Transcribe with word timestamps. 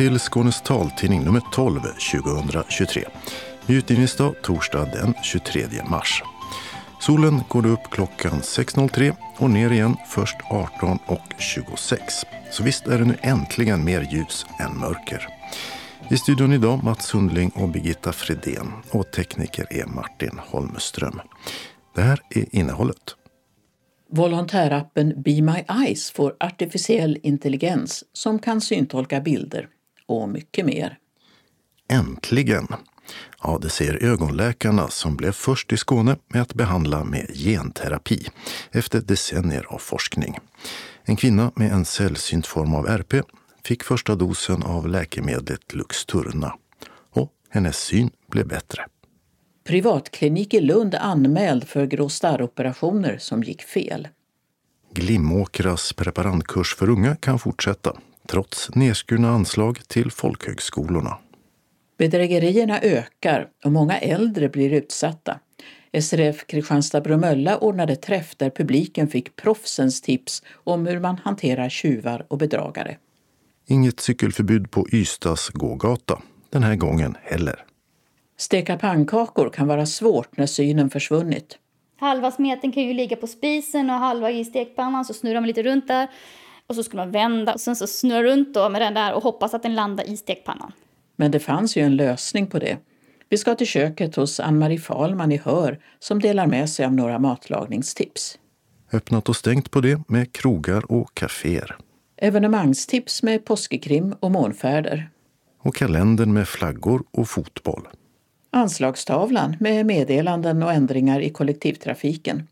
Till 0.00 0.18
Skånes 0.18 0.62
taltidning 0.62 1.24
nummer 1.24 1.42
12 1.52 1.80
2023. 2.12 3.04
Utgivningsdag 3.68 4.34
torsdag 4.42 4.84
den 4.84 5.14
23 5.22 5.62
mars. 5.90 6.22
Solen 7.00 7.40
går 7.48 7.66
upp 7.66 7.80
klockan 7.90 8.32
6.03 8.32 9.14
och 9.38 9.50
ner 9.50 9.70
igen 9.70 9.96
först 10.08 10.36
18.26. 10.36 11.98
Så 12.50 12.62
visst 12.62 12.86
är 12.86 12.98
det 12.98 13.04
nu 13.04 13.16
äntligen 13.20 13.84
mer 13.84 14.08
ljus 14.12 14.46
än 14.60 14.78
mörker. 14.78 15.28
I 16.10 16.16
studion 16.16 16.52
idag 16.52 16.84
Mats 16.84 17.06
Sundling 17.06 17.50
och 17.54 17.68
Birgitta 17.68 18.12
Fredén 18.12 18.72
och 18.90 19.10
tekniker 19.10 19.66
är 19.70 19.86
Martin 19.86 20.40
Holmström. 20.46 21.20
Det 21.94 22.02
här 22.02 22.20
är 22.30 22.56
innehållet. 22.56 23.16
Volontärappen 24.12 25.22
Be 25.22 25.42
My 25.42 25.64
Eyes 25.84 26.10
får 26.10 26.36
artificiell 26.40 27.18
intelligens 27.22 28.04
som 28.12 28.38
kan 28.38 28.60
syntolka 28.60 29.20
bilder 29.20 29.68
och 30.10 30.28
mycket 30.28 30.66
mer. 30.66 30.98
Äntligen! 31.88 32.66
Ja, 33.42 33.58
det 33.62 33.68
säger 33.68 34.04
ögonläkarna 34.04 34.88
som 34.88 35.16
blev 35.16 35.32
först 35.32 35.72
i 35.72 35.76
Skåne 35.76 36.16
med 36.28 36.42
att 36.42 36.54
behandla 36.54 37.04
med 37.04 37.26
genterapi 37.34 38.26
efter 38.70 39.00
decennier 39.00 39.66
av 39.68 39.78
forskning. 39.78 40.38
En 41.04 41.16
kvinna 41.16 41.52
med 41.56 41.72
en 41.72 41.84
sällsynt 41.84 42.46
form 42.46 42.74
av 42.74 42.86
RP 42.86 43.14
fick 43.64 43.82
första 43.82 44.14
dosen 44.14 44.62
av 44.62 44.88
läkemedlet 44.88 45.74
Luxturna 45.74 46.54
och 47.10 47.32
hennes 47.50 47.76
syn 47.76 48.10
blev 48.30 48.48
bättre. 48.48 48.86
Privatklinik 49.64 50.54
i 50.54 50.60
Lund 50.60 50.94
anmäld 50.94 51.68
för 51.68 51.86
grå 51.86 52.08
starroperationer 52.08 53.18
som 53.18 53.42
gick 53.42 53.62
fel. 53.62 54.08
Glimåkras 54.94 55.92
preparandkurs 55.92 56.74
för 56.74 56.90
unga 56.90 57.16
kan 57.16 57.38
fortsätta 57.38 57.96
trots 58.30 58.74
nedskurna 58.74 59.30
anslag 59.30 59.78
till 59.88 60.10
folkhögskolorna. 60.10 61.18
Bedrägerierna 61.98 62.80
ökar 62.80 63.48
och 63.64 63.72
många 63.72 63.98
äldre 63.98 64.48
blir 64.48 64.72
utsatta. 64.72 65.40
SRF 66.02 66.46
Kristianstad-Bromölla 66.46 67.58
ordnade 67.58 67.96
träff 67.96 68.36
där 68.36 68.50
publiken 68.50 69.08
fick 69.08 69.36
proffsens 69.36 70.00
tips 70.02 70.42
om 70.52 70.86
hur 70.86 71.00
man 71.00 71.18
hanterar 71.24 71.68
tjuvar 71.68 72.26
och 72.28 72.38
bedragare. 72.38 72.96
Inget 73.66 74.00
cykelförbud 74.00 74.70
på 74.70 74.86
Ystads 74.92 75.48
gågata 75.48 76.22
den 76.50 76.62
här 76.62 76.76
gången 76.76 77.16
heller. 77.22 77.64
Steka 78.36 78.78
pannkakor 78.78 79.50
kan 79.50 79.68
vara 79.68 79.86
svårt 79.86 80.36
när 80.36 80.46
synen 80.46 80.90
försvunnit. 80.90 81.58
Halva 82.00 82.30
smeten 82.30 82.72
kan 82.72 82.82
ju 82.82 82.94
ligga 82.94 83.16
på 83.16 83.26
spisen 83.26 83.90
och 83.90 83.96
halva 83.96 84.30
i 84.30 84.44
stekpannan 84.44 85.04
så 85.04 85.14
snurrar 85.14 85.40
man 85.40 85.46
lite 85.46 85.62
runt 85.62 85.88
där. 85.88 86.08
Och 86.70 86.76
så 86.76 86.82
ska 86.82 86.96
man 86.96 87.10
vända 87.10 87.54
och 87.54 87.60
sen 87.60 87.76
så 87.76 87.86
snurra 87.86 88.22
runt 88.22 88.54
då 88.54 88.68
med 88.68 88.82
den 88.82 88.94
där 88.94 89.14
och 89.14 89.22
hoppas 89.22 89.54
att 89.54 89.62
den 89.62 89.74
landar 89.74 90.10
i 90.10 90.16
stekpannan. 90.16 90.72
Men 91.16 91.30
det 91.30 91.40
fanns 91.40 91.76
ju 91.76 91.82
en 91.82 91.96
lösning 91.96 92.46
på 92.46 92.58
det. 92.58 92.78
Vi 93.28 93.36
ska 93.36 93.54
till 93.54 93.66
köket 93.66 94.16
hos 94.16 94.40
Ann-Marie 94.40 94.78
Falman 94.78 95.32
i 95.32 95.36
Hör 95.36 95.78
som 95.98 96.20
delar 96.20 96.46
med 96.46 96.70
sig 96.70 96.86
av 96.86 96.92
några 96.92 97.18
matlagningstips. 97.18 98.38
Öppnat 98.92 99.28
och 99.28 99.36
stängt 99.36 99.70
på 99.70 99.80
det 99.80 100.00
med 100.08 100.32
krogar 100.32 100.92
och 100.92 101.14
kaféer. 101.14 101.76
Evenemangstips 102.16 103.22
med 103.22 103.44
påskekrim 103.44 104.14
och 104.20 104.30
månfärder. 104.30 105.10
Och 105.62 105.74
kalendern 105.74 106.32
med 106.32 106.48
flaggor 106.48 107.02
och 107.10 107.28
fotboll. 107.28 107.88
Anslagstavlan 108.50 109.56
med 109.60 109.86
meddelanden 109.86 110.62
och 110.62 110.72
ändringar 110.72 111.20
i 111.20 111.30
kollektivtrafiken. 111.30 112.46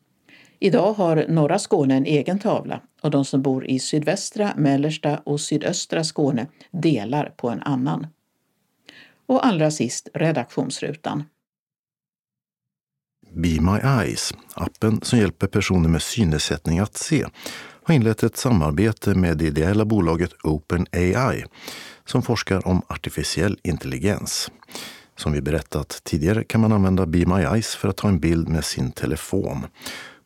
Idag 0.60 0.92
har 0.92 1.26
norra 1.28 1.58
Skåne 1.58 1.96
en 1.96 2.06
egen 2.06 2.38
tavla 2.38 2.80
och 3.00 3.10
de 3.10 3.24
som 3.24 3.42
bor 3.42 3.66
i 3.66 3.78
sydvästra, 3.78 4.52
mellersta 4.56 5.20
och 5.24 5.41
sydöstra 5.41 6.04
Skåne 6.04 6.46
delar 6.70 7.32
på 7.36 7.48
en 7.50 7.62
annan. 7.62 8.06
Och 9.26 9.46
allra 9.46 9.70
sist 9.70 10.08
redaktionsrutan. 10.14 11.24
Be 13.30 13.60
My 13.60 13.78
Eyes, 14.02 14.34
appen 14.54 15.00
som 15.02 15.19
hjälper 15.19 15.46
personer 15.46 15.88
med 15.88 16.02
synnedsättning 16.02 16.78
att 16.78 16.96
se, 16.96 17.26
har 17.82 17.94
inlett 17.94 18.22
ett 18.22 18.36
samarbete 18.36 19.14
med 19.14 19.38
det 19.38 19.44
ideella 19.44 19.84
bolaget 19.84 20.32
OpenAI 20.42 21.44
som 22.04 22.22
forskar 22.22 22.69
om 22.69 22.82
artificiell 22.86 23.58
intelligens. 23.62 24.50
Som 25.16 25.32
vi 25.32 25.40
berättat 25.40 26.00
tidigare 26.04 26.44
kan 26.44 26.60
man 26.60 26.72
använda 26.72 27.06
Be 27.06 27.26
My 27.26 27.42
Eyes 27.42 27.75
för 27.75 27.88
att 27.88 27.96
ta 27.96 28.08
en 28.08 28.20
bild 28.20 28.48
med 28.48 28.64
sin 28.64 28.92
telefon 28.92 29.66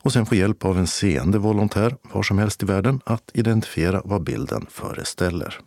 och 0.02 0.12
sen 0.12 0.26
få 0.26 0.34
hjälp 0.34 0.64
av 0.64 0.78
en 0.78 0.86
seende 0.86 1.38
volontär 1.38 1.96
var 2.02 2.22
som 2.22 2.38
helst 2.38 2.62
i 2.62 2.66
världen 2.66 3.00
att 3.04 3.30
identifiera 3.34 4.02
vad 4.04 4.22
bilden 4.22 4.66
föreställer. 4.70 5.60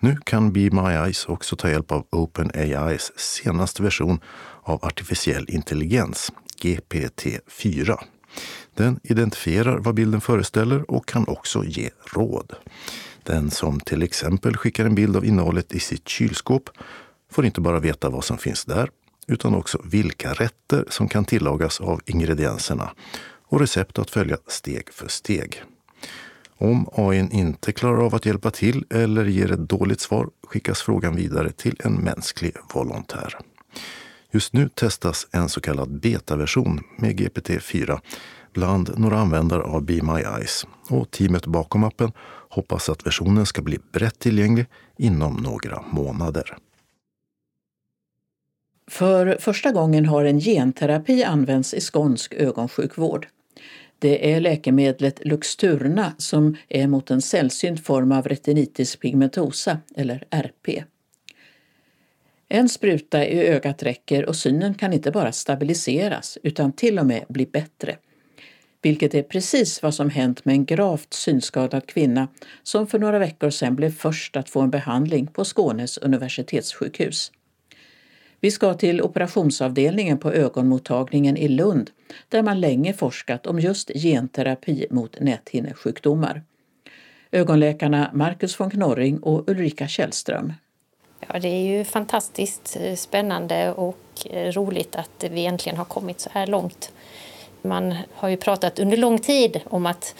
Nu 0.00 0.16
kan 0.24 0.52
Be 0.52 0.70
My 0.70 0.92
Eyes 0.92 1.26
också 1.26 1.56
ta 1.56 1.70
hjälp 1.70 1.92
av 1.92 2.06
OpenAIs 2.10 3.12
senaste 3.16 3.82
version 3.82 4.20
av 4.62 4.84
artificiell 4.84 5.46
intelligens, 5.48 6.32
GPT-4. 6.62 7.98
Den 8.74 9.00
identifierar 9.02 9.78
vad 9.78 9.94
bilden 9.94 10.20
föreställer 10.20 10.90
och 10.90 11.08
kan 11.08 11.28
också 11.28 11.64
ge 11.64 11.90
råd. 12.14 12.52
Den 13.22 13.50
som 13.50 13.80
till 13.80 14.02
exempel 14.02 14.56
skickar 14.56 14.84
en 14.84 14.94
bild 14.94 15.16
av 15.16 15.24
innehållet 15.24 15.74
i 15.74 15.80
sitt 15.80 16.08
kylskåp 16.08 16.70
får 17.32 17.46
inte 17.46 17.60
bara 17.60 17.80
veta 17.80 18.10
vad 18.10 18.24
som 18.24 18.38
finns 18.38 18.64
där, 18.64 18.90
utan 19.26 19.54
också 19.54 19.80
vilka 19.84 20.32
rätter 20.32 20.84
som 20.88 21.08
kan 21.08 21.24
tillagas 21.24 21.80
av 21.80 22.00
ingredienserna 22.06 22.90
och 23.48 23.60
recept 23.60 23.98
att 23.98 24.10
följa 24.10 24.36
steg 24.46 24.92
för 24.92 25.08
steg. 25.08 25.62
Om 26.58 26.88
AI 26.92 27.28
inte 27.32 27.72
klarar 27.72 28.04
av 28.04 28.14
att 28.14 28.26
hjälpa 28.26 28.50
till 28.50 28.84
eller 28.90 29.24
ger 29.24 29.52
ett 29.52 29.68
dåligt 29.68 30.00
svar 30.00 30.28
skickas 30.46 30.82
frågan 30.82 31.16
vidare 31.16 31.52
till 31.52 31.76
en 31.84 31.94
mänsklig 31.94 32.52
volontär. 32.74 33.38
Just 34.30 34.52
nu 34.52 34.68
testas 34.68 35.26
en 35.30 35.48
så 35.48 35.60
kallad 35.60 36.00
betaversion 36.00 36.80
med 36.98 37.20
GPT-4 37.20 38.00
bland 38.52 38.98
några 38.98 39.18
användare 39.18 39.62
av 39.62 39.82
Be 39.82 40.02
My 40.02 40.20
Eyes 40.20 40.66
och 40.90 41.10
teamet 41.10 41.46
bakom 41.46 41.84
appen 41.84 42.12
hoppas 42.48 42.88
att 42.88 43.06
versionen 43.06 43.46
ska 43.46 43.62
bli 43.62 43.78
brett 43.92 44.18
tillgänglig 44.18 44.66
inom 44.96 45.34
några 45.34 45.82
månader. 45.90 46.56
För 48.90 49.36
första 49.40 49.72
gången 49.72 50.06
har 50.06 50.24
en 50.24 50.40
genterapi 50.40 51.24
använts 51.24 51.74
i 51.74 51.80
skånsk 51.80 52.34
ögonsjukvård. 52.34 53.28
Det 53.98 54.32
är 54.32 54.40
läkemedlet 54.40 55.24
Luxturna 55.24 56.12
som 56.18 56.56
är 56.68 56.86
mot 56.86 57.10
en 57.10 57.22
sällsynt 57.22 57.84
form 57.84 58.12
av 58.12 58.28
retinitis 58.28 58.96
pigmentosa, 58.96 59.78
eller 59.96 60.24
RP. 60.30 60.84
En 62.48 62.68
spruta 62.68 63.26
i 63.26 63.46
ögat 63.46 63.82
räcker 63.82 64.24
och 64.24 64.36
synen 64.36 64.74
kan 64.74 64.92
inte 64.92 65.10
bara 65.10 65.32
stabiliseras 65.32 66.38
utan 66.42 66.72
till 66.72 66.98
och 66.98 67.06
med 67.06 67.24
bli 67.28 67.46
bättre. 67.46 67.96
Vilket 68.82 69.14
är 69.14 69.22
precis 69.22 69.82
vad 69.82 69.94
som 69.94 70.10
hänt 70.10 70.44
med 70.44 70.52
en 70.52 70.64
gravt 70.64 71.14
synskadad 71.14 71.86
kvinna 71.86 72.28
som 72.62 72.86
för 72.86 72.98
några 72.98 73.18
veckor 73.18 73.50
sedan 73.50 73.76
blev 73.76 73.90
först 73.90 74.36
att 74.36 74.50
få 74.50 74.60
en 74.60 74.70
behandling 74.70 75.26
på 75.26 75.44
Skånes 75.44 75.98
universitetssjukhus. 75.98 77.32
Vi 78.40 78.50
ska 78.50 78.74
till 78.74 79.02
operationsavdelningen 79.02 80.18
på 80.18 80.32
ögonmottagningen 80.32 81.36
i 81.36 81.48
Lund 81.48 81.90
där 82.28 82.42
man 82.42 82.60
länge 82.60 82.92
forskat 82.92 83.46
om 83.46 83.60
just 83.60 83.90
genterapi 83.94 84.86
mot 84.90 85.20
näthinnesjukdomar. 85.20 86.42
Ögonläkarna 87.30 88.10
Marcus 88.14 88.60
von 88.60 88.70
Knorring 88.70 89.18
och 89.18 89.50
Ulrika 89.50 89.88
Källström. 89.88 90.52
Ja, 91.28 91.38
det 91.38 91.48
är 91.48 91.78
ju 91.78 91.84
fantastiskt 91.84 92.76
eh, 92.80 92.94
spännande 92.94 93.72
och 93.72 94.26
eh, 94.30 94.52
roligt 94.52 94.96
att 94.96 95.24
vi 95.30 95.46
äntligen 95.46 95.78
har 95.78 95.84
kommit 95.84 96.20
så 96.20 96.30
här 96.32 96.46
långt. 96.46 96.92
Man 97.62 97.94
har 98.14 98.28
ju 98.28 98.36
pratat 98.36 98.78
under 98.78 98.96
lång 98.96 99.18
tid 99.18 99.60
om 99.64 99.86
att 99.86 100.14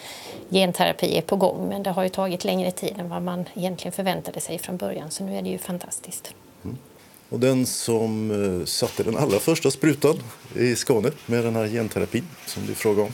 genterapi 0.51 1.19
är 1.19 1.23
på 1.23 1.37
gång 1.37 1.69
men 1.69 1.83
det 1.83 1.91
har 1.91 2.03
ju 2.03 2.09
tagit 2.09 2.45
längre 2.45 2.71
tid 2.71 2.95
än 2.99 3.09
vad 3.09 3.23
man 3.23 3.45
egentligen 3.55 3.93
förväntade 3.93 4.41
sig 4.41 4.59
från 4.59 4.77
början 4.77 5.11
så 5.11 5.25
nu 5.25 5.37
är 5.37 5.43
det 5.43 5.49
ju 5.49 5.59
fantastiskt. 5.59 6.35
Mm. 6.65 6.77
Och 7.29 7.41
den 7.41 7.67
som 7.67 8.31
eh, 8.31 8.65
satte 8.65 9.03
den 9.03 9.17
allra 9.17 9.39
första 9.39 9.71
sprutan 9.71 10.17
i 10.57 10.77
Skåne 10.77 11.11
med 11.27 11.45
den 11.45 11.57
här 11.57 11.69
genterapin 11.69 12.25
som 12.47 12.67
du 12.67 12.75
frågade 12.75 13.03
om 13.03 13.13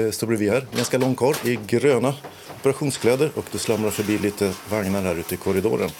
eh, 0.00 0.10
står 0.10 0.26
bredvid 0.26 0.50
här. 0.50 0.66
Ganska 0.76 0.98
lång 0.98 1.14
karl 1.14 1.34
i 1.44 1.58
gröna 1.66 2.14
operationskläder 2.60 3.30
och 3.34 3.44
det 3.52 3.58
slamrar 3.58 3.90
förbi 3.90 4.18
lite 4.18 4.52
vagnar 4.70 5.02
här 5.02 5.14
ute 5.14 5.34
i 5.34 5.38
korridoren. 5.38 5.90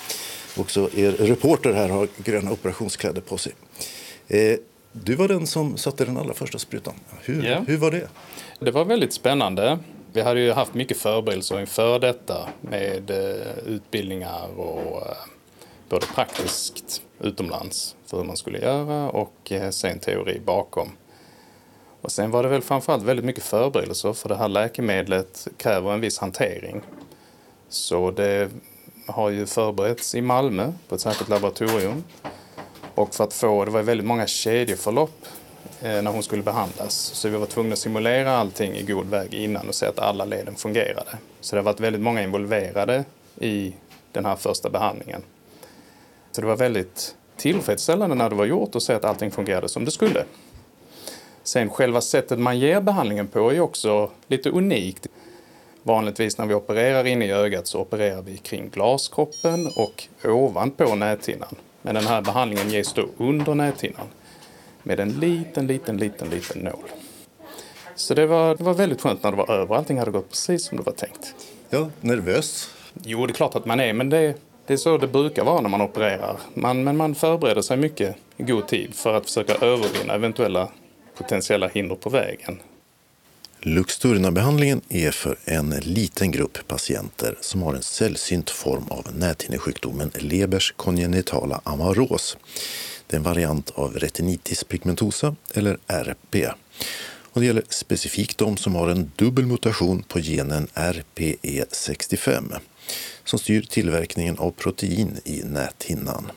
Också 0.57 0.91
er 0.95 1.13
reporter 1.13 1.73
här 1.73 1.89
har 1.89 2.09
gröna 2.17 2.53
operationskläder 2.53 3.21
på 3.21 3.39
sig. 3.39 3.53
Eh, 4.29 4.57
du 4.93 5.15
var 5.15 5.29
den 5.29 5.47
som 5.47 5.77
satte 5.77 6.05
den 6.05 6.17
allra 6.17 6.35
första 6.35 6.59
sprutan. 6.59 6.95
Hur, 7.21 7.45
yeah. 7.45 7.63
hur 7.67 7.77
var 7.77 7.91
det? 7.91 8.09
Det 8.61 8.71
var 8.71 8.85
väldigt 8.85 9.13
spännande. 9.13 9.79
Vi 10.13 10.21
hade 10.21 10.41
ju 10.41 10.53
haft 10.53 10.75
mycket 10.75 10.97
förberedelser 10.97 11.61
inför 11.61 11.99
detta 11.99 12.49
med 12.61 13.11
utbildningar 13.67 14.61
och 14.61 15.03
både 15.93 16.07
praktiskt 16.07 17.03
utomlands 17.21 17.97
för 18.07 18.17
hur 18.17 18.25
man 18.25 18.37
skulle 18.37 18.59
göra 18.59 19.11
och 19.11 19.53
eh, 19.53 19.71
sen 19.71 19.99
teori 19.99 20.41
bakom. 20.45 20.89
Och 22.01 22.13
sen 22.13 22.31
var 22.31 22.43
det 22.43 22.49
väl 22.49 22.63
framförallt 22.63 23.03
väldigt 23.03 23.25
mycket 23.25 23.45
förberedelser 23.45 24.13
för 24.13 24.29
det 24.29 24.37
här 24.37 24.49
läkemedlet 24.49 25.49
kräver 25.57 25.93
en 25.93 26.01
viss 26.01 26.19
hantering. 26.19 26.81
Så 27.69 28.11
det 28.11 28.51
har 29.07 29.31
ju 29.31 29.47
förberetts 29.47 30.15
i 30.15 30.21
Malmö 30.21 30.73
på 30.89 30.95
ett 30.95 31.01
särskilt 31.01 31.31
laboratorium. 31.31 32.05
Och 32.95 33.15
för 33.15 33.25
att 33.25 33.35
få, 33.35 33.65
det 33.65 33.71
var 33.71 33.83
väldigt 33.83 34.07
många 34.07 34.27
kedjeförlopp 34.27 35.27
eh, 35.81 36.03
när 36.03 36.11
hon 36.11 36.23
skulle 36.23 36.43
behandlas. 36.43 36.95
Så 36.95 37.29
vi 37.29 37.37
var 37.37 37.47
tvungna 37.47 37.73
att 37.73 37.79
simulera 37.79 38.37
allting 38.37 38.73
i 38.73 38.83
god 38.83 39.07
väg 39.07 39.35
innan 39.35 39.69
och 39.69 39.75
se 39.75 39.87
att 39.87 39.99
alla 39.99 40.25
leden 40.25 40.55
fungerade. 40.55 41.19
Så 41.41 41.57
det 41.57 41.61
har 41.61 41.65
varit 41.65 41.81
väldigt 41.81 42.03
många 42.03 42.23
involverade 42.23 43.05
i 43.39 43.75
den 44.13 44.25
här 44.25 44.37
första 44.37 44.71
behandlingen. 44.71 45.23
Så 46.33 46.41
det 46.41 46.47
var 46.47 46.57
väldigt 46.57 47.15
tillfredsställande 47.37 48.17
när 48.17 48.31
det 48.31 48.37
var 48.37 48.45
gjort 48.45 48.75
och 48.75 48.83
se 48.83 48.93
att 48.93 49.05
allting 49.05 49.31
fungerade 49.31 49.69
som 49.69 49.85
det 49.85 49.91
skulle. 49.91 50.25
Sen 51.43 51.71
själva 51.71 52.01
sättet 52.01 52.39
man 52.39 52.59
ger 52.59 52.81
behandlingen 52.81 53.27
på 53.27 53.53
är 53.53 53.61
också 53.61 54.11
lite 54.27 54.51
unikt. 54.51 55.07
Vanligtvis 55.83 56.39
när 56.39 56.47
vi 56.47 56.55
opererar 56.55 57.05
inne 57.05 57.27
i 57.27 57.31
ögat 57.31 57.67
så 57.67 57.81
opererar 57.81 58.23
vi 58.23 58.37
kring 58.37 58.71
glaskroppen 58.71 59.69
och 59.77 60.09
ovanpå 60.25 60.95
näthinnan. 60.95 61.55
Men 61.83 61.95
den 61.95 62.07
här 62.07 62.23
behandlingen 62.23 62.71
ges 62.71 62.93
då 62.93 63.07
under 63.17 63.55
näthinnan 63.55 64.07
med 64.83 65.01
en 65.01 65.09
liten, 65.09 65.67
liten, 65.67 65.97
liten, 65.97 66.31
liten 66.31 66.61
nål. 66.63 66.89
Så 67.95 68.15
det 68.15 68.27
var, 68.27 68.57
det 68.57 68.65
var 68.65 68.75
väldigt 68.75 69.01
skönt 69.01 69.23
när 69.23 69.31
det 69.31 69.37
var 69.37 69.51
över. 69.51 69.75
Allting 69.75 69.99
hade 69.99 70.11
gått 70.11 70.31
precis 70.31 70.65
som 70.65 70.77
det 70.77 70.83
var 70.83 70.93
tänkt. 70.93 71.35
Ja, 71.71 71.91
nervös? 72.01 72.71
Jo, 73.05 73.27
det 73.27 73.31
är 73.31 73.35
klart 73.35 73.55
att 73.55 73.67
man 73.67 73.81
är, 73.81 73.93
men 73.93 74.11
det, 74.11 74.35
det 74.67 74.73
är 74.73 74.77
så 74.77 74.99
det 74.99 75.07
brukar 75.07 75.45
vara 75.45 75.61
när 75.61 75.69
man 75.69 75.81
opererar. 75.81 76.37
Man, 76.55 76.85
men 76.85 76.97
man 76.97 77.15
förbereder 77.15 77.63
sig 77.63 77.77
mycket 77.77 78.17
i 78.37 78.43
god 78.43 78.69
tid 78.69 78.95
för 78.95 79.15
att 79.15 79.25
försöka 79.25 79.55
övervinna 79.55 80.15
eventuella 80.15 80.69
potentiella 81.19 81.69
hinder 81.69 81.95
på 81.95 82.11
vägen. 82.11 82.61
Luxturna-behandlingen 83.61 84.81
är 84.89 85.11
för 85.11 85.37
en 85.45 85.71
liten 85.71 86.31
grupp 86.31 86.59
patienter 86.69 87.39
som 87.41 87.63
har 87.63 87.75
en 87.75 87.83
sällsynt 87.83 88.51
form 88.51 88.85
av 88.89 89.07
näthinnesjukdomen 89.15 90.11
Lebers 90.19 90.75
kongenitala 90.77 91.61
amaros. 91.65 92.37
Det 93.07 93.17
är 93.17 93.19
en 93.19 93.25
variant 93.25 93.71
av 93.71 93.99
retinitis 93.99 94.65
pigmentosa, 94.65 95.37
eller 95.55 95.79
RP. 95.87 96.47
Och 97.33 97.41
det 97.41 97.47
gäller 97.47 97.65
specifikt 97.69 98.39
de 98.39 98.57
som 98.57 98.75
har 98.75 98.89
en 98.89 99.11
dubbel 99.17 99.47
mutation 99.47 100.03
på 100.03 100.19
genen 100.19 100.69
RPE65 100.75 102.59
som 103.25 103.39
styr 103.39 103.63
tillverkningen 103.63 104.39
av 104.39 104.51
protein 104.51 105.19
i 105.25 105.43
näthinnan. 105.45 106.33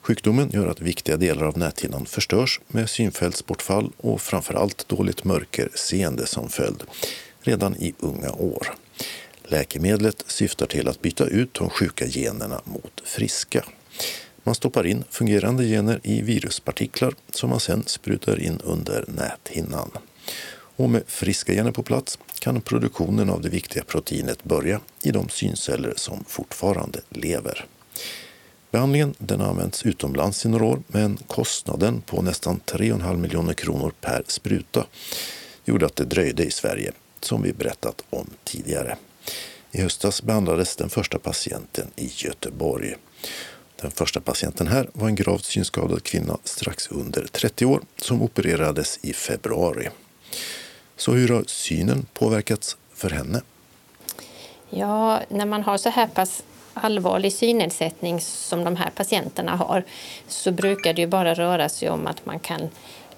Sjukdomen 0.00 0.50
gör 0.50 0.66
att 0.66 0.80
viktiga 0.80 1.16
delar 1.16 1.46
av 1.46 1.58
näthinnan 1.58 2.06
förstörs 2.06 2.60
med 2.68 2.90
synfältsbortfall 2.90 3.92
och 3.96 4.20
framförallt 4.20 4.88
dåligt 4.88 5.24
mörkerseende 5.24 6.26
som 6.26 6.48
följd 6.48 6.82
redan 7.40 7.76
i 7.76 7.94
unga 7.98 8.32
år. 8.32 8.74
Läkemedlet 9.44 10.24
syftar 10.26 10.66
till 10.66 10.88
att 10.88 11.02
byta 11.02 11.26
ut 11.26 11.54
de 11.54 11.70
sjuka 11.70 12.06
generna 12.06 12.60
mot 12.64 13.02
friska. 13.04 13.64
Man 14.42 14.54
stoppar 14.54 14.86
in 14.86 15.04
fungerande 15.10 15.64
gener 15.64 16.00
i 16.02 16.22
viruspartiklar 16.22 17.14
som 17.30 17.50
man 17.50 17.60
sedan 17.60 17.84
sprutar 17.86 18.40
in 18.40 18.60
under 18.64 19.04
näthinnan. 19.08 19.90
Och 20.76 20.90
med 20.90 21.02
friska 21.06 21.52
gener 21.52 21.72
på 21.72 21.82
plats 21.82 22.18
kan 22.40 22.60
produktionen 22.60 23.30
av 23.30 23.40
det 23.40 23.48
viktiga 23.48 23.84
proteinet 23.84 24.44
börja 24.44 24.80
i 25.02 25.10
de 25.10 25.28
synceller 25.28 25.94
som 25.96 26.24
fortfarande 26.28 27.00
lever. 27.08 27.66
Behandlingen 28.70 29.14
den 29.18 29.40
har 29.40 29.48
använts 29.48 29.86
utomlands 29.86 30.44
i 30.44 30.48
några 30.48 30.64
år 30.64 30.82
men 30.86 31.16
kostnaden 31.16 32.00
på 32.00 32.22
nästan 32.22 32.60
3,5 32.66 33.16
miljoner 33.16 33.54
kronor 33.54 33.92
per 34.00 34.24
spruta 34.26 34.86
gjorde 35.64 35.86
att 35.86 35.96
det 35.96 36.04
dröjde 36.04 36.44
i 36.44 36.50
Sverige, 36.50 36.92
som 37.20 37.42
vi 37.42 37.52
berättat 37.52 38.04
om 38.10 38.30
tidigare. 38.44 38.96
I 39.70 39.82
höstas 39.82 40.22
behandlades 40.22 40.76
den 40.76 40.90
första 40.90 41.18
patienten 41.18 41.86
i 41.96 42.10
Göteborg. 42.16 42.94
Den 43.76 43.90
första 43.90 44.20
patienten 44.20 44.66
här 44.66 44.90
var 44.92 45.08
en 45.08 45.14
gravt 45.14 45.44
synskadad 45.44 46.02
kvinna 46.02 46.38
strax 46.44 46.88
under 46.90 47.26
30 47.26 47.66
år 47.66 47.80
som 47.96 48.22
opererades 48.22 48.98
i 49.02 49.12
februari. 49.12 49.88
Så 51.00 51.12
hur 51.12 51.28
har 51.28 51.44
synen 51.46 52.06
påverkats 52.12 52.76
för 52.94 53.10
henne? 53.10 53.40
Ja, 54.70 55.20
när 55.28 55.46
man 55.46 55.62
har 55.62 55.78
så 55.78 55.88
här 55.88 56.06
pass 56.06 56.42
allvarlig 56.74 57.32
synnedsättning 57.32 58.20
som 58.20 58.64
de 58.64 58.76
här 58.76 58.90
patienterna 58.90 59.56
har 59.56 59.84
så 60.28 60.52
brukar 60.52 60.92
det 60.92 61.00
ju 61.00 61.06
bara 61.06 61.34
röra 61.34 61.68
sig 61.68 61.90
om 61.90 62.06
att 62.06 62.26
man 62.26 62.38
kan 62.38 62.68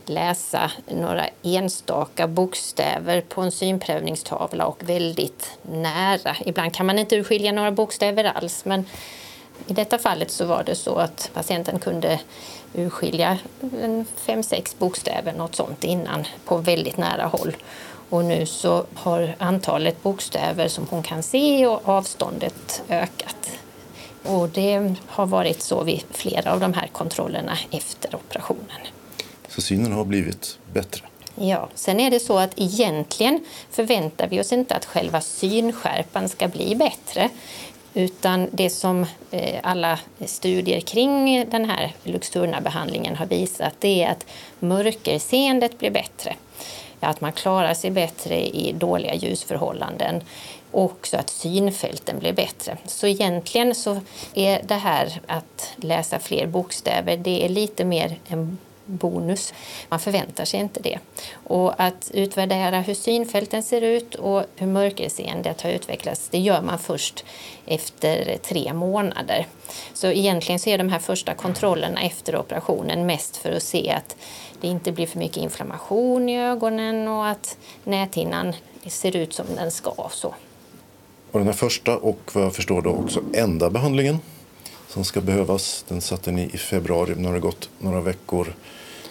läsa 0.06 0.70
några 0.88 1.26
enstaka 1.42 2.26
bokstäver 2.28 3.20
på 3.20 3.40
en 3.40 3.52
synprövningstavla 3.52 4.66
och 4.66 4.88
väldigt 4.88 5.58
nära. 5.62 6.36
Ibland 6.46 6.74
kan 6.74 6.86
man 6.86 6.98
inte 6.98 7.16
urskilja 7.16 7.52
några 7.52 7.70
bokstäver 7.70 8.24
alls 8.24 8.64
men 8.64 8.84
i 9.66 9.72
detta 9.72 9.98
fallet 9.98 10.30
så 10.30 10.44
var 10.44 10.64
det 10.64 10.74
så 10.74 10.94
att 10.94 11.30
patienten 11.34 11.78
kunde 11.78 12.20
urskilja 12.74 13.38
fem, 14.16 14.42
sex 14.42 14.78
bokstäver, 14.78 15.32
något 15.32 15.54
sånt 15.54 15.84
innan, 15.84 16.24
på 16.44 16.56
väldigt 16.56 16.96
nära 16.96 17.26
håll. 17.26 17.56
Och 18.08 18.24
nu 18.24 18.46
så 18.46 18.84
har 18.94 19.34
antalet 19.38 20.02
bokstäver 20.02 20.68
som 20.68 20.86
hon 20.90 21.02
kan 21.02 21.22
se 21.22 21.66
och 21.66 21.88
avståndet 21.88 22.82
ökat. 22.88 23.50
Och 24.24 24.48
det 24.48 24.94
har 25.06 25.26
varit 25.26 25.62
så 25.62 25.82
vid 25.82 26.04
flera 26.10 26.52
av 26.52 26.60
de 26.60 26.72
här 26.72 26.86
kontrollerna 26.86 27.58
efter 27.70 28.14
operationen. 28.14 28.80
Så 29.48 29.62
synen 29.62 29.92
har 29.92 30.04
blivit 30.04 30.58
bättre? 30.72 31.06
Ja, 31.34 31.68
sen 31.74 32.00
är 32.00 32.10
det 32.10 32.20
så 32.20 32.38
att 32.38 32.52
egentligen 32.56 33.44
förväntar 33.70 34.28
vi 34.28 34.40
oss 34.40 34.52
inte 34.52 34.74
att 34.74 34.84
själva 34.84 35.20
synskärpan 35.20 36.28
ska 36.28 36.48
bli 36.48 36.74
bättre. 36.74 37.30
Utan 37.94 38.48
det 38.52 38.70
som 38.70 39.06
eh, 39.30 39.60
alla 39.62 39.98
studier 40.26 40.80
kring 40.80 41.46
den 41.50 41.64
här 41.64 41.92
Luxturna-behandlingen 42.04 43.16
har 43.16 43.26
visat 43.26 43.74
det 43.78 44.02
är 44.02 44.10
att 44.10 44.26
mörkerseendet 44.58 45.78
blir 45.78 45.90
bättre 45.90 46.36
att 47.06 47.20
man 47.20 47.32
klarar 47.32 47.74
sig 47.74 47.90
bättre 47.90 48.56
i 48.56 48.72
dåliga 48.72 49.14
ljusförhållanden 49.14 50.22
och 50.70 51.06
så 51.06 51.16
att 51.16 51.30
synfälten 51.30 52.18
blir 52.18 52.32
bättre. 52.32 52.76
Så 52.86 53.06
egentligen 53.06 53.74
så 53.74 54.00
är 54.34 54.62
det 54.62 54.74
här 54.74 55.20
att 55.26 55.72
läsa 55.76 56.18
fler 56.18 56.46
bokstäver, 56.46 57.16
det 57.16 57.44
är 57.44 57.48
lite 57.48 57.84
mer 57.84 58.18
en 58.28 58.58
bonus. 58.92 59.54
Man 59.88 60.00
förväntar 60.00 60.44
sig 60.44 60.60
inte 60.60 60.80
det. 60.80 60.98
Och 61.32 61.80
att 61.80 62.10
utvärdera 62.14 62.80
hur 62.80 62.94
synfälten 62.94 63.62
ser 63.62 63.82
ut 63.82 64.14
och 64.14 64.44
hur 64.56 64.66
mörkerseendet 64.66 65.62
har 65.62 65.70
utvecklats, 65.70 66.28
det 66.28 66.38
gör 66.38 66.62
man 66.62 66.78
först 66.78 67.24
efter 67.66 68.36
tre 68.42 68.72
månader. 68.72 69.46
Så 69.94 70.06
egentligen 70.06 70.58
så 70.58 70.70
är 70.70 70.78
de 70.78 70.88
här 70.88 70.98
första 70.98 71.34
kontrollerna 71.34 72.02
efter 72.02 72.36
operationen 72.36 73.06
mest 73.06 73.36
för 73.36 73.52
att 73.52 73.62
se 73.62 73.90
att 73.90 74.16
det 74.60 74.68
inte 74.68 74.92
blir 74.92 75.06
för 75.06 75.18
mycket 75.18 75.36
inflammation 75.36 76.28
i 76.28 76.38
ögonen 76.38 77.08
och 77.08 77.28
att 77.28 77.56
näthinnan 77.84 78.52
ser 78.86 79.16
ut 79.16 79.34
som 79.34 79.46
den 79.56 79.70
ska. 79.70 80.08
Så. 80.10 80.34
Och 81.32 81.38
den 81.38 81.46
här 81.46 81.54
första 81.54 81.96
och 81.96 82.30
vad 82.32 82.44
jag 82.44 82.54
förstår 82.54 82.82
då 82.82 82.90
också 82.90 83.20
enda 83.34 83.70
behandlingen 83.70 84.18
som 84.88 85.04
ska 85.04 85.20
behövas, 85.20 85.84
den 85.88 86.00
satte 86.00 86.32
ni 86.32 86.50
i 86.52 86.58
februari, 86.58 87.14
nu 87.16 87.26
har 87.26 87.34
det 87.34 87.40
gått 87.40 87.68
några 87.78 88.00
veckor. 88.00 88.54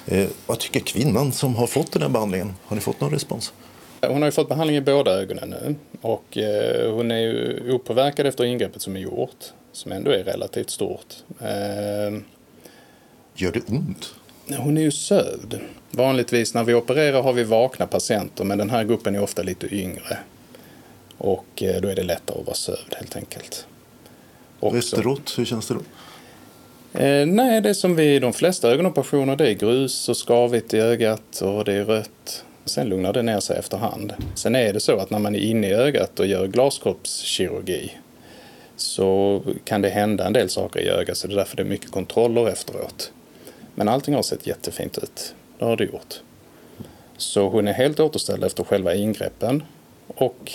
Eh, 0.05 0.27
vad 0.45 0.59
tycker 0.59 0.79
kvinnan 0.79 1.31
som 1.31 1.55
har 1.55 1.67
fått 1.67 1.91
den 1.91 2.01
här 2.01 2.09
behandlingen? 2.09 2.53
Har 2.65 2.75
ni 2.75 2.81
fått 2.81 3.01
någon 3.01 3.11
respons? 3.11 3.53
Hon 4.01 4.21
har 4.21 4.27
ju 4.27 4.31
fått 4.31 4.49
behandling 4.49 4.77
i 4.77 4.81
båda 4.81 5.11
ögonen 5.11 5.49
nu 5.49 5.75
och 6.01 6.37
eh, 6.37 6.93
hon 6.93 7.11
är 7.11 7.17
ju 7.19 7.71
opåverkad 7.71 8.27
efter 8.27 8.43
ingreppet 8.43 8.81
som 8.81 8.95
är 8.95 8.99
gjort, 8.99 9.45
som 9.71 9.91
ändå 9.91 10.11
är 10.11 10.23
relativt 10.23 10.69
stort. 10.69 11.15
Eh, 11.39 12.19
Gör 13.35 13.51
det 13.51 13.69
ont? 13.69 14.13
Hon 14.57 14.77
är 14.77 14.81
ju 14.81 14.91
sövd. 14.91 15.59
Vanligtvis 15.91 16.53
när 16.53 16.63
vi 16.63 16.73
opererar 16.73 17.21
har 17.21 17.33
vi 17.33 17.43
vakna 17.43 17.87
patienter 17.87 18.43
men 18.43 18.57
den 18.57 18.69
här 18.69 18.83
gruppen 18.83 19.15
är 19.15 19.21
ofta 19.23 19.43
lite 19.43 19.75
yngre. 19.75 20.17
Och 21.17 21.63
eh, 21.63 21.81
då 21.81 21.87
är 21.87 21.95
det 21.95 22.03
lättare 22.03 22.39
att 22.39 22.45
vara 22.45 22.55
sövd 22.55 22.95
helt 22.95 23.15
enkelt. 23.15 23.65
Och 24.59 24.77
efteråt, 24.77 25.33
hur 25.37 25.45
känns 25.45 25.67
det 25.67 25.73
då? 25.73 25.79
Eh, 26.93 27.25
nej, 27.25 27.61
det 27.61 27.69
är 27.69 27.73
som 27.73 27.95
vid 27.95 28.21
de 28.21 28.33
flesta 28.33 28.71
ögonoperationer. 28.71 29.35
Det 29.35 29.49
är 29.49 29.53
grus 29.53 30.09
och 30.09 30.17
skavigt 30.17 30.73
i 30.73 30.79
ögat 30.79 31.41
och 31.41 31.65
det 31.65 31.73
är 31.73 31.85
rött. 31.85 32.45
Sen 32.65 32.89
lugnar 32.89 33.13
det 33.13 33.21
ner 33.21 33.39
sig 33.39 33.57
efterhand. 33.57 34.13
Sen 34.35 34.55
är 34.55 34.73
det 34.73 34.79
så 34.79 34.97
att 34.97 35.09
när 35.09 35.19
man 35.19 35.35
är 35.35 35.39
inne 35.39 35.67
i 35.67 35.73
ögat 35.73 36.19
och 36.19 36.25
gör 36.25 36.47
glaskroppskirurgi 36.47 37.91
så 38.75 39.41
kan 39.63 39.81
det 39.81 39.89
hända 39.89 40.27
en 40.27 40.33
del 40.33 40.49
saker 40.49 40.79
i 40.79 40.89
ögat 40.89 41.17
så 41.17 41.27
det 41.27 41.33
är 41.33 41.35
därför 41.35 41.57
det 41.57 41.63
är 41.63 41.67
mycket 41.67 41.91
kontroller 41.91 42.49
efteråt. 42.49 43.11
Men 43.75 43.87
allting 43.87 44.15
har 44.15 44.23
sett 44.23 44.47
jättefint 44.47 44.97
ut. 44.97 45.35
Det 45.59 45.65
har 45.65 45.77
det 45.77 45.83
gjort. 45.83 46.21
Så 47.17 47.49
hon 47.49 47.67
är 47.67 47.73
helt 47.73 47.99
återställd 47.99 48.43
efter 48.43 48.63
själva 48.63 48.95
ingreppen 48.95 49.63
och 50.07 50.51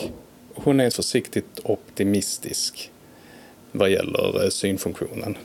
hon 0.55 0.81
är 0.81 0.91
försiktigt 0.91 1.61
optimistisk 1.65 2.91
vad 3.73 3.91
gäller 3.91 4.45
eh, 4.45 4.49
synfunktionen. 4.49 5.37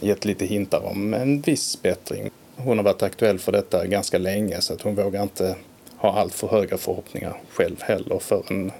Gett 0.00 0.24
lite 0.24 0.44
hintar 0.46 0.86
om 0.86 1.14
en 1.14 1.40
viss 1.40 1.82
bättring. 1.82 2.30
Hon 2.56 2.78
har 2.78 2.84
varit 2.84 3.02
aktuell 3.02 3.38
för 3.38 3.52
detta 3.52 3.86
ganska 3.86 4.18
länge 4.18 4.60
så 4.60 4.72
att 4.72 4.80
hon 4.80 4.94
vågar 4.94 5.22
inte 5.22 5.56
ha 5.96 6.12
allt 6.20 6.34
för 6.34 6.48
höga 6.48 6.78
förhoppningar 6.78 7.40
själv 7.52 7.76
heller 7.80 8.18
förrän 8.18 8.72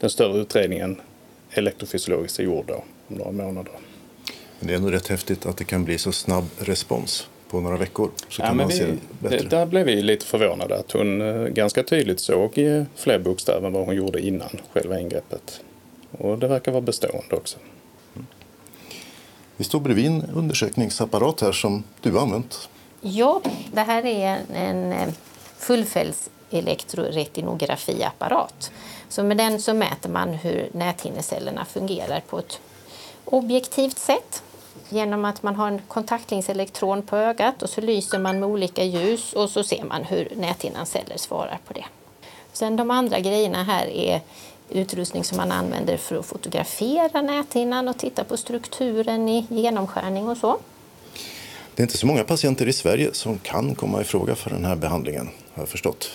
den 0.00 0.10
större 0.10 0.38
utredningen 0.38 1.00
elektrofysiologiskt 1.50 2.38
är 2.38 2.42
gjord 2.44 2.64
då, 2.66 2.74
om 3.08 3.16
några 3.16 3.30
månader. 3.32 3.72
Men 4.58 4.66
det 4.68 4.72
är 4.74 4.76
ändå 4.76 4.90
rätt 4.90 5.08
häftigt 5.08 5.46
att 5.46 5.56
det 5.56 5.64
kan 5.64 5.84
bli 5.84 5.98
så 5.98 6.12
snabb 6.12 6.44
respons 6.58 7.28
på 7.48 7.60
några 7.60 7.76
veckor. 7.76 8.10
Så 8.28 8.42
Ja, 8.42 8.46
kan 8.46 8.56
man 8.56 8.70
se 8.70 8.84
vi, 8.84 8.92
bättre. 9.18 9.36
det, 9.38 9.48
där 9.48 9.66
blev 9.66 9.86
vi 9.86 10.02
lite 10.02 10.26
förvånade 10.26 10.76
att 10.78 10.92
hon 10.92 11.20
eh, 11.20 11.44
ganska 11.48 11.82
tydligt 11.82 12.20
såg 12.20 12.54
fler 12.96 13.18
bokstäver 13.18 13.66
än 13.66 13.72
vad 13.72 13.86
hon 13.86 13.94
gjorde 13.96 14.20
innan 14.20 14.60
själva 14.72 15.00
ingreppet. 15.00 15.60
Och 16.10 16.38
det 16.38 16.48
verkar 16.48 16.72
vara 16.72 16.80
bestående 16.82 17.36
också. 17.36 17.58
Vi 19.56 19.64
står 19.64 19.80
bredvid 19.80 20.06
en 20.06 20.30
undersökningsapparat 20.34 21.40
här 21.40 21.52
som 21.52 21.84
du 22.00 22.12
har 22.12 22.22
använt. 22.22 22.68
Ja, 23.00 23.40
det 23.72 23.80
här 23.80 24.06
är 24.06 24.38
en 24.54 24.92
eh, 24.92 25.08
fullfälls 25.58 26.30
elektroretinografiapparat. 26.50 28.72
Så 29.08 29.22
med 29.22 29.36
den 29.36 29.60
så 29.60 29.74
mäter 29.74 30.10
man 30.10 30.34
hur 30.34 30.68
näthinnecellerna 30.72 31.64
fungerar 31.64 32.20
på 32.20 32.38
ett 32.38 32.60
objektivt 33.24 33.98
sätt. 33.98 34.42
Genom 34.88 35.24
att 35.24 35.42
man 35.42 35.56
har 35.56 35.68
en 35.68 35.82
kontaktlinselektron 35.88 37.02
på 37.02 37.16
ögat 37.16 37.62
och 37.62 37.70
så 37.70 37.80
lyser 37.80 38.18
man 38.18 38.40
med 38.40 38.48
olika 38.48 38.84
ljus 38.84 39.32
och 39.32 39.50
så 39.50 39.62
ser 39.62 39.84
man 39.84 40.04
hur 40.04 40.32
näthinnans 40.36 40.90
celler 40.90 41.16
svarar 41.16 41.58
på 41.66 41.72
det. 41.72 41.84
Sen 42.52 42.76
de 42.76 42.90
andra 42.90 43.20
grejerna 43.20 43.62
här 43.62 43.86
är 43.86 44.20
utrustning 44.72 45.24
som 45.24 45.36
man 45.36 45.52
använder 45.52 45.96
för 45.96 46.16
att 46.16 46.26
fotografera 46.26 47.22
näthinnan 47.22 47.88
och 47.88 47.98
titta 47.98 48.24
på 48.24 48.36
strukturen 48.36 49.28
i 49.28 49.46
genomskärning 49.48 50.28
och 50.28 50.36
så. 50.36 50.58
Det 51.74 51.80
är 51.80 51.84
inte 51.84 51.98
så 51.98 52.06
många 52.06 52.24
patienter 52.24 52.68
i 52.68 52.72
Sverige 52.72 53.10
som 53.12 53.38
kan 53.38 53.74
komma 53.74 54.00
i 54.00 54.04
fråga 54.04 54.34
för 54.34 54.50
den 54.50 54.64
här 54.64 54.76
behandlingen, 54.76 55.28
har 55.54 55.62
jag 55.62 55.68
förstått. 55.68 56.10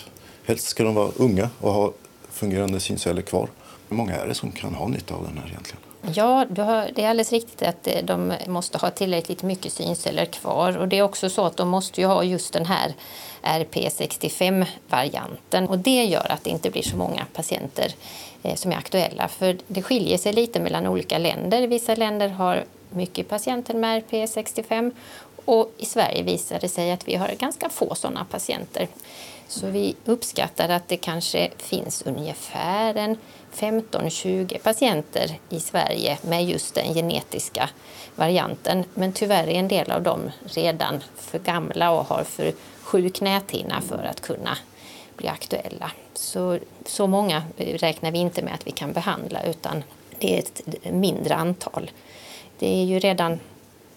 Helst 0.46 0.66
ska 0.66 0.84
de 0.84 0.94
vara 0.94 1.10
unga 1.16 1.50
och 1.60 1.72
ha 1.72 1.92
fungerande 2.30 2.80
synceller 2.80 3.22
kvar. 3.22 3.48
Hur 3.88 3.96
många 3.96 4.14
är 4.14 4.26
det 4.26 4.34
som 4.34 4.52
kan 4.52 4.74
ha 4.74 4.88
nytta 4.88 5.14
av 5.14 5.24
den 5.24 5.38
här 5.38 5.48
egentligen? 5.48 5.80
Ja, 6.02 6.46
har, 6.64 6.90
det 6.94 7.04
är 7.04 7.10
alldeles 7.10 7.32
riktigt 7.32 7.62
att 7.62 7.86
eh, 7.86 8.04
de 8.04 8.32
måste 8.46 8.78
ha 8.78 8.90
tillräckligt 8.90 9.42
mycket 9.42 9.72
synceller 9.72 10.24
kvar. 10.24 10.76
Och 10.76 10.88
det 10.88 10.98
är 10.98 11.02
också 11.02 11.30
så 11.30 11.44
att 11.44 11.56
de 11.56 11.68
måste 11.68 12.00
ju 12.00 12.06
ha 12.06 12.24
just 12.24 12.52
den 12.52 12.66
här 12.66 12.94
RP65-varianten. 13.42 15.68
Och 15.68 15.78
det 15.78 16.04
gör 16.04 16.32
att 16.32 16.44
det 16.44 16.50
inte 16.50 16.70
blir 16.70 16.82
så 16.82 16.96
många 16.96 17.26
patienter 17.32 17.94
Eh, 18.42 18.54
som 18.54 18.72
är 18.72 18.76
aktuella. 18.76 19.28
För 19.28 19.56
det 19.66 19.82
skiljer 19.82 20.18
sig 20.18 20.32
lite 20.32 20.60
mellan 20.60 20.86
olika 20.86 21.18
länder. 21.18 21.66
Vissa 21.66 21.94
länder 21.94 22.28
har 22.28 22.64
mycket 22.90 23.28
patienter 23.28 23.74
med 23.74 24.02
RP65 24.04 24.92
och 25.44 25.72
i 25.78 25.86
Sverige 25.86 26.22
visar 26.22 26.58
det 26.60 26.68
sig 26.68 26.92
att 26.92 27.08
vi 27.08 27.14
har 27.14 27.28
ganska 27.28 27.68
få 27.68 27.94
sådana 27.94 28.24
patienter. 28.24 28.88
Så 29.48 29.66
vi 29.66 29.96
uppskattar 30.04 30.68
att 30.68 30.88
det 30.88 30.96
kanske 30.96 31.50
finns 31.56 32.02
ungefär 32.02 32.94
en 32.94 33.16
15-20 33.54 34.58
patienter 34.58 35.38
i 35.48 35.60
Sverige 35.60 36.18
med 36.22 36.44
just 36.44 36.74
den 36.74 36.94
genetiska 36.94 37.68
varianten. 38.16 38.84
Men 38.94 39.12
tyvärr 39.12 39.46
är 39.46 39.58
en 39.58 39.68
del 39.68 39.90
av 39.90 40.02
dem 40.02 40.30
redan 40.44 41.02
för 41.16 41.38
gamla 41.38 41.90
och 41.90 42.06
har 42.06 42.24
för 42.24 42.52
sjuk 42.82 43.20
näthinna 43.20 43.80
för 43.80 44.04
att 44.04 44.20
kunna 44.20 44.58
bli 45.18 45.28
aktuella. 45.28 45.90
Så, 46.14 46.58
så 46.86 47.06
många 47.06 47.42
räknar 47.56 48.10
vi 48.10 48.18
inte 48.18 48.42
med 48.42 48.54
att 48.54 48.66
vi 48.66 48.70
kan 48.70 48.92
behandla 48.92 49.42
utan 49.42 49.82
det 50.18 50.34
är 50.34 50.38
ett 50.38 50.62
mindre 50.92 51.34
antal. 51.34 51.90
Det 52.58 52.80
är 52.80 52.84
ju 52.84 52.98
redan 52.98 53.40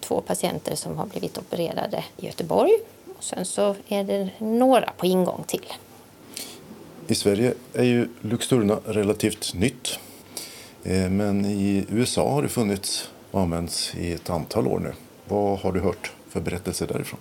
två 0.00 0.20
patienter 0.20 0.74
som 0.74 0.96
har 0.96 1.06
blivit 1.06 1.38
opererade 1.38 2.04
i 2.16 2.26
Göteborg 2.26 2.72
och 3.18 3.24
sen 3.24 3.44
så 3.44 3.76
är 3.88 4.04
det 4.04 4.28
några 4.38 4.92
på 4.96 5.06
ingång 5.06 5.44
till. 5.46 5.72
I 7.06 7.14
Sverige 7.14 7.54
är 7.72 7.84
ju 7.84 8.08
Luxturna 8.20 8.78
relativt 8.86 9.54
nytt. 9.54 9.98
Eh, 10.84 11.10
men 11.10 11.44
i 11.44 11.86
USA 11.90 12.30
har 12.30 12.42
det 12.42 12.48
funnits 12.48 13.10
och 13.30 13.40
använts 13.40 13.94
i 13.94 14.12
ett 14.12 14.30
antal 14.30 14.66
år 14.66 14.78
nu. 14.78 14.92
Vad 15.28 15.58
har 15.58 15.72
du 15.72 15.80
hört 15.80 16.12
för 16.28 16.40
berättelser 16.40 16.86
därifrån? 16.86 17.20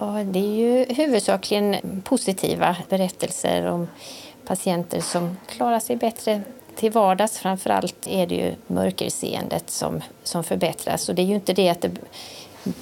Ja, 0.00 0.24
det 0.24 0.38
är 0.38 0.56
ju 0.56 0.94
huvudsakligen 0.94 2.02
positiva 2.04 2.76
berättelser 2.88 3.66
om 3.66 3.88
patienter 4.46 5.00
som 5.00 5.36
klarar 5.46 5.80
sig 5.80 5.96
bättre 5.96 6.40
till 6.76 6.92
vardags. 6.92 7.38
Framförallt 7.38 8.06
är 8.06 8.26
det 8.26 8.34
ju 8.34 8.54
mörkerseendet 8.66 9.70
som, 9.70 10.00
som 10.22 10.44
förbättras. 10.44 11.08
Och 11.08 11.14
det 11.14 11.22
är 11.22 11.26
ju 11.26 11.34
inte 11.34 11.52
det 11.52 11.68
att 11.68 11.80
det 11.80 11.90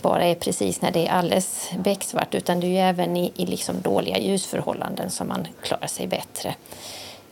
bara 0.02 0.25
är 0.25 0.35
precis 0.35 0.82
när 0.82 0.90
det 0.90 1.06
är 1.06 1.12
alldeles 1.12 1.70
becksvart 1.78 2.35
utan 2.35 2.61
det 2.61 2.66
är 2.66 2.70
ju 2.70 2.78
även 2.78 3.16
i, 3.16 3.32
i 3.37 3.46
liksom 3.46 3.80
dåliga 3.80 4.18
ljusförhållanden 4.18 5.11
som 5.11 5.28
man 5.28 5.46
klarar 5.62 5.87
sig 5.87 6.06
bättre. 6.06 6.54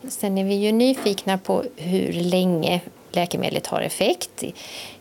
Sen 0.08 0.38
är 0.38 0.44
vi 0.44 0.54
ju 0.54 0.72
nyfikna 0.72 1.38
på 1.38 1.64
hur 1.76 2.12
länge 2.12 2.80
läkemedlet 3.14 3.66
har 3.66 3.80
effekt. 3.80 4.44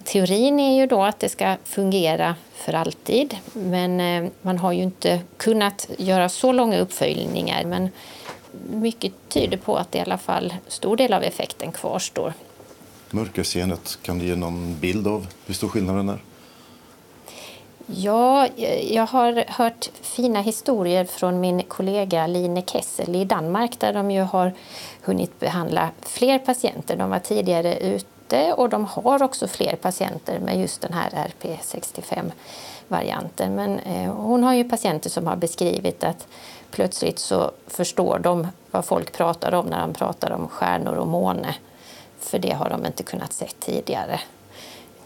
Teorin 0.03 0.60
är 0.60 0.75
ju 0.77 0.88
då 0.88 1.03
att 1.03 1.20
det 1.20 1.29
ska 1.29 1.55
fungera 1.63 2.36
för 2.53 2.74
alltid 2.74 3.38
men 3.53 4.00
eh, 4.00 4.32
man 4.41 4.58
har 4.58 4.72
ju 4.72 4.84
inte 4.84 5.22
kunnat 5.38 5.89
göra 5.98 6.29
så 6.29 6.51
långa 6.51 6.79
uppföljningar. 6.79 7.65
Men 7.65 7.89
mycket 8.70 9.13
tyder 9.29 9.58
på 9.58 9.77
att 9.77 9.96
i 9.96 10.00
alla 10.00 10.17
fall 10.17 10.53
stor 10.67 10.98
del 10.98 11.13
av 11.13 11.24
effekten 11.24 11.72
kvarstår. 11.72 12.34
Mörkerseendet, 13.12 14.00
kan 14.01 14.20
du 14.20 14.25
ge 14.25 14.36
någon 14.36 14.79
bild 14.79 15.08
av 15.08 15.27
hur 15.46 15.53
stor 15.53 15.67
skillnaden 15.67 16.10
är? 16.10 16.20
Ja, 17.85 18.47
jag 18.89 19.05
har 19.05 19.43
hört 19.47 19.89
fina 20.01 20.41
historier 20.41 21.05
från 21.05 21.39
min 21.39 21.63
kollega 21.63 22.27
Line 22.27 22.65
Kessel 22.65 23.15
i 23.15 23.25
Danmark 23.25 23.79
där 23.79 23.93
de 23.93 24.11
ju 24.11 24.21
har 24.21 24.53
hunnit 25.01 25.39
behandla 25.39 25.89
fler 26.01 26.39
patienter. 26.39 26.97
De 26.97 27.09
var 27.09 27.19
tidigare 27.19 27.79
ute 27.79 28.53
och 28.53 28.69
de 28.69 28.85
har 28.85 29.23
också 29.23 29.47
fler 29.47 29.75
patienter 29.75 30.39
med 30.39 30.59
just 30.59 30.81
den 30.81 30.93
här 30.93 31.09
RP65-varianten. 31.09 33.55
Men 33.55 33.79
eh, 33.79 34.13
hon 34.13 34.43
har 34.43 34.53
ju 34.53 34.63
patienter 34.63 35.09
som 35.09 35.27
har 35.27 35.35
beskrivit 35.35 36.03
att 36.03 36.27
plötsligt 36.71 37.19
så 37.19 37.51
förstår 37.67 38.19
de 38.19 38.47
vad 38.71 38.85
folk 38.85 39.11
pratar 39.11 39.53
om 39.53 39.65
när 39.65 39.81
de 39.81 39.93
pratar 39.93 40.31
om 40.31 40.47
stjärnor 40.47 40.95
och 40.95 41.07
måne. 41.07 41.55
För 42.19 42.39
det 42.39 42.51
har 42.51 42.69
de 42.69 42.85
inte 42.85 43.03
kunnat 43.03 43.33
se 43.33 43.47
tidigare. 43.59 44.19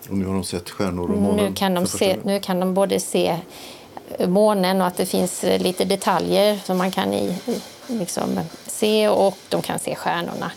Och 0.10 0.18
nu 0.18 0.26
har 0.26 0.34
de 0.34 0.44
sett 0.44 0.70
stjärnor 0.70 1.12
och 1.12 1.18
månen 1.18 1.46
Nu 1.46 1.54
kan, 1.54 1.74
de 1.74 1.88
se, 1.88 2.18
nu 2.24 2.40
kan 2.40 2.60
de 2.60 2.74
både 2.74 3.00
se 3.00 3.38
månen 4.28 4.82
och 4.82 4.88
att 4.88 4.98
det 4.98 5.06
finns 5.06 5.44
lite 5.44 5.86
detaljer 5.86 6.60
som 6.64 6.78
man 6.78 6.92
kan 6.92 7.14
i, 7.14 7.38
liksom, 7.88 8.40
se 8.66 9.10
och 9.10 9.38
de 9.50 9.62
kan 9.62 9.80
se 9.80 9.96
stjärnorna. 9.96 10.52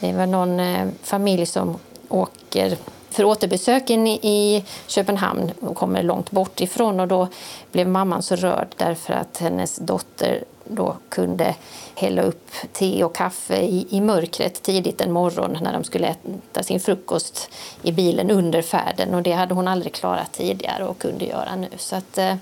Det 0.00 0.12
var 0.12 0.26
någon 0.26 0.60
eh, 0.60 0.88
familj 1.02 1.46
som 1.46 1.78
åker 2.08 2.76
för 3.10 3.24
återbesök 3.24 3.90
in 3.90 4.06
i, 4.06 4.18
i 4.22 4.64
Köpenhamn 4.86 5.50
och 5.60 5.76
kommer 5.76 6.02
långt 6.02 6.30
bort 6.30 6.60
ifrån 6.60 7.00
och 7.00 7.08
då 7.08 7.28
blev 7.72 7.88
mamman 7.88 8.22
så 8.22 8.36
rörd 8.36 8.68
därför 8.76 9.12
att 9.12 9.38
hennes 9.38 9.76
dotter 9.76 10.44
då 10.70 10.96
kunde 11.08 11.54
hälla 11.94 12.22
upp 12.22 12.50
te 12.72 13.04
och 13.04 13.14
kaffe 13.14 13.56
i, 13.56 13.86
i 13.90 14.00
mörkret 14.00 14.62
tidigt 14.62 15.00
en 15.00 15.12
morgon 15.12 15.58
när 15.62 15.72
de 15.72 15.84
skulle 15.84 16.06
äta 16.06 16.62
sin 16.62 16.80
frukost 16.80 17.50
i 17.82 17.92
bilen 17.92 18.30
under 18.30 18.62
färden 18.62 19.14
och 19.14 19.22
det 19.22 19.32
hade 19.32 19.54
hon 19.54 19.68
aldrig 19.68 19.94
klarat 19.94 20.32
tidigare 20.32 20.84
och 20.84 20.98
kunde 20.98 21.24
göra 21.24 21.56
nu. 21.56 21.68
Så 21.76 21.96
att, 21.96 22.18
eh, 22.18 22.34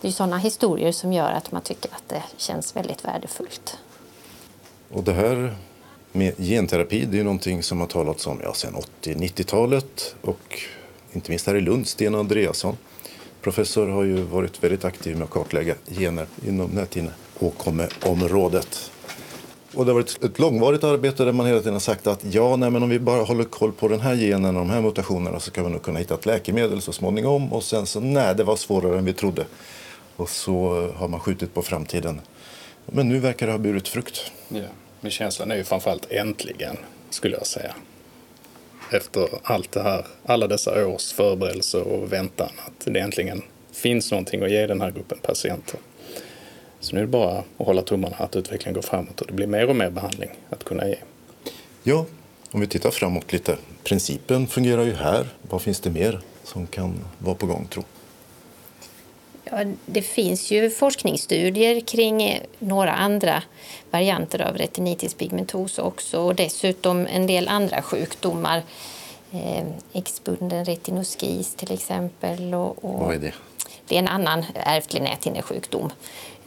det 0.00 0.08
är 0.08 0.12
sådana 0.12 0.38
historier 0.38 0.92
som 0.92 1.12
gör 1.12 1.32
att 1.32 1.52
man 1.52 1.62
tycker 1.62 1.90
att 1.94 2.08
det 2.08 2.22
känns 2.36 2.76
väldigt 2.76 3.04
värdefullt. 3.04 3.78
Och 4.92 5.04
det 5.04 5.12
här 5.12 5.54
med 6.12 6.36
genterapi, 6.36 7.04
det 7.04 7.20
är 7.20 7.24
någonting 7.24 7.62
som 7.62 7.80
har 7.80 7.86
talats 7.86 8.26
om 8.26 8.40
ja, 8.42 8.54
sedan 8.54 8.76
80-90-talet 9.02 10.14
och 10.22 10.58
inte 11.12 11.30
minst 11.30 11.46
här 11.46 11.54
i 11.54 11.60
Lund, 11.60 11.88
Sten 11.88 12.14
Andreasson. 12.14 12.76
Professor 13.42 13.88
har 13.88 14.02
ju 14.02 14.22
varit 14.22 14.64
väldigt 14.64 14.84
aktiv 14.84 15.16
med 15.16 15.24
att 15.24 15.30
kartlägga 15.30 15.74
gener 15.86 16.26
inom 16.46 16.70
näthinnan 16.70 17.12
åkommeområdet. 17.42 18.90
Och 19.74 19.84
det 19.84 19.90
har 19.90 19.94
varit 19.94 20.24
ett 20.24 20.38
långvarigt 20.38 20.84
arbete 20.84 21.24
där 21.24 21.32
man 21.32 21.46
hela 21.46 21.58
tiden 21.58 21.72
har 21.72 21.80
sagt 21.80 22.06
att 22.06 22.24
ja, 22.30 22.56
nej, 22.56 22.70
men 22.70 22.82
om 22.82 22.88
vi 22.88 22.98
bara 22.98 23.22
håller 23.22 23.44
koll 23.44 23.72
på 23.72 23.88
den 23.88 24.00
här 24.00 24.14
genen 24.14 24.56
och 24.56 24.62
de 24.62 24.70
här 24.70 24.80
mutationerna 24.80 25.40
så 25.40 25.50
kan 25.50 25.64
vi 25.64 25.70
nog 25.70 25.82
kunna 25.82 25.98
hitta 25.98 26.14
ett 26.14 26.26
läkemedel 26.26 26.82
så 26.82 26.92
småningom. 26.92 27.52
Och 27.52 27.62
sen 27.62 27.86
så 27.86 28.00
nej, 28.00 28.34
det 28.34 28.44
var 28.44 28.56
svårare 28.56 28.98
än 28.98 29.04
vi 29.04 29.12
trodde. 29.12 29.44
Och 30.16 30.30
så 30.30 30.88
har 30.96 31.08
man 31.08 31.20
skjutit 31.20 31.54
på 31.54 31.62
framtiden. 31.62 32.20
Men 32.86 33.08
nu 33.08 33.18
verkar 33.18 33.46
det 33.46 33.52
ha 33.52 33.58
burit 33.58 33.88
frukt. 33.88 34.32
Ja. 34.48 34.62
Men 35.00 35.10
känslan 35.10 35.50
är 35.50 35.56
ju 35.56 35.64
framförallt 35.64 36.06
äntligen, 36.10 36.76
skulle 37.10 37.36
jag 37.36 37.46
säga. 37.46 37.74
Efter 38.90 39.28
allt 39.42 39.72
det 39.72 39.82
här, 39.82 40.06
alla 40.26 40.46
dessa 40.46 40.86
års 40.86 41.12
förberedelser 41.12 41.82
och 41.82 42.12
väntan, 42.12 42.50
att 42.66 42.84
det 42.84 43.00
äntligen 43.00 43.42
finns 43.72 44.10
någonting 44.10 44.42
att 44.42 44.50
ge 44.50 44.66
den 44.66 44.80
här 44.80 44.90
gruppen 44.90 45.18
patienter. 45.22 45.80
Så 46.80 46.94
nu 46.94 47.00
är 47.00 47.04
det 47.04 47.10
bara 47.10 47.38
att 47.38 47.66
hålla 47.66 47.82
tummarna 47.82 48.16
att 48.16 48.36
utvecklingen 48.36 48.74
går 48.74 48.82
framåt 48.82 49.20
och 49.20 49.26
det 49.26 49.32
blir 49.32 49.46
mer 49.46 49.68
och 49.68 49.76
mer 49.76 49.90
behandling 49.90 50.30
att 50.50 50.64
kunna 50.64 50.88
ge. 50.88 50.96
Ja, 51.82 52.06
om 52.50 52.60
vi 52.60 52.66
tittar 52.66 52.90
framåt 52.90 53.32
lite. 53.32 53.56
Principen 53.84 54.46
fungerar 54.46 54.84
ju 54.84 54.94
här. 54.94 55.26
Vad 55.42 55.62
finns 55.62 55.80
det 55.80 55.90
mer 55.90 56.20
som 56.44 56.66
kan 56.66 57.04
vara 57.18 57.34
på 57.34 57.46
gång, 57.46 57.66
tro? 57.70 57.82
Ja, 59.44 59.64
det 59.86 60.02
finns 60.02 60.50
ju 60.50 60.70
forskningsstudier 60.70 61.80
kring 61.80 62.40
några 62.58 62.92
andra 62.92 63.42
varianter 63.90 64.42
av 64.42 64.56
retinitis 64.56 65.14
pigmentosa 65.14 65.82
också 65.82 66.20
och 66.20 66.34
dessutom 66.34 67.06
en 67.06 67.26
del 67.26 67.48
andra 67.48 67.82
sjukdomar. 67.82 68.62
Eh, 69.32 69.64
X-bunden 69.92 70.64
retinoskis 70.64 71.54
till 71.54 71.72
exempel. 71.72 72.54
Och, 72.54 72.84
och 72.84 73.00
Vad 73.00 73.14
är 73.14 73.18
det? 73.18 73.34
Det 73.86 73.94
är 73.94 73.98
en 73.98 74.08
annan 74.08 74.44
ärftlig 74.54 75.02
näthinnesjukdom. 75.02 75.90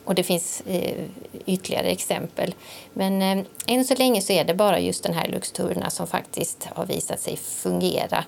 Och 0.05 0.15
det 0.15 0.23
finns 0.23 0.61
eh, 0.61 1.05
ytterligare 1.45 1.87
exempel. 1.87 2.55
Men 2.93 3.21
eh, 3.21 3.45
än 3.67 3.85
så 3.85 3.95
länge 3.95 4.21
så 4.21 4.33
är 4.33 4.43
det 4.43 4.53
bara 4.53 4.79
just 4.79 5.03
den 5.03 5.13
här 5.13 5.27
Luxturna 5.27 5.89
som 5.89 6.07
faktiskt 6.07 6.63
har 6.63 6.85
visat 6.85 7.19
sig 7.19 7.37
fungera 7.37 8.25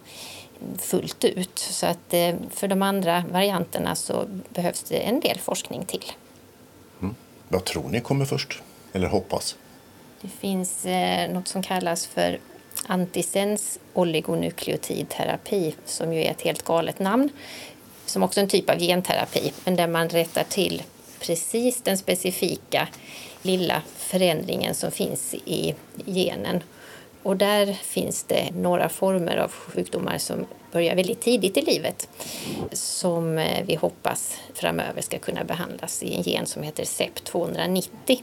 fullt 0.78 1.24
ut. 1.24 1.60
Så 1.60 1.86
att 1.86 2.14
eh, 2.14 2.36
för 2.50 2.68
de 2.68 2.82
andra 2.82 3.24
varianterna 3.32 3.96
så 3.96 4.26
behövs 4.50 4.84
det 4.84 4.98
en 4.98 5.20
del 5.20 5.40
forskning 5.40 5.86
till. 5.86 6.12
Vad 7.48 7.66
tror 7.66 7.90
ni 7.90 8.02
kommer 8.02 8.26
först? 8.26 8.62
Eller 8.94 9.08
hoppas? 9.08 9.56
Det 10.22 10.28
finns 10.28 10.86
eh, 10.86 11.32
något 11.32 11.48
som 11.48 11.64
kallas 11.64 12.06
för 12.06 12.40
antisens 12.88 13.80
oligonukleotidterapi 13.94 15.76
som 15.86 16.14
ju 16.14 16.20
är 16.24 16.32
ett 16.32 16.42
helt 16.42 16.64
galet 16.64 17.00
namn. 17.00 17.30
Som 18.06 18.24
också 18.24 18.40
är 18.40 18.44
en 18.44 18.50
typ 18.50 18.70
av 18.70 18.80
genterapi, 18.80 19.54
men 19.66 19.76
där 19.76 19.88
man 19.88 20.10
rättar 20.10 20.44
till 20.44 20.84
precis 21.28 21.82
den 21.82 21.98
specifika 21.98 22.88
lilla 23.42 23.82
förändringen 23.98 24.76
som 24.76 24.92
finns 24.92 25.34
i 25.46 25.76
genen. 26.06 26.64
Och 27.24 27.38
där 27.38 27.74
finns 27.74 28.24
det 28.24 28.52
några 28.56 28.90
former 28.90 29.38
av 29.38 29.52
sjukdomar 29.52 30.18
som 30.18 30.46
börjar 30.72 30.96
väldigt 30.96 31.22
tidigt 31.22 31.58
i 31.58 31.62
livet 31.62 32.10
som 32.72 33.38
eh, 33.38 33.66
vi 33.66 33.76
hoppas 33.76 34.38
framöver 34.54 35.02
ska 35.02 35.20
kunna 35.20 35.44
behandlas 35.44 36.04
i 36.04 36.16
en 36.16 36.22
gen 36.22 36.46
som 36.46 36.64
heter 36.64 36.84
CEP290. 36.84 38.22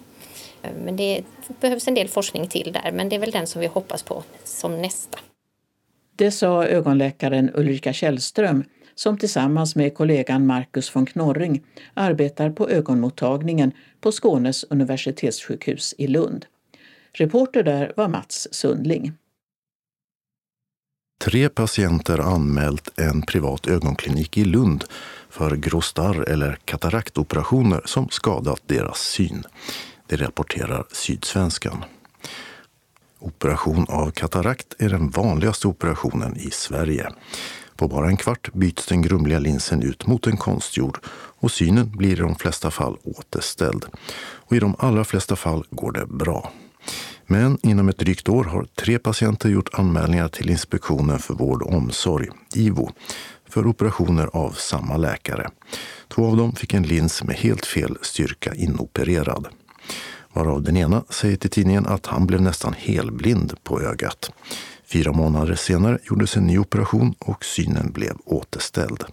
Men 0.85 0.97
det 0.97 1.25
behövs 1.61 1.89
en 1.89 1.95
del 1.95 2.09
forskning 2.09 2.49
till 2.49 2.73
där, 2.73 2.93
men 2.93 3.09
det 3.09 3.17
är 3.17 3.21
väl 3.21 3.31
den 3.31 3.47
som 3.47 3.61
vi 3.61 3.67
hoppas 3.67 4.03
på 4.03 4.23
som 4.45 4.83
nästa. 4.83 5.19
Det 6.17 6.31
sa 6.31 6.65
ögonläkaren 6.67 7.51
Ulrika 7.55 7.93
Källström 7.93 8.65
som 8.95 9.19
tillsammans 9.19 9.77
med 9.77 9.95
kollegan 9.95 10.47
Marcus 10.47 10.97
von 10.97 11.07
Knorring 11.07 11.63
arbetar 11.95 12.51
på 12.51 12.69
ögonmottagningen 12.69 13.73
på 14.01 14.13
Skånes 14.13 14.65
universitetssjukhus 14.65 15.95
i 15.99 16.07
Lund. 16.07 16.47
Reporter 17.13 17.63
där 17.63 17.93
var 17.97 18.09
Mats 18.09 18.49
Sundling. 18.51 19.13
Tre 21.25 21.49
patienter 21.49 22.19
anmält 22.19 22.99
en 22.99 23.23
privat 23.23 23.67
ögonklinik 23.67 24.39
i 24.39 24.45
Lund 24.45 24.85
för 25.31 25.57
grostarr 25.57 26.29
eller 26.29 26.59
kataraktoperationer 26.65 27.83
som 27.85 28.09
skadat 28.09 28.63
deras 28.67 28.99
syn. 28.99 29.45
Det 30.07 30.17
rapporterar 30.17 30.85
Sydsvenskan. 30.93 31.85
Operation 33.19 33.87
av 33.89 34.11
katarakt 34.11 34.75
är 34.79 34.89
den 34.89 35.11
vanligaste 35.11 35.69
operationen 35.69 36.37
i 36.37 36.51
Sverige. 36.51 37.13
På 37.83 37.89
bara 37.89 38.09
en 38.09 38.17
kvart 38.17 38.53
byts 38.53 38.87
den 38.87 39.03
grumliga 39.03 39.39
linsen 39.39 39.83
ut 39.83 40.07
mot 40.07 40.27
en 40.27 40.37
konstgjord 40.37 40.99
och 41.15 41.51
synen 41.51 41.91
blir 41.91 42.13
i 42.13 42.21
de 42.21 42.35
flesta 42.35 42.71
fall 42.71 42.97
återställd. 43.03 43.85
Och 44.23 44.57
I 44.57 44.59
de 44.59 44.75
allra 44.79 45.05
flesta 45.05 45.37
fall 45.37 45.65
går 45.71 45.93
det 45.93 46.07
bra. 46.07 46.53
Men 47.27 47.59
inom 47.63 47.89
ett 47.89 47.99
drygt 47.99 48.29
år 48.29 48.45
har 48.45 48.65
tre 48.65 48.99
patienter 48.99 49.49
gjort 49.49 49.75
anmälningar 49.75 50.29
till 50.29 50.51
Inspektionen 50.51 51.19
för 51.19 51.35
vård 51.35 51.63
och 51.63 51.75
omsorg, 51.75 52.29
IVO, 52.55 52.91
för 53.49 53.67
operationer 53.67 54.31
av 54.33 54.51
samma 54.51 54.97
läkare. 54.97 55.51
Två 56.09 56.27
av 56.27 56.37
dem 56.37 56.53
fick 56.53 56.75
en 56.75 56.83
lins 56.83 57.25
med 57.25 57.37
helt 57.37 57.67
fel 57.67 57.99
styrka 58.03 58.55
inopererad. 58.55 59.47
Varav 60.33 60.63
den 60.63 60.77
ena 60.77 61.05
säger 61.09 61.37
till 61.37 61.51
tidningen 61.51 61.87
att 61.87 62.07
han 62.07 62.27
blev 62.27 62.43
nästan 62.43 62.75
helblind 62.79 63.55
på 63.63 63.81
ögat. 63.81 64.31
Fyra 64.93 65.13
månader 65.13 65.55
senare 65.55 65.99
gjordes 66.05 66.37
en 66.37 66.47
ny 66.47 66.59
operation 66.59 67.15
och 67.19 67.45
synen 67.45 67.93
blev 67.93 68.17
återställd. 68.25 69.05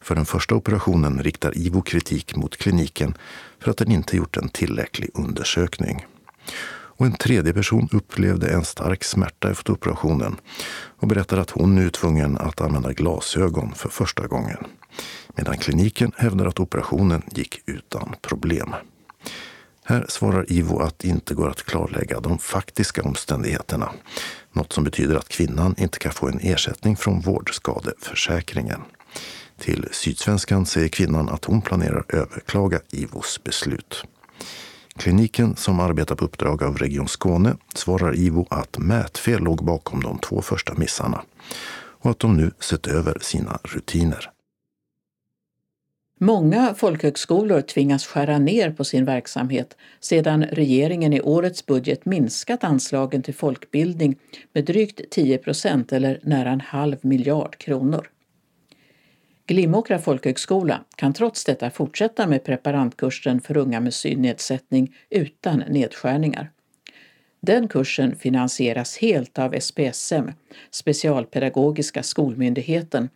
För 0.00 0.14
den 0.14 0.24
första 0.24 0.54
operationen 0.54 1.22
riktar 1.22 1.58
IVO 1.58 1.82
kritik 1.82 2.36
mot 2.36 2.56
kliniken 2.56 3.14
för 3.60 3.70
att 3.70 3.76
den 3.76 3.92
inte 3.92 4.16
gjort 4.16 4.36
en 4.36 4.48
tillräcklig 4.48 5.10
undersökning. 5.14 6.06
Och 6.70 7.06
en 7.06 7.12
tredje 7.12 7.52
person 7.52 7.88
upplevde 7.92 8.48
en 8.48 8.64
stark 8.64 9.04
smärta 9.04 9.50
efter 9.50 9.72
operationen 9.72 10.36
och 10.98 11.08
berättar 11.08 11.38
att 11.38 11.50
hon 11.50 11.74
nu 11.74 11.86
är 11.86 11.90
tvungen 11.90 12.38
att 12.38 12.60
använda 12.60 12.92
glasögon 12.92 13.74
för 13.74 13.88
första 13.88 14.26
gången. 14.26 14.58
Medan 15.36 15.58
kliniken 15.58 16.12
hävdar 16.16 16.46
att 16.46 16.60
operationen 16.60 17.22
gick 17.34 17.60
utan 17.66 18.14
problem. 18.20 18.74
Här 19.84 20.06
svarar 20.08 20.52
IVO 20.52 20.78
att 20.78 20.98
det 20.98 21.08
inte 21.08 21.34
går 21.34 21.48
att 21.48 21.62
klarlägga 21.62 22.20
de 22.20 22.38
faktiska 22.38 23.02
omständigheterna. 23.02 23.92
Något 24.52 24.72
som 24.72 24.84
betyder 24.84 25.16
att 25.16 25.28
kvinnan 25.28 25.74
inte 25.78 25.98
kan 25.98 26.12
få 26.12 26.28
en 26.28 26.40
ersättning 26.42 26.96
från 26.96 27.20
vårdskadeförsäkringen. 27.20 28.80
Till 29.58 29.88
Sydsvenskan 29.92 30.66
säger 30.66 30.88
kvinnan 30.88 31.28
att 31.28 31.44
hon 31.44 31.62
planerar 31.62 32.04
överklaga 32.08 32.80
IVOs 32.90 33.40
beslut. 33.44 34.04
Kliniken 34.96 35.56
som 35.56 35.80
arbetar 35.80 36.14
på 36.14 36.24
uppdrag 36.24 36.62
av 36.62 36.78
Region 36.78 37.08
Skåne 37.08 37.56
svarar 37.74 38.16
IVO 38.18 38.46
att 38.50 38.78
mätfel 38.78 39.42
låg 39.42 39.64
bakom 39.64 40.02
de 40.02 40.18
två 40.18 40.42
första 40.42 40.74
missarna 40.74 41.22
och 42.02 42.10
att 42.10 42.18
de 42.18 42.36
nu 42.36 42.50
sett 42.60 42.86
över 42.86 43.18
sina 43.20 43.58
rutiner. 43.64 44.31
Många 46.22 46.74
folkhögskolor 46.74 47.60
tvingas 47.60 48.06
skära 48.06 48.38
ner 48.38 48.70
på 48.70 48.84
sin 48.84 49.04
verksamhet 49.04 49.76
sedan 50.00 50.44
regeringen 50.44 51.12
i 51.12 51.20
årets 51.20 51.66
budget 51.66 52.04
minskat 52.04 52.64
anslagen 52.64 53.22
till 53.22 53.34
folkbildning 53.34 54.16
med 54.52 54.64
drygt 54.64 55.10
10 55.10 55.38
procent 55.38 55.92
eller 55.92 56.20
nära 56.22 56.50
en 56.50 56.60
halv 56.60 56.96
miljard 57.00 57.58
kronor. 57.58 58.10
Glimåkra 59.46 59.98
folkhögskola 59.98 60.84
kan 60.96 61.12
trots 61.12 61.44
detta 61.44 61.70
fortsätta 61.70 62.26
med 62.26 62.44
preparandkursen 62.44 63.40
för 63.40 63.56
unga 63.56 63.80
med 63.80 63.94
synnedsättning 63.94 64.94
utan 65.10 65.58
nedskärningar. 65.58 66.50
Den 67.40 67.68
kursen 67.68 68.16
finansieras 68.16 68.98
helt 68.98 69.38
av 69.38 69.60
SPSM, 69.60 70.28
Specialpedagogiska 70.70 72.02
skolmyndigheten, 72.02 73.08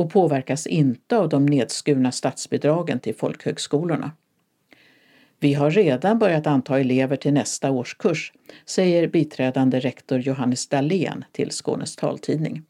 och 0.00 0.10
påverkas 0.10 0.66
inte 0.66 1.16
av 1.16 1.28
de 1.28 1.46
nedskurna 1.46 2.12
statsbidragen 2.12 3.00
till 3.00 3.14
folkhögskolorna. 3.14 4.12
Vi 5.40 5.54
har 5.54 5.70
redan 5.70 6.18
börjat 6.18 6.46
anta 6.46 6.80
elever 6.80 7.16
till 7.16 7.32
nästa 7.32 7.70
årskurs, 7.70 8.32
säger 8.64 9.08
biträdande 9.08 9.80
rektor 9.80 10.18
Johannes 10.18 10.68
Dahlén 10.68 11.24
till 11.32 11.50
Skånes 11.50 11.96
taltidning. 11.96 12.62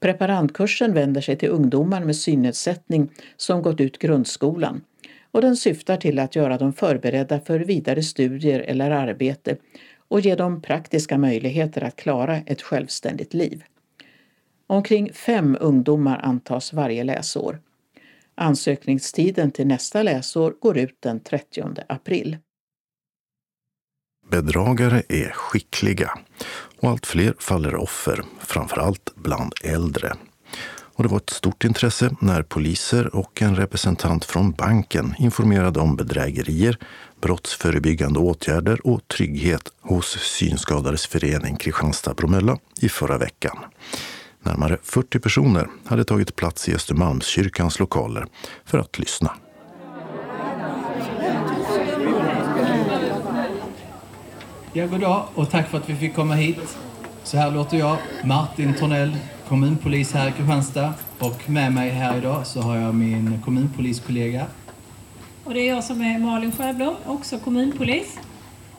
Preparandkursen 0.00 0.94
vänder 0.94 1.20
sig 1.20 1.36
till 1.36 1.48
ungdomar 1.48 2.00
med 2.00 2.16
synnedsättning 2.16 3.10
som 3.36 3.62
gått 3.62 3.80
ut 3.80 3.98
grundskolan 3.98 4.80
och 5.30 5.40
den 5.40 5.56
syftar 5.56 5.96
till 5.96 6.18
att 6.18 6.36
göra 6.36 6.58
dem 6.58 6.72
förberedda 6.72 7.40
för 7.40 7.60
vidare 7.60 8.02
studier 8.02 8.60
eller 8.60 8.90
arbete 8.90 9.56
och 10.08 10.20
ge 10.20 10.34
dem 10.34 10.62
praktiska 10.62 11.18
möjligheter 11.18 11.84
att 11.84 11.96
klara 11.96 12.36
ett 12.36 12.62
självständigt 12.62 13.34
liv. 13.34 13.64
Omkring 14.70 15.12
fem 15.12 15.56
ungdomar 15.60 16.18
antas 16.18 16.72
varje 16.72 17.04
läsår. 17.04 17.60
Ansökningstiden 18.34 19.50
till 19.50 19.66
nästa 19.66 20.02
läsår 20.02 20.54
går 20.60 20.78
ut 20.78 20.96
den 21.00 21.20
30 21.20 21.64
april. 21.88 22.36
Bedragare 24.30 25.02
är 25.08 25.30
skickliga 25.30 26.18
och 26.80 26.90
allt 26.90 27.06
fler 27.06 27.34
faller 27.38 27.74
offer, 27.74 28.24
framförallt 28.40 29.14
bland 29.14 29.52
äldre. 29.64 30.12
Och 30.98 31.02
det 31.04 31.08
var 31.10 31.16
ett 31.18 31.30
stort 31.30 31.64
intresse 31.64 32.16
när 32.20 32.42
poliser 32.42 33.16
och 33.16 33.42
en 33.42 33.56
representant 33.56 34.24
från 34.24 34.52
banken 34.52 35.14
informerade 35.18 35.80
om 35.80 35.96
bedrägerier, 35.96 36.78
brottsförebyggande 37.20 38.18
åtgärder 38.18 38.86
och 38.86 39.08
trygghet 39.08 39.72
hos 39.80 40.18
Synskadades 40.18 41.06
förening 41.06 41.56
Kristianstad-Bromölla 41.56 42.58
i 42.80 42.88
förra 42.88 43.18
veckan. 43.18 43.58
Närmare 44.48 44.78
40 44.82 45.18
personer 45.18 45.68
hade 45.84 46.04
tagit 46.04 46.36
plats 46.36 46.68
i 46.68 46.74
Östermalmskyrkans 46.74 47.78
lokaler 47.78 48.26
för 48.64 48.78
att 48.78 48.98
lyssna. 48.98 49.32
Ja, 54.72 54.86
god 54.86 55.00
dag 55.00 55.26
och 55.34 55.50
tack 55.50 55.68
för 55.68 55.78
att 55.78 55.88
vi 55.88 55.96
fick 55.96 56.14
komma 56.14 56.34
hit. 56.34 56.78
Så 57.24 57.36
här 57.36 57.50
låter 57.50 57.76
jag, 57.76 57.96
Martin 58.24 58.74
Tornell, 58.74 59.16
kommunpolis 59.48 60.12
här 60.12 60.28
i 60.28 60.32
Kristianstad. 60.32 60.94
Och 61.18 61.50
med 61.50 61.72
mig 61.72 61.90
här 61.90 62.18
idag 62.18 62.46
så 62.46 62.60
har 62.60 62.76
jag 62.76 62.94
min 62.94 63.42
kommunpoliskollega. 63.44 64.46
Och 65.44 65.54
det 65.54 65.60
är 65.60 65.74
jag 65.74 65.84
som 65.84 66.00
är 66.00 66.18
Malin 66.18 66.52
Sjöblom, 66.52 66.96
också 67.06 67.38
kommunpolis. 67.38 68.18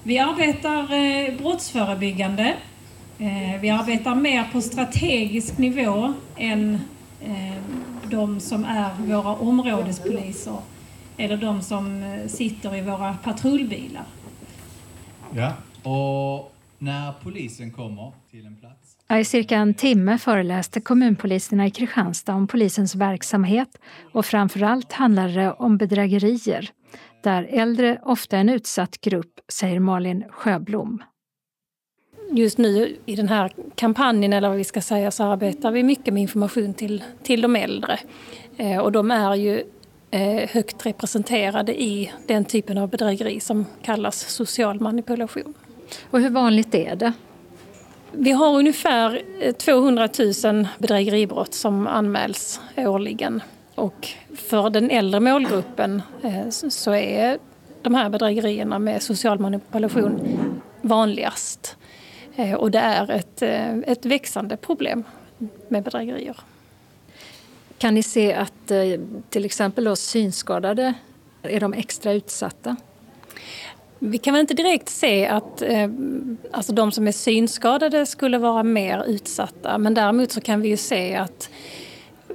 Vi 0.03 0.19
arbetar 0.19 0.93
eh, 0.93 1.37
brottsförebyggande. 1.37 2.55
Eh, 3.19 3.61
vi 3.61 3.69
arbetar 3.69 4.15
mer 4.15 4.43
på 4.51 4.61
strategisk 4.61 5.57
nivå 5.57 6.13
än 6.37 6.79
eh, 7.21 7.63
de 8.09 8.39
som 8.39 8.65
är 8.65 8.89
våra 9.07 9.35
områdespoliser 9.35 10.57
eller 11.17 11.37
de 11.37 11.61
som 11.61 12.03
eh, 12.03 12.27
sitter 12.27 12.75
i 12.75 12.81
våra 12.81 13.13
patrullbilar. 13.13 14.03
Ja, 15.33 15.53
och 15.91 16.55
när 16.77 17.13
polisen 17.23 17.71
kommer 17.71 18.11
till 18.31 18.45
en 18.45 18.55
plats 18.55 18.97
I 19.19 19.25
cirka 19.25 19.57
en 19.57 19.73
timme 19.73 20.17
föreläste 20.17 20.81
kommunpoliserna 20.81 21.67
i 21.67 21.71
Kristianstad 21.71 22.33
om 22.33 22.47
polisens 22.47 22.95
verksamhet 22.95 23.77
och 24.13 24.25
framförallt 24.25 24.93
handlade 24.93 25.33
det 25.33 25.53
om 25.53 25.77
bedrägerier, 25.77 26.69
där 27.23 27.43
äldre 27.43 27.99
ofta 28.03 28.37
är 28.37 28.41
en 28.41 28.49
utsatt 28.49 29.01
grupp, 29.01 29.39
säger 29.47 29.79
Malin 29.79 30.23
Sjöblom. 30.29 31.03
Just 32.31 32.57
nu 32.57 32.95
i 33.05 33.15
den 33.15 33.29
här 33.29 33.51
kampanjen, 33.75 34.33
eller 34.33 34.47
vad 34.49 34.57
vi 34.57 34.63
ska 34.63 34.81
säga, 34.81 35.11
så 35.11 35.23
arbetar 35.23 35.71
vi 35.71 35.83
mycket 35.83 36.13
med 36.13 36.21
information 36.21 36.73
till, 36.73 37.03
till 37.23 37.41
de 37.41 37.55
äldre. 37.55 37.99
Eh, 38.57 38.77
och 38.77 38.91
de 38.91 39.11
är 39.11 39.35
ju 39.35 39.63
eh, 40.11 40.49
högt 40.49 40.85
representerade 40.85 41.81
i 41.81 42.11
den 42.27 42.45
typen 42.45 42.77
av 42.77 42.89
bedrägeri 42.89 43.39
som 43.39 43.65
kallas 43.81 44.19
social 44.19 44.79
manipulation. 44.79 45.53
Och 46.09 46.19
hur 46.19 46.29
vanligt 46.29 46.75
är 46.75 46.95
det? 46.95 47.13
Vi 48.11 48.31
har 48.31 48.57
ungefär 48.57 49.21
200 49.53 50.09
000 50.43 50.67
bedrägeribrott 50.77 51.53
som 51.53 51.87
anmäls 51.87 52.61
årligen. 52.77 53.41
Och 53.75 54.07
för 54.35 54.69
den 54.69 54.91
äldre 54.91 55.19
målgruppen 55.19 56.01
eh, 56.23 56.49
så 56.49 56.93
är 56.93 57.37
de 57.81 57.95
här 57.95 58.09
bedrägerierna 58.09 58.79
med 58.79 59.03
social 59.03 59.39
manipulation 59.39 60.19
vanligast. 60.81 61.77
Eh, 62.39 62.53
och 62.53 62.71
det 62.71 62.79
är 62.79 63.11
ett, 63.11 63.41
eh, 63.41 63.77
ett 63.77 64.05
växande 64.05 64.57
problem 64.57 65.03
med 65.67 65.83
bedrägerier. 65.83 66.37
Kan 67.77 67.93
ni 67.93 68.03
se 68.03 68.33
att 68.33 68.71
till 69.29 69.45
exempel 69.45 69.83
då 69.83 69.95
synskadade 69.95 70.93
är 71.43 71.59
de 71.59 71.73
extra 71.73 72.13
utsatta? 72.13 72.75
Vi 73.99 74.17
kan 74.17 74.33
väl 74.33 74.41
inte 74.41 74.53
direkt 74.53 74.89
se 74.89 75.27
att 75.27 75.61
eh, 75.61 75.89
alltså 76.51 76.73
de 76.73 76.91
som 76.91 77.07
är 77.07 77.11
synskadade 77.11 78.05
skulle 78.05 78.37
vara 78.37 78.63
mer 78.63 79.03
utsatta 79.07 79.77
men 79.77 79.93
däremot 79.93 80.31
så 80.31 80.41
kan 80.41 80.61
vi 80.61 80.69
ju 80.69 80.77
se 80.77 81.15
att 81.15 81.49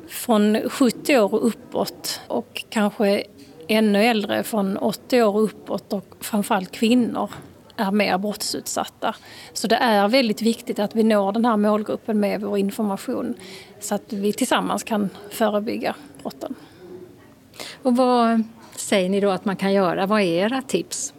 från 0.08 0.68
70 0.68 1.18
år 1.18 1.34
och 1.34 1.46
uppåt 1.46 2.20
och 2.26 2.64
kanske 2.68 3.24
ännu 3.68 4.04
äldre 4.04 4.42
från 4.42 4.76
80 4.76 5.22
år 5.22 5.34
och 5.34 5.44
uppåt 5.44 5.92
och 5.92 6.16
framförallt 6.20 6.70
kvinnor 6.70 7.30
är 7.76 7.90
mer 7.90 8.18
brottsutsatta. 8.18 9.14
Så 9.52 9.66
det 9.66 9.76
är 9.76 10.08
väldigt 10.08 10.42
viktigt 10.42 10.78
att 10.78 10.94
vi 10.94 11.02
når 11.02 11.32
den 11.32 11.44
här 11.44 11.56
målgruppen 11.56 12.20
med 12.20 12.40
vår 12.40 12.58
information 12.58 13.34
så 13.80 13.94
att 13.94 14.12
vi 14.12 14.32
tillsammans 14.32 14.82
kan 14.82 15.10
förebygga 15.30 15.94
brotten. 16.22 16.54
Och 17.82 17.96
vad 17.96 18.42
säger 18.76 19.08
ni 19.08 19.20
då 19.20 19.30
att 19.30 19.44
man 19.44 19.56
kan 19.56 19.72
göra? 19.72 20.06
Vad 20.06 20.20
är 20.20 20.24
era 20.24 20.62
tips? 20.62 21.14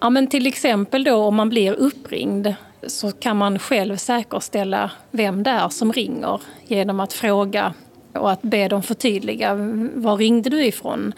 Ja, 0.00 0.10
men 0.10 0.26
till 0.26 0.46
exempel 0.46 1.04
då 1.04 1.16
om 1.16 1.34
man 1.34 1.48
blir 1.48 1.72
uppringd 1.72 2.54
så 2.86 3.12
kan 3.12 3.36
man 3.36 3.58
själv 3.58 3.96
säkerställa 3.96 4.90
vem 5.10 5.42
det 5.42 5.50
är 5.50 5.68
som 5.68 5.92
ringer 5.92 6.40
genom 6.66 7.00
att 7.00 7.12
fråga 7.12 7.74
och 8.12 8.30
att 8.30 8.42
be 8.42 8.68
dem 8.68 8.82
förtydliga 8.82 9.54
var 9.94 10.16
ringde 10.16 10.50
du 10.50 10.64
ifrån? 10.64 11.12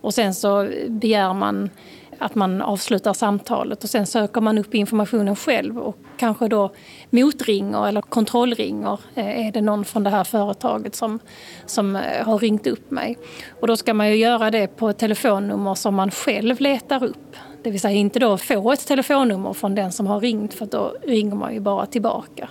Och 0.00 0.14
sen 0.14 0.34
så 0.34 0.68
begär 0.88 1.34
man 1.34 1.70
att 2.20 2.34
man 2.34 2.62
avslutar 2.62 3.12
samtalet 3.12 3.84
och 3.84 3.90
sen 3.90 4.06
söker 4.06 4.40
man 4.40 4.58
upp 4.58 4.74
informationen 4.74 5.36
själv 5.36 5.78
och 5.78 5.96
kanske 6.16 6.48
då 6.48 6.70
motringer 7.10 7.88
eller 7.88 8.02
kontrollringer. 8.02 8.98
Eh, 9.14 9.46
är 9.46 9.52
det 9.52 9.60
någon 9.60 9.84
från 9.84 10.04
det 10.04 10.10
här 10.10 10.24
företaget 10.24 10.94
som, 10.94 11.18
som 11.66 11.96
eh, 11.96 12.26
har 12.26 12.38
ringt 12.38 12.66
upp 12.66 12.90
mig? 12.90 13.18
Och 13.60 13.66
då 13.66 13.76
ska 13.76 13.94
man 13.94 14.08
ju 14.08 14.16
göra 14.16 14.50
det 14.50 14.66
på 14.66 14.88
ett 14.88 14.98
telefonnummer 14.98 15.74
som 15.74 15.94
man 15.94 16.10
själv 16.10 16.60
letar 16.60 17.04
upp. 17.04 17.36
Det 17.62 17.70
vill 17.70 17.80
säga 17.80 17.96
inte 17.96 18.18
då 18.18 18.38
få 18.38 18.72
ett 18.72 18.86
telefonnummer 18.86 19.52
från 19.52 19.74
den 19.74 19.92
som 19.92 20.06
har 20.06 20.20
ringt 20.20 20.54
för 20.54 20.66
då 20.66 20.94
ringer 21.02 21.34
man 21.34 21.54
ju 21.54 21.60
bara 21.60 21.86
tillbaka. 21.86 22.48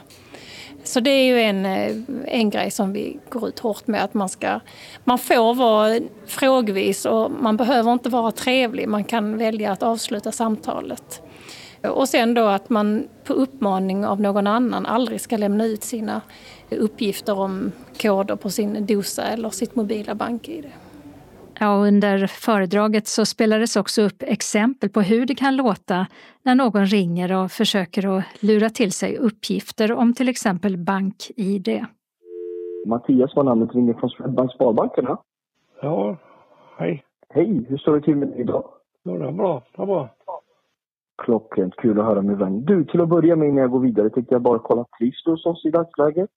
Så 0.83 0.99
det 0.99 1.09
är 1.09 1.23
ju 1.23 1.41
en, 1.41 1.65
eh, 1.65 1.95
en 2.27 2.49
grej 2.49 2.71
som 2.71 2.93
vi 2.93 3.19
går 3.29 3.47
ut 3.47 3.59
hårt 3.59 3.87
med 3.87 4.03
att 4.03 4.13
man 4.13 4.29
ska, 4.29 4.59
man 5.03 5.17
får 5.17 5.53
vara 5.53 5.99
frågvis 6.25 7.05
och 7.05 7.31
man 7.31 7.57
behöver 7.57 7.93
inte 7.93 8.09
vara 8.09 8.31
trevlig, 8.31 8.87
man 8.87 9.03
kan 9.03 9.37
välja 9.37 9.71
att 9.71 9.83
avsluta 9.83 10.31
samtalet. 10.31 11.21
Och 11.81 12.09
sen 12.09 12.33
då 12.33 12.45
att 12.45 12.69
man 12.69 13.07
på 13.23 13.33
uppmaning 13.33 14.05
av 14.05 14.21
någon 14.21 14.47
annan 14.47 14.85
aldrig 14.85 15.21
ska 15.21 15.37
lämna 15.37 15.65
ut 15.65 15.83
sina 15.83 16.21
uppgifter 16.69 17.39
om 17.39 17.71
koder 18.01 18.35
på 18.35 18.49
sin 18.49 18.85
dosa 18.85 19.23
eller 19.23 19.49
sitt 19.49 19.75
mobila 19.75 20.15
bank-id. 20.15 20.65
Ja, 21.61 21.87
under 21.87 22.27
föredraget 22.27 23.07
så 23.07 23.25
spelades 23.25 23.75
också 23.75 24.01
upp 24.01 24.23
exempel 24.23 24.89
på 24.89 25.01
hur 25.01 25.25
det 25.25 25.35
kan 25.35 25.55
låta 25.55 26.07
när 26.43 26.55
någon 26.55 26.85
ringer 26.85 27.43
och 27.43 27.51
försöker 27.51 28.17
att 28.17 28.23
lura 28.43 28.69
till 28.69 28.91
sig 28.91 29.17
uppgifter 29.17 29.91
om 29.91 30.13
till 30.13 30.29
exempel 30.29 30.77
bank-id. 30.77 31.85
Mattias 32.85 33.35
var 33.35 33.43
namnet, 33.43 33.75
ringer 33.75 33.93
från 33.93 34.09
Swedbank 34.09 34.51
Sparbankerna. 34.51 35.17
Ja, 35.81 36.17
hej. 36.77 37.03
Hej, 37.29 37.65
hur 37.69 37.77
står 37.77 37.95
det 37.95 38.01
till 38.01 38.15
med 38.15 38.27
dig 38.27 38.41
idag? 38.41 38.63
Ja, 39.03 39.11
det 39.11 39.27
är 39.27 39.31
bra. 39.31 39.63
Det 39.75 39.81
är 39.81 39.85
bra. 39.85 40.09
Klockrent, 41.23 41.75
kul 41.75 41.99
att 41.99 42.05
höra 42.05 42.21
min 42.21 42.37
vän. 42.37 42.65
Du, 42.65 42.85
till 42.85 43.01
att 43.01 43.09
börja 43.09 43.35
med 43.35 43.47
innan 43.47 43.61
jag 43.61 43.71
går 43.71 43.79
vidare 43.79 44.09
tänkte 44.09 44.35
jag 44.35 44.41
bara 44.41 44.59
kolla, 44.59 44.85
trivs 44.99 45.23
du 45.23 45.31
hos 45.31 45.45
oss 45.45 45.65
i 45.65 45.69
dagsläget? 45.69 46.29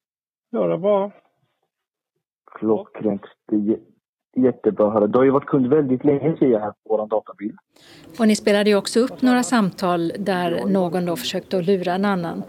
Ja, 0.50 0.66
det 0.66 0.74
är 0.74 0.78
bra. 0.78 1.10
Klockrent. 2.58 3.22
Det 3.48 3.56
är 3.56 3.78
Jättebra 4.36 4.86
att 4.86 4.92
höra. 4.92 5.06
Du 5.06 5.18
har 5.18 5.24
ju 5.24 5.30
varit 5.30 5.46
kund 5.46 5.66
väldigt 5.66 6.04
länge 6.04 6.36
ser 6.36 6.46
jag 6.46 6.60
här 6.60 6.70
på 6.70 6.76
vår 6.84 7.06
databild. 7.06 7.58
Och 8.18 8.28
ni 8.28 8.36
spelade 8.36 8.70
ju 8.70 8.76
också 8.76 9.00
upp 9.00 9.22
några 9.22 9.42
samtal 9.42 10.12
där 10.18 10.64
någon 10.66 11.06
då 11.06 11.16
försökte 11.16 11.58
att 11.58 11.66
lura 11.66 11.94
en 11.94 12.04
annan. 12.04 12.42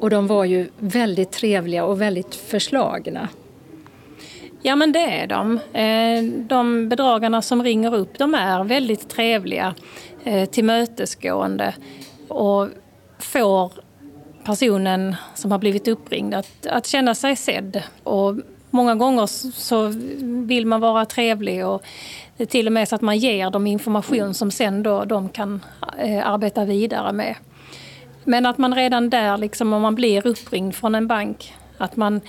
Och 0.00 0.10
de 0.10 0.26
var 0.26 0.44
ju 0.44 0.68
väldigt 0.78 1.32
trevliga 1.32 1.84
och 1.84 2.00
väldigt 2.00 2.34
förslagna. 2.34 3.28
Ja 4.62 4.76
men 4.76 4.92
det 4.92 5.20
är 5.20 5.26
de. 5.26 5.58
Eh, 5.72 6.46
de 6.48 6.88
bedragarna 6.88 7.42
som 7.42 7.62
ringer 7.62 7.94
upp 7.94 8.18
de 8.18 8.34
är 8.34 8.64
väldigt 8.64 9.08
trevliga, 9.08 9.74
eh, 10.24 10.48
tillmötesgående 10.48 11.74
och 12.28 12.68
får 13.18 13.72
personen 14.44 15.16
som 15.34 15.52
har 15.52 15.58
blivit 15.58 15.88
uppringd 15.88 16.34
att, 16.34 16.66
att 16.66 16.86
känna 16.86 17.14
sig 17.14 17.36
sedd 17.36 17.82
och 18.02 18.34
Många 18.70 18.94
gånger 18.94 19.26
så 19.52 19.92
vill 20.46 20.66
man 20.66 20.80
vara 20.80 21.04
trevlig 21.04 21.66
och 21.66 21.82
till 22.48 22.66
och 22.66 22.72
med 22.72 22.88
så 22.88 22.94
att 22.94 23.00
man 23.00 23.18
ger 23.18 23.50
dem 23.50 23.66
information 23.66 24.34
som 24.34 24.50
sen 24.50 24.82
då 24.82 25.04
de 25.04 25.28
kan 25.28 25.64
eh, 25.98 26.28
arbeta 26.28 26.64
vidare 26.64 27.12
med. 27.12 27.34
Men 28.24 28.46
att 28.46 28.58
man 28.58 28.74
redan 28.74 29.10
där, 29.10 29.38
liksom, 29.38 29.72
om 29.72 29.82
man 29.82 29.94
blir 29.94 30.26
uppringd 30.26 30.74
från 30.74 30.94
en 30.94 31.06
bank, 31.06 31.54
att 31.78 31.96
man 31.96 32.20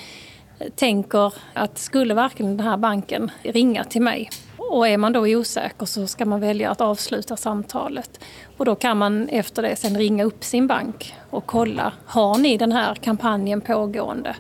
tänker 0.76 1.34
att 1.54 1.78
skulle 1.78 2.14
verkligen 2.14 2.58
den 2.58 2.68
här 2.68 2.78
banken 2.78 3.32
ringa 3.44 3.84
till 3.84 4.02
mig? 4.02 4.30
Och 4.58 4.88
är 4.88 4.98
man 4.98 5.14
då 5.14 5.22
osäker 5.22 5.86
så 5.86 6.08
ska 6.08 6.26
man 6.26 6.40
välja 6.40 6.70
att 6.70 6.82
avsluta 6.82 7.38
samtalet. 7.38 8.20
Och 8.58 8.66
då 8.66 8.76
kan 8.76 8.98
man 8.98 9.30
efter 9.30 9.62
det 9.62 9.76
sen 9.76 9.98
ringa 9.98 10.24
upp 10.24 10.44
sin 10.44 10.68
bank 10.68 11.14
och 11.30 11.46
kolla, 11.46 11.94
har 12.06 12.38
ni 12.38 12.58
den 12.58 12.72
här 12.72 12.96
kampanjen 12.96 13.62
pågående? 13.62 14.36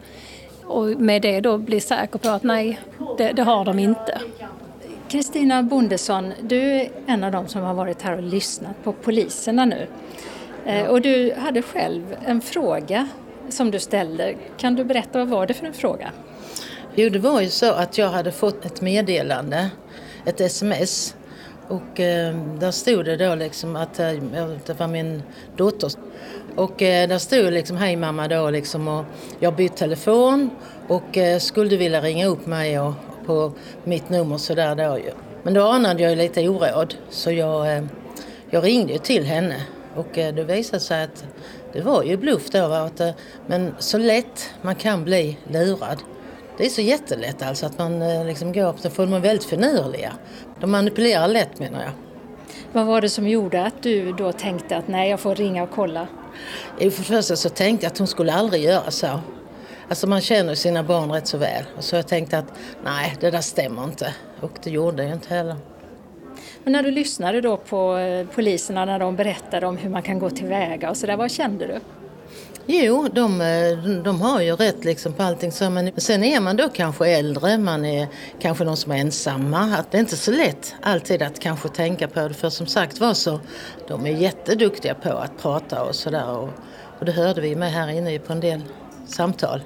Och 0.72 1.02
med 1.02 1.22
det 1.22 1.42
då 1.42 1.58
bli 1.58 1.80
säker 1.80 2.20
på 2.20 2.30
att 2.30 2.44
nej, 2.44 2.80
det, 3.18 3.32
det 3.32 3.44
har 3.44 3.66
de 3.66 3.80
inte. 3.80 4.22
Kristina 5.10 5.64
Bondesson, 5.64 6.34
du 6.42 6.62
är 6.62 6.90
en 7.06 7.24
av 7.24 7.32
dem 7.32 7.48
som 7.48 7.62
har 7.62 7.74
varit 7.74 8.02
här 8.02 8.18
och 8.18 8.24
lyssnat 8.24 8.84
på 8.84 8.94
poliserna 8.94 9.66
nu. 9.66 9.88
Eh, 10.66 10.86
och 10.88 11.02
du 11.02 11.34
hade 11.38 11.62
själv 11.62 12.16
en 12.26 12.42
fråga 12.42 13.08
som 13.50 13.72
du 13.72 13.80
ställde. 13.80 14.36
Kan 14.58 14.76
du 14.76 14.84
berätta 14.84 15.20
vad 15.20 15.28
var 15.28 15.48
det 15.48 15.54
för 15.54 15.66
en 15.66 15.74
fråga? 15.74 16.12
Jo, 16.96 17.10
det 17.10 17.20
var 17.20 17.42
ju 17.42 17.50
så 17.50 17.72
att 17.72 17.98
jag 17.98 18.10
hade 18.10 18.32
fått 18.32 18.66
ett 18.66 18.82
meddelande, 18.82 19.70
ett 20.26 20.42
sms. 20.42 21.16
Och 21.68 22.00
eh, 22.00 22.36
där 22.60 22.72
stod 22.72 23.06
det 23.06 23.18
då 23.18 23.36
liksom 23.36 23.76
att 23.76 24.00
eh, 24.00 24.12
det 24.66 24.80
var 24.80 24.88
min 24.88 25.24
dotter 25.58 25.92
och 26.56 26.82
eh, 26.82 27.08
där 27.08 27.18
stod 27.18 27.54
liksom 27.54 27.78
hej 27.78 27.96
mamma 27.96 28.28
då 28.28 28.50
liksom 28.50 28.88
och 28.88 29.06
jag 29.40 29.56
bytt 29.56 29.76
telefon 29.76 30.50
och 30.88 31.18
eh, 31.18 31.40
skulle 31.40 31.70
du 31.70 31.78
vilja 31.78 32.02
ringa 32.02 32.28
upp 32.28 32.46
mig 32.46 32.80
och, 32.80 32.94
på 33.26 33.52
mitt 33.84 34.10
nummer 34.10 34.38
sådär 34.38 34.76
då 34.76 34.98
ju. 34.98 35.12
Men 35.44 35.54
då 35.54 35.68
anade 35.68 36.02
jag 36.02 36.10
ju 36.10 36.18
lite 36.18 36.50
oråd 36.50 36.96
så 37.10 37.32
jag, 37.32 37.78
eh, 37.78 37.84
jag 38.50 38.64
ringde 38.64 38.94
ju 38.94 39.00
till 39.00 39.26
henne 39.26 39.56
och 39.96 40.18
eh, 40.18 40.34
det 40.34 40.44
visade 40.44 40.80
sig 40.80 41.04
att 41.04 41.26
det 41.74 41.82
var 41.82 42.04
ju 42.04 42.18
bluff 42.18 42.50
då. 42.50 42.68
Va? 42.68 42.80
Att, 42.80 43.00
eh, 43.00 43.10
men 43.48 43.76
så 43.80 43.98
lätt 43.98 44.54
man 44.62 44.76
kan 44.76 45.04
bli 45.04 45.38
lurad. 45.48 45.98
Det 46.58 46.66
är 46.66 46.70
så 46.70 46.82
jättelätt 46.82 47.42
alltså 47.42 47.66
att 47.66 47.78
man 47.78 48.02
eh, 48.02 48.26
liksom 48.26 48.54
går, 48.54 48.76
så 48.78 48.90
får 48.90 49.08
man 49.08 49.22
väldigt 49.22 49.46
finurliga. 49.46 50.14
De 50.60 50.72
manipulerar 50.72 51.28
lätt 51.28 51.60
menar 51.60 51.84
jag. 51.84 51.92
Vad 52.72 52.86
var 52.86 53.02
det 53.02 53.10
som 53.10 53.28
gjorde 53.28 53.66
att 53.66 53.84
du 53.84 54.12
då 54.12 54.32
tänkte 54.32 54.78
att 54.78 54.88
nej, 54.88 55.10
jag 55.10 55.20
får 55.20 55.36
ringa 55.36 55.64
och 55.64 55.72
kolla? 55.72 56.08
Jo, 56.80 56.92
för 56.92 57.02
det 57.02 57.08
första 57.08 57.36
så 57.36 57.50
tänkte 57.50 57.86
jag 57.86 57.92
att 57.92 57.98
hon 57.98 58.08
skulle 58.08 58.34
aldrig 58.34 58.64
göra 58.64 58.92
så. 58.92 59.20
Alltså 59.90 60.08
man 60.08 60.22
känner 60.22 60.56
sina 60.56 60.84
barn 60.84 61.12
rätt 61.12 61.28
så 61.28 61.38
väl. 61.38 61.64
Så 61.80 61.96
jag 61.96 62.08
tänkte 62.08 62.38
att 62.38 62.54
nej, 62.84 63.16
det 63.20 63.32
där 63.32 63.42
stämmer 63.42 63.84
inte. 63.84 64.14
Och 64.42 64.52
det 64.64 64.70
gjorde 64.70 65.04
jag 65.04 65.14
inte 65.14 65.34
heller. 65.34 65.56
Men 66.64 66.74
när 66.74 66.84
du 66.84 66.92
lyssnade 66.92 67.42
då 67.42 67.58
på 67.58 67.98
eh, 67.98 68.28
poliserna 68.28 68.86
när 68.86 69.00
de 69.00 69.16
berättade 69.16 69.68
om 69.68 69.78
hur 69.78 69.90
man 69.90 70.02
kan 70.02 70.20
gå 70.20 70.30
tillväga 70.30 70.90
och 70.90 70.98
sådär, 70.98 71.18
vad 71.18 71.32
kände 71.32 71.68
du? 71.68 71.80
Jo, 72.65 73.08
de, 73.13 73.41
eh, 73.41 73.78
de 74.04 74.21
har 74.21 74.41
ju 74.41 74.56
rätt 74.56 74.86
liksom 74.86 75.13
på 75.13 75.24
allting 75.24 75.52
så, 75.52 75.69
men 75.69 75.91
sen 75.97 76.24
är 76.24 76.39
man 76.39 76.58
då 76.58 76.69
kanske 76.69 77.08
äldre, 77.08 77.58
man 77.58 77.86
är 77.86 78.08
kanske 78.39 78.63
någon 78.63 78.78
som 78.78 78.91
är 78.91 78.97
ensamma. 78.97 79.60
Att 79.60 79.91
det 79.91 79.97
är 79.97 80.00
inte 80.00 80.17
så 80.17 80.32
lätt 80.32 80.76
alltid 80.82 81.21
att 81.21 81.39
kanske 81.39 81.69
tänka 81.69 82.08
på 82.08 82.28
det, 82.28 82.34
för 82.34 82.50
som 82.50 82.67
sagt 82.67 83.00
var 83.00 83.13
så, 83.13 83.39
de 83.88 84.06
är 84.06 84.12
jätteduktiga 84.12 84.93
på 84.93 85.10
att 85.10 85.41
prata 85.41 85.84
och 85.84 85.95
sådär. 85.95 86.30
Och, 86.30 86.50
och 87.00 87.06
det 87.06 87.12
hörde 87.12 87.41
vi 87.41 87.56
med 87.56 87.71
här 87.71 87.89
inne 87.89 88.19
på 88.19 88.34
en 88.34 88.39
del 88.39 88.62
samtal. 89.08 89.62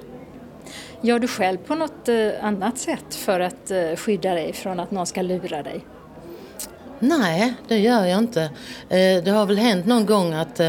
Gör 1.00 1.18
du 1.18 1.28
själv 1.28 1.58
på 1.58 1.74
något 1.74 2.08
eh, 2.08 2.28
annat 2.42 2.78
sätt 2.78 3.14
för 3.14 3.40
att 3.40 3.70
eh, 3.70 3.96
skydda 3.96 4.34
dig 4.34 4.52
från 4.52 4.80
att 4.80 4.90
någon 4.90 5.06
ska 5.06 5.22
lura 5.22 5.62
dig? 5.62 5.84
Nej, 6.98 7.54
det 7.68 7.78
gör 7.78 8.04
jag 8.04 8.18
inte. 8.18 8.50
Det 9.24 9.30
har 9.30 9.46
väl 9.46 9.58
hänt 9.58 9.86
någon 9.86 10.06
gång 10.06 10.32
att 10.32 10.60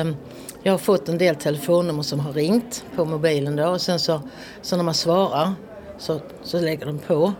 jag 0.68 0.74
har 0.74 0.78
fått 0.78 1.10
en 1.10 1.18
del 1.18 1.36
telefonnummer 1.36 2.04
som 2.04 2.20
har 2.20 2.34
ringt 2.34 2.86
på 2.96 3.06
mobilen 3.06 3.56
då 3.56 3.68
och 3.68 3.82
sen 3.82 4.00
så, 4.00 4.22
så 4.62 4.78
när 4.78 4.84
man 4.84 4.94
svarar 4.94 5.54
så, 5.98 6.22
så 6.44 6.60
lägger 6.60 6.86
de 6.86 7.00
på. 7.00 7.34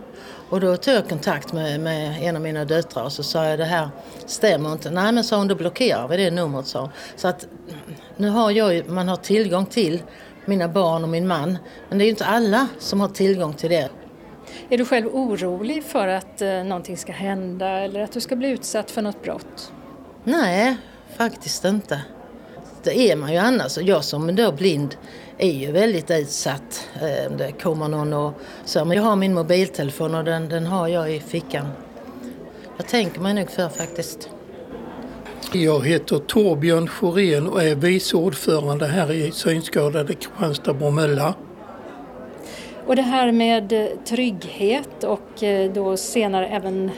Och 0.50 0.60
då 0.60 0.76
tog 0.76 0.94
jag 0.94 1.08
kontakt 1.08 1.52
med, 1.52 1.80
med 1.80 2.22
en 2.22 2.36
av 2.36 2.42
mina 2.42 2.64
döttrar 2.64 3.04
och 3.04 3.12
så 3.12 3.22
sa 3.22 3.44
jag 3.44 3.58
det 3.58 3.64
här 3.64 3.88
stämmer 4.26 4.72
inte. 4.72 4.90
Nej 4.90 5.12
men 5.12 5.24
sa 5.24 5.36
hon 5.36 5.48
då 5.48 5.54
blockerar 5.54 6.08
vi 6.08 6.16
det 6.16 6.30
numret 6.30 6.66
så. 6.66 6.90
Så 7.16 7.28
att 7.28 7.46
nu 8.16 8.28
har 8.28 8.50
jag 8.50 8.74
ju, 8.74 8.84
man 8.84 9.08
har 9.08 9.16
tillgång 9.16 9.66
till 9.66 10.02
mina 10.44 10.68
barn 10.68 11.02
och 11.02 11.08
min 11.08 11.26
man. 11.26 11.58
Men 11.88 11.98
det 11.98 12.04
är 12.04 12.06
ju 12.06 12.10
inte 12.10 12.26
alla 12.26 12.68
som 12.78 13.00
har 13.00 13.08
tillgång 13.08 13.52
till 13.52 13.70
det. 13.70 13.88
Är 14.68 14.78
du 14.78 14.84
själv 14.84 15.06
orolig 15.06 15.84
för 15.84 16.08
att 16.08 16.42
eh, 16.42 16.64
någonting 16.64 16.96
ska 16.96 17.12
hända 17.12 17.68
eller 17.68 18.00
att 18.00 18.12
du 18.12 18.20
ska 18.20 18.36
bli 18.36 18.50
utsatt 18.50 18.90
för 18.90 19.02
något 19.02 19.22
brott? 19.22 19.72
Nej, 20.24 20.76
faktiskt 21.16 21.64
inte. 21.64 22.02
Det 22.88 23.10
är 23.10 23.16
man 23.16 23.32
ju 23.32 23.38
annars. 23.38 23.78
Jag 23.78 24.04
som 24.04 24.36
då 24.36 24.52
blind 24.52 24.96
är 25.38 25.50
ju 25.50 25.72
väldigt 25.72 26.10
utsatt. 26.10 26.88
Eh, 26.94 27.36
det 27.36 27.52
kommer 27.52 27.88
någon 27.88 28.12
och 28.12 28.32
så. 28.64 28.84
Men 28.84 28.96
jag 28.96 29.04
har 29.04 29.16
min 29.16 29.34
mobiltelefon 29.34 30.14
och 30.14 30.24
den, 30.24 30.48
den 30.48 30.66
har 30.66 30.88
jag 30.88 31.14
i 31.14 31.20
fickan. 31.20 31.66
Jag 32.76 32.86
tänker 32.86 33.20
mig 33.20 33.34
nog 33.34 33.50
för 33.50 33.68
faktiskt. 33.68 34.30
Jag 35.52 35.86
heter 35.86 36.18
Torbjörn 36.18 36.88
Schorén 36.88 37.46
och 37.46 37.62
är 37.62 37.74
vice 37.74 38.16
ordförande 38.16 38.86
här 38.86 39.12
i 39.12 39.32
Synskadade 39.32 40.14
Kristianstad-Bromölla. 40.14 41.34
Och 42.86 42.96
det 42.96 43.02
här 43.02 43.32
med 43.32 43.88
trygghet 44.04 45.04
och 45.04 45.42
eh, 45.42 45.72
då 45.72 45.96
senare 45.96 46.46
även 46.46 46.90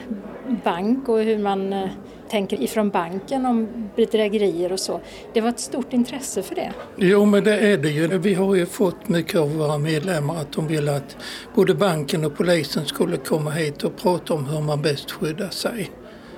bank 0.63 1.09
och 1.09 1.19
hur 1.19 1.37
man 1.37 1.89
tänker 2.31 2.61
ifrån 2.61 2.89
banken 2.89 3.45
om 3.45 3.89
bedrägerier 3.95 4.71
och 4.71 4.79
så. 4.79 4.99
Det 5.33 5.41
var 5.41 5.49
ett 5.49 5.59
stort 5.59 5.93
intresse 5.93 6.43
för 6.43 6.55
det. 6.55 6.71
Jo, 6.97 7.25
men 7.25 7.43
det 7.43 7.57
är 7.57 7.77
det 7.77 7.89
ju. 7.89 8.17
Vi 8.17 8.33
har 8.33 8.55
ju 8.55 8.65
fått 8.65 9.09
mycket 9.09 9.39
av 9.39 9.57
våra 9.57 9.77
medlemmar 9.77 10.35
att 10.35 10.51
de 10.51 10.67
vill 10.67 10.89
att 10.89 11.17
både 11.55 11.73
banken 11.73 12.25
och 12.25 12.37
polisen 12.37 12.85
skulle 12.85 13.17
komma 13.17 13.49
hit 13.49 13.83
och 13.83 13.97
prata 13.97 14.33
om 14.33 14.45
hur 14.45 14.61
man 14.61 14.81
bäst 14.81 15.11
skyddar 15.11 15.49
sig. 15.49 15.91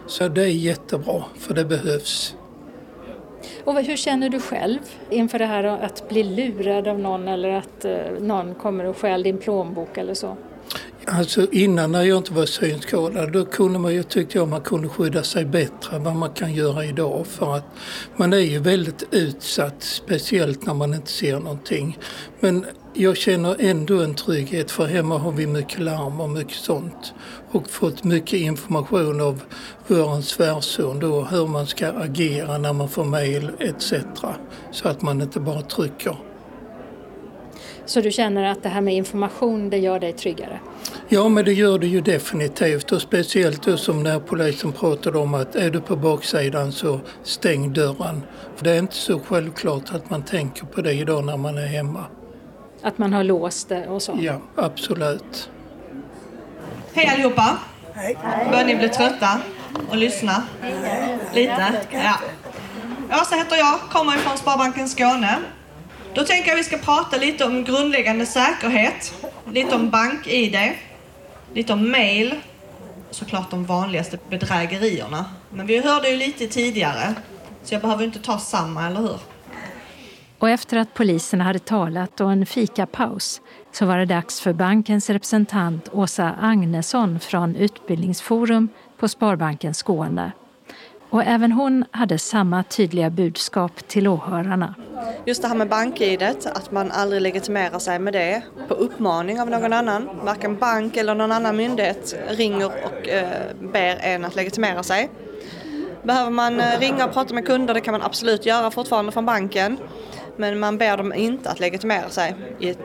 Så 0.07 0.27
det 0.27 0.41
är 0.41 0.47
jättebra, 0.47 1.23
för 1.37 1.53
det 1.53 1.65
behövs. 1.65 2.35
Och 3.63 3.81
hur 3.81 3.97
känner 3.97 4.29
du 4.29 4.39
själv 4.39 4.79
inför 5.09 5.39
det 5.39 5.45
här 5.45 5.63
att 5.63 6.09
bli 6.09 6.23
lurad 6.23 6.87
av 6.87 6.99
någon 6.99 7.27
eller 7.27 7.49
att 7.49 7.85
eh, 7.85 7.95
någon 8.19 8.55
kommer 8.55 8.85
och 8.85 8.97
stjäl 8.97 9.23
din 9.23 9.37
plånbok 9.37 9.97
eller 9.97 10.13
så? 10.13 10.37
Alltså 11.07 11.51
innan 11.51 11.91
när 11.91 12.03
jag 12.03 12.17
inte 12.17 12.33
var 12.33 12.45
synskadad 12.45 13.31
då 13.31 13.45
kunde 13.45 13.79
man 13.79 13.93
ju, 13.93 14.03
tyckte 14.03 14.37
jag 14.37 14.47
man 14.47 14.61
kunde 14.61 14.89
skydda 14.89 15.23
sig 15.23 15.45
bättre 15.45 15.95
än 15.95 16.03
vad 16.03 16.15
man 16.15 16.29
kan 16.29 16.53
göra 16.53 16.85
idag 16.85 17.27
för 17.27 17.55
att 17.55 17.65
man 18.15 18.33
är 18.33 18.37
ju 18.37 18.59
väldigt 18.59 19.03
utsatt, 19.11 19.83
speciellt 19.83 20.65
när 20.65 20.73
man 20.73 20.93
inte 20.93 21.11
ser 21.11 21.39
någonting. 21.39 21.97
Men 22.39 22.65
jag 22.93 23.17
känner 23.17 23.55
ändå 23.59 24.01
en 24.01 24.15
trygghet 24.15 24.71
för 24.71 24.85
hemma 24.85 25.17
har 25.17 25.31
vi 25.31 25.47
mycket 25.47 25.79
larm 25.79 26.21
och 26.21 26.29
mycket 26.29 26.57
sånt 26.57 27.13
och 27.51 27.69
fått 27.69 28.03
mycket 28.03 28.39
information 28.39 29.21
av 29.21 29.41
vår 29.87 30.21
svärson 30.21 30.99
då 30.99 31.23
hur 31.23 31.47
man 31.47 31.67
ska 31.67 31.87
agera 31.87 32.57
när 32.57 32.73
man 32.73 32.89
får 32.89 33.05
mejl 33.05 33.51
etc. 33.59 33.93
Så 34.71 34.87
att 34.87 35.01
man 35.01 35.21
inte 35.21 35.39
bara 35.39 35.61
trycker. 35.61 36.17
Så 37.85 38.01
du 38.01 38.11
känner 38.11 38.43
att 38.51 38.63
det 38.63 38.69
här 38.69 38.81
med 38.81 38.93
information 38.93 39.69
det 39.69 39.77
gör 39.77 39.99
dig 39.99 40.13
tryggare? 40.13 40.59
Ja, 41.07 41.29
men 41.29 41.45
det 41.45 41.53
gör 41.53 41.79
det 41.79 41.87
ju 41.87 42.01
definitivt 42.01 42.91
och 42.91 43.01
speciellt 43.01 43.63
då 43.63 43.77
som 43.77 44.03
när 44.03 44.19
polisen 44.19 44.71
pratade 44.71 45.17
om 45.17 45.33
att 45.33 45.55
är 45.55 45.69
du 45.69 45.81
på 45.81 45.95
baksidan 45.95 46.71
så 46.71 46.99
stäng 47.23 47.73
dörren. 47.73 48.21
För 48.55 48.63
det 48.63 48.71
är 48.71 48.79
inte 48.79 48.95
så 48.95 49.19
självklart 49.19 49.93
att 49.93 50.09
man 50.09 50.23
tänker 50.23 50.65
på 50.65 50.81
det 50.81 50.93
idag 50.93 51.25
när 51.25 51.37
man 51.37 51.57
är 51.57 51.67
hemma. 51.67 52.05
Att 52.81 52.97
man 52.97 53.13
har 53.13 53.23
låst 53.23 53.69
det 53.69 53.87
och 53.87 54.01
så? 54.01 54.17
Ja, 54.21 54.41
absolut. 54.55 55.49
Hej 56.93 57.07
allihopa! 57.07 57.57
Hej! 57.93 58.17
Börjar 58.51 58.65
ni 58.65 58.75
bli 58.75 58.89
trötta 58.89 59.39
och 59.89 59.97
lyssna? 59.97 60.43
Lite? 61.33 61.73
Ja. 61.91 62.19
Åsa 63.21 63.35
heter 63.35 63.55
jag, 63.55 63.79
kommer 63.79 64.15
ifrån 64.15 64.37
Sparbanken 64.37 64.89
Skåne. 64.89 65.37
Då 66.15 66.23
tänker 66.23 66.49
jag 66.49 66.59
att 66.59 66.59
vi 66.59 66.63
ska 66.63 66.77
prata 66.77 67.17
lite 67.17 67.45
om 67.45 67.63
grundläggande 67.63 68.25
säkerhet, 68.25 69.13
lite 69.51 69.75
om 69.75 69.89
bank-id, 69.89 70.57
lite 71.53 71.73
om 71.73 71.91
mail, 71.91 72.35
såklart 73.11 73.51
de 73.51 73.65
vanligaste 73.65 74.17
bedrägerierna. 74.29 75.25
Men 75.49 75.67
vi 75.67 75.81
hörde 75.81 76.09
ju 76.09 76.17
lite 76.17 76.47
tidigare, 76.47 77.15
så 77.63 77.73
jag 77.73 77.81
behöver 77.81 78.03
inte 78.03 78.19
ta 78.19 78.39
samma, 78.39 78.87
eller 78.87 78.99
hur? 78.99 79.19
Och 80.39 80.49
efter 80.49 80.77
att 80.77 80.93
poliserna 80.93 81.43
hade 81.43 81.59
talat 81.59 82.21
och 82.21 82.31
en 82.31 82.45
fikapaus 82.45 83.41
så 83.71 83.85
var 83.85 83.97
det 83.97 84.05
dags 84.05 84.41
för 84.41 84.53
bankens 84.53 85.09
representant 85.09 85.89
Åsa 85.91 86.35
Agnesson 86.41 87.19
från 87.19 87.55
Utbildningsforum 87.55 88.69
på 88.99 89.07
Sparbanken 89.07 89.73
Skåne 89.73 90.31
och 91.13 91.23
även 91.23 91.51
hon 91.51 91.85
hade 91.91 92.17
samma 92.19 92.63
tydliga 92.63 93.09
budskap 93.09 93.87
till 93.87 94.07
åhörarna. 94.07 94.75
Just 95.25 95.41
det 95.41 95.47
här 95.47 95.55
med 95.55 95.69
bank-id, 95.69 96.23
att 96.23 96.71
man 96.71 96.91
aldrig 96.91 97.21
legitimerar 97.21 97.79
sig 97.79 97.99
med 97.99 98.13
det 98.13 98.41
på 98.67 98.73
uppmaning 98.73 99.41
av 99.41 99.49
någon 99.49 99.73
annan. 99.73 100.09
Varken 100.23 100.57
bank 100.57 100.97
eller 100.97 101.15
någon 101.15 101.31
annan 101.31 101.57
myndighet 101.57 102.15
ringer 102.29 102.65
och 102.65 103.09
eh, 103.09 103.27
ber 103.59 103.97
en 104.01 104.25
att 104.25 104.35
legitimera 104.35 104.83
sig. 104.83 105.09
Behöver 106.03 106.31
man 106.31 106.59
eh, 106.59 106.79
ringa 106.79 107.05
och 107.05 107.13
prata 107.13 107.33
med 107.33 107.45
kunder, 107.45 107.73
det 107.73 107.81
kan 107.81 107.91
man 107.91 108.01
absolut 108.01 108.45
göra 108.45 108.71
fortfarande 108.71 109.11
från 109.11 109.25
banken. 109.25 109.77
Men 110.37 110.59
man 110.59 110.77
ber 110.77 110.97
dem 110.97 111.13
inte 111.13 111.49
att 111.49 111.59
legitimera 111.59 112.09
sig 112.09 112.35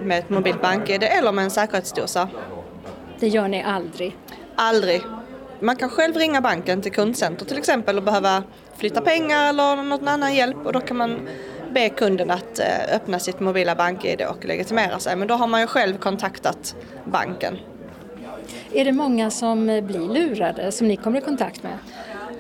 med 0.03 0.19
ett 0.19 0.31
mobilt 0.31 0.63
bank-id 0.63 1.03
eller 1.03 1.33
med 1.33 1.45
en 1.45 1.51
säkerhetsdosa. 1.51 2.29
Det 3.21 3.29
gör 3.29 3.49
ni 3.49 3.63
aldrig? 3.63 4.17
Aldrig. 4.57 5.03
Man 5.61 5.77
kan 5.77 5.91
själv 5.91 6.17
ringa 6.17 6.41
banken 6.41 6.83
till 6.83 6.93
kundcenter 6.93 7.45
till 7.45 7.59
exempel 7.59 7.97
och 7.97 8.03
behöva 8.03 8.43
flytta 8.77 9.01
pengar 9.01 9.49
eller 9.49 9.77
någon 9.77 10.09
annan 10.09 10.35
hjälp 10.35 10.67
och 10.67 10.73
då 10.73 10.81
kan 10.81 10.97
man 10.97 11.29
be 11.75 11.89
kunden 11.89 12.31
att 12.31 12.59
eh, 12.59 12.95
öppna 12.97 13.19
sitt 13.19 13.41
mobila 13.41 13.75
bank-id 13.75 14.23
och 14.23 14.45
legitimera 14.45 14.99
sig. 14.99 15.17
Men 15.17 15.29
då 15.29 15.35
har 15.35 15.47
man 15.47 15.61
ju 15.61 15.67
själv 15.67 15.99
kontaktat 15.99 16.77
banken. 17.05 17.59
Är 18.73 18.85
det 18.85 18.93
många 18.93 19.31
som 19.31 19.67
blir 19.67 20.15
lurade 20.15 20.73
som 20.73 20.89
ni 20.89 20.97
kommer 20.97 21.19
i 21.19 21.25
kontakt 21.25 21.63
med? 21.63 21.79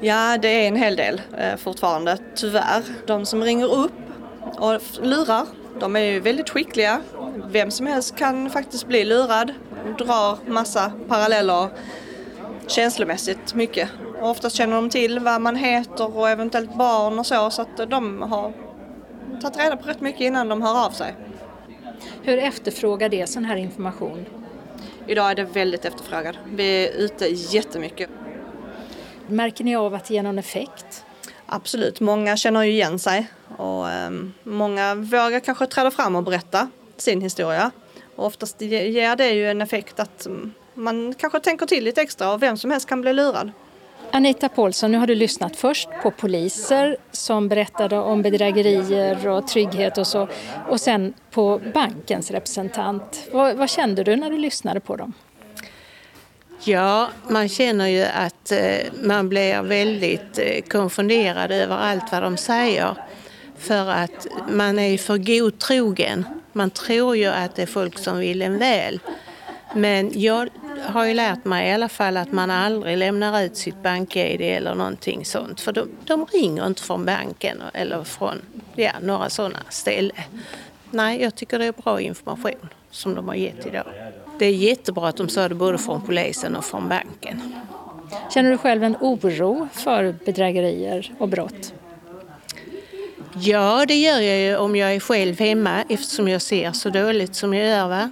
Ja, 0.00 0.38
det 0.38 0.48
är 0.48 0.68
en 0.68 0.76
hel 0.76 0.96
del 0.96 1.20
eh, 1.38 1.56
fortfarande, 1.56 2.18
tyvärr. 2.34 2.82
De 3.06 3.26
som 3.26 3.42
ringer 3.42 3.72
upp 3.74 3.92
och 4.58 4.80
lurar, 5.02 5.46
de 5.80 5.96
är 5.96 6.00
ju 6.00 6.20
väldigt 6.20 6.50
skickliga. 6.50 7.00
Vem 7.50 7.70
som 7.70 7.86
helst 7.86 8.16
kan 8.16 8.50
faktiskt 8.50 8.86
bli 8.86 9.04
lurad, 9.04 9.52
drar 9.98 10.38
massa 10.50 10.92
paralleller 11.08 11.68
känslomässigt 12.70 13.54
mycket. 13.54 13.88
Och 14.20 14.30
oftast 14.30 14.56
känner 14.56 14.76
de 14.76 14.90
till 14.90 15.18
vad 15.18 15.40
man 15.40 15.56
heter 15.56 16.16
och 16.16 16.28
eventuellt 16.28 16.74
barn 16.74 17.18
och 17.18 17.26
så, 17.26 17.50
så 17.50 17.62
att 17.62 17.90
de 17.90 18.22
har 18.22 18.52
tagit 19.42 19.58
reda 19.58 19.76
på 19.76 19.88
rätt 19.88 20.00
mycket 20.00 20.20
innan 20.20 20.48
de 20.48 20.62
hör 20.62 20.86
av 20.86 20.90
sig. 20.90 21.14
Hur 22.22 22.38
efterfrågar 22.38 23.08
det 23.08 23.26
sån 23.26 23.44
här 23.44 23.56
information? 23.56 24.26
Idag 25.06 25.30
är 25.30 25.34
det 25.34 25.44
väldigt 25.44 25.84
efterfrågad. 25.84 26.38
Vi 26.54 26.86
är 26.86 26.92
ute 26.92 27.26
jättemycket. 27.26 28.10
Märker 29.26 29.64
ni 29.64 29.76
av 29.76 29.94
att 29.94 30.04
det 30.04 30.14
ger 30.14 30.22
någon 30.22 30.38
effekt? 30.38 31.04
Absolut, 31.46 32.00
många 32.00 32.36
känner 32.36 32.62
ju 32.62 32.70
igen 32.70 32.98
sig 32.98 33.26
och 33.56 33.86
um, 34.06 34.34
många 34.42 34.94
vågar 34.94 35.40
kanske 35.40 35.66
träda 35.66 35.90
fram 35.90 36.16
och 36.16 36.22
berätta 36.22 36.70
sin 36.96 37.20
historia. 37.20 37.70
Och 38.16 38.26
oftast 38.26 38.60
ger 38.60 39.16
det 39.16 39.30
ju 39.30 39.50
en 39.50 39.62
effekt 39.62 40.00
att 40.00 40.26
um, 40.26 40.52
man 40.78 41.14
kanske 41.14 41.40
tänker 41.40 41.66
till 41.66 41.84
lite 41.84 42.02
extra 42.02 42.32
och 42.32 42.42
vem 42.42 42.56
som 42.56 42.70
helst 42.70 42.88
kan 42.88 43.00
bli 43.00 43.12
lurad. 43.12 43.50
Anita 44.12 44.48
Paulsson, 44.48 44.92
nu 44.92 44.98
har 44.98 45.06
du 45.06 45.14
lyssnat 45.14 45.56
först 45.56 45.88
på 46.02 46.10
poliser 46.10 46.96
som 47.12 47.48
berättade 47.48 47.98
om 47.98 48.22
bedrägerier 48.22 49.28
och 49.28 49.48
trygghet 49.48 49.98
och 49.98 50.06
så 50.06 50.28
och 50.68 50.80
sen 50.80 51.14
på 51.30 51.60
bankens 51.74 52.30
representant. 52.30 53.28
Vad, 53.32 53.56
vad 53.56 53.70
kände 53.70 54.04
du 54.04 54.16
när 54.16 54.30
du 54.30 54.38
lyssnade 54.38 54.80
på 54.80 54.96
dem? 54.96 55.12
Ja, 56.64 57.08
man 57.28 57.48
känner 57.48 57.86
ju 57.86 58.02
att 58.02 58.52
eh, 58.52 58.92
man 59.02 59.28
blir 59.28 59.62
väldigt 59.62 60.38
eh, 60.38 60.62
konfunderad 60.68 61.52
över 61.52 61.76
allt 61.76 62.12
vad 62.12 62.22
de 62.22 62.36
säger. 62.36 62.94
För 63.58 63.90
att 63.90 64.26
man 64.50 64.78
är 64.78 64.98
för 64.98 65.18
godtrogen. 65.18 66.24
Man 66.52 66.70
tror 66.70 67.16
ju 67.16 67.26
att 67.26 67.54
det 67.54 67.62
är 67.62 67.66
folk 67.66 67.98
som 67.98 68.18
vill 68.18 68.42
en 68.42 68.58
väl. 68.58 69.00
Men 69.74 70.10
jag 70.20 70.48
har 70.86 71.04
ju 71.04 71.14
lärt 71.14 71.44
mig 71.44 71.68
i 71.68 71.72
alla 71.72 71.88
fall 71.88 72.16
att 72.16 72.32
man 72.32 72.50
aldrig 72.50 72.98
lämnar 72.98 73.42
ut 73.42 73.56
sitt 73.56 73.82
bank-id 73.82 74.40
eller 74.40 74.74
någonting 74.74 75.24
sånt. 75.24 75.60
För 75.60 75.72
de, 75.72 75.88
de 76.04 76.26
ringer 76.26 76.66
inte 76.66 76.82
från 76.82 77.04
banken 77.04 77.62
eller 77.74 78.04
från 78.04 78.42
ja, 78.74 78.92
några 79.02 79.30
sådana 79.30 79.58
ställen. 79.68 80.16
Nej, 80.90 81.22
jag 81.22 81.34
tycker 81.34 81.58
det 81.58 81.64
är 81.64 81.72
bra 81.72 82.00
information 82.00 82.68
som 82.90 83.14
de 83.14 83.28
har 83.28 83.34
gett 83.34 83.66
idag. 83.66 83.84
Det 84.38 84.46
är 84.46 84.52
jättebra 84.52 85.08
att 85.08 85.16
de 85.16 85.28
sa 85.28 85.48
det 85.48 85.54
både 85.54 85.78
från 85.78 86.02
polisen 86.02 86.56
och 86.56 86.64
från 86.64 86.88
banken. 86.88 87.54
Känner 88.34 88.50
du 88.50 88.58
själv 88.58 88.84
en 88.84 88.96
oro 89.00 89.68
för 89.72 90.14
bedrägerier 90.24 91.12
och 91.18 91.28
brott? 91.28 91.74
Ja, 93.34 93.84
det 93.88 93.94
gör 93.94 94.20
jag 94.20 94.38
ju 94.38 94.56
om 94.56 94.76
jag 94.76 94.94
är 94.94 95.00
själv 95.00 95.38
hemma 95.38 95.84
eftersom 95.88 96.28
jag 96.28 96.42
ser 96.42 96.72
så 96.72 96.90
dåligt 96.90 97.34
som 97.34 97.54
jag 97.54 97.66
gör. 97.68 97.88
Va? 97.88 98.10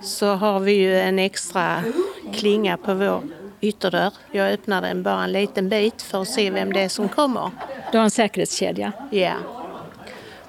Så 0.00 0.26
har 0.26 0.60
vi 0.60 0.72
ju 0.72 0.98
en 0.98 1.18
extra 1.18 1.84
klinga 2.32 2.76
på 2.76 2.94
vår 2.94 3.22
ytterdörr. 3.60 4.12
Jag 4.32 4.52
öppnar 4.52 4.82
den 4.82 5.02
bara 5.02 5.24
en 5.24 5.32
liten 5.32 5.68
bit 5.68 6.02
för 6.02 6.22
att 6.22 6.28
se 6.28 6.50
vem 6.50 6.72
det 6.72 6.80
är 6.80 6.88
som 6.88 7.08
kommer. 7.08 7.50
Du 7.92 7.98
har 7.98 8.04
en 8.04 8.10
säkerhetskedja? 8.10 8.92
Ja. 9.10 9.34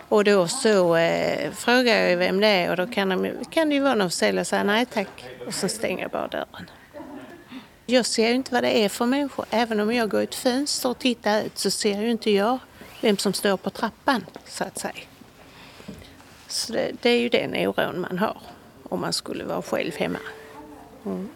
Och 0.09 0.23
då 0.23 0.47
så 0.47 0.95
eh, 0.95 1.51
frågar 1.51 1.95
jag 1.95 2.17
vem 2.17 2.39
det 2.39 2.47
är 2.47 2.69
och 2.69 2.77
då 2.77 2.88
kan, 2.88 3.09
de, 3.09 3.31
kan 3.49 3.69
det 3.69 3.75
ju 3.75 3.81
vara 3.81 3.95
någon 3.95 4.09
försäljare 4.09 4.45
säger 4.45 4.63
nej 4.63 4.85
tack 4.85 5.25
och 5.47 5.53
så 5.53 5.67
stänger 5.67 6.01
jag 6.01 6.12
bara 6.12 6.27
dörren. 6.27 6.69
Jag 7.85 8.05
ser 8.05 8.29
ju 8.29 8.35
inte 8.35 8.53
vad 8.53 8.63
det 8.63 8.77
är 8.77 8.89
för 8.89 9.05
människor. 9.05 9.45
Även 9.49 9.79
om 9.79 9.93
jag 9.93 10.09
går 10.09 10.21
ut 10.21 10.35
fönster 10.35 10.89
och 10.89 10.99
tittar 10.99 11.43
ut 11.43 11.57
så 11.57 11.71
ser 11.71 12.01
ju 12.01 12.12
inte 12.12 12.31
jag 12.31 12.59
vem 13.01 13.17
som 13.17 13.33
står 13.33 13.57
på 13.57 13.69
trappan 13.69 14.25
så 14.45 14.63
att 14.63 14.79
säga. 14.79 14.93
Så 16.47 16.73
det, 16.73 16.91
det 17.01 17.09
är 17.09 17.19
ju 17.19 17.29
den 17.29 17.67
oron 17.67 18.01
man 18.01 18.17
har 18.17 18.38
om 18.89 19.02
man 19.02 19.13
skulle 19.13 19.43
vara 19.43 19.62
själv 19.62 19.91
hemma. 19.95 20.19
Mm. 21.06 21.28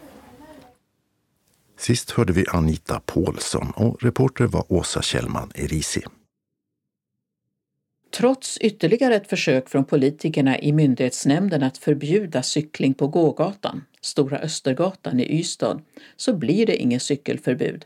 Sist 1.76 2.10
hörde 2.10 2.32
vi 2.32 2.44
Anita 2.48 3.00
Paulsson 3.00 3.72
och 3.76 4.02
reporter 4.02 4.44
var 4.44 4.72
Åsa 4.72 5.02
Kjellman 5.02 5.50
Erisi. 5.54 6.02
Trots 8.10 8.58
ytterligare 8.58 9.14
ett 9.16 9.28
försök 9.28 9.68
från 9.68 9.84
politikerna 9.84 10.58
i 10.58 10.72
myndighetsnämnden 10.72 11.62
att 11.62 11.78
förbjuda 11.78 12.42
cykling 12.42 12.94
på 12.94 13.08
gågatan, 13.08 13.84
Stora 14.00 14.38
Östergatan 14.38 15.20
i 15.20 15.40
Ystad, 15.40 15.80
så 16.16 16.32
blir 16.32 16.66
det 16.66 16.76
inget 16.76 17.02
cykelförbud. 17.02 17.84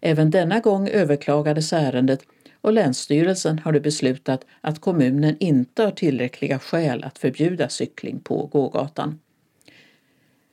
Även 0.00 0.30
denna 0.30 0.60
gång 0.60 0.88
överklagades 0.88 1.72
ärendet 1.72 2.22
och 2.62 2.72
Länsstyrelsen 2.72 3.58
har 3.58 3.80
beslutat 3.80 4.44
att 4.60 4.80
kommunen 4.80 5.36
inte 5.40 5.82
har 5.82 5.90
tillräckliga 5.90 6.58
skäl 6.58 7.04
att 7.04 7.18
förbjuda 7.18 7.68
cykling 7.68 8.20
på 8.20 8.46
gågatan. 8.46 9.18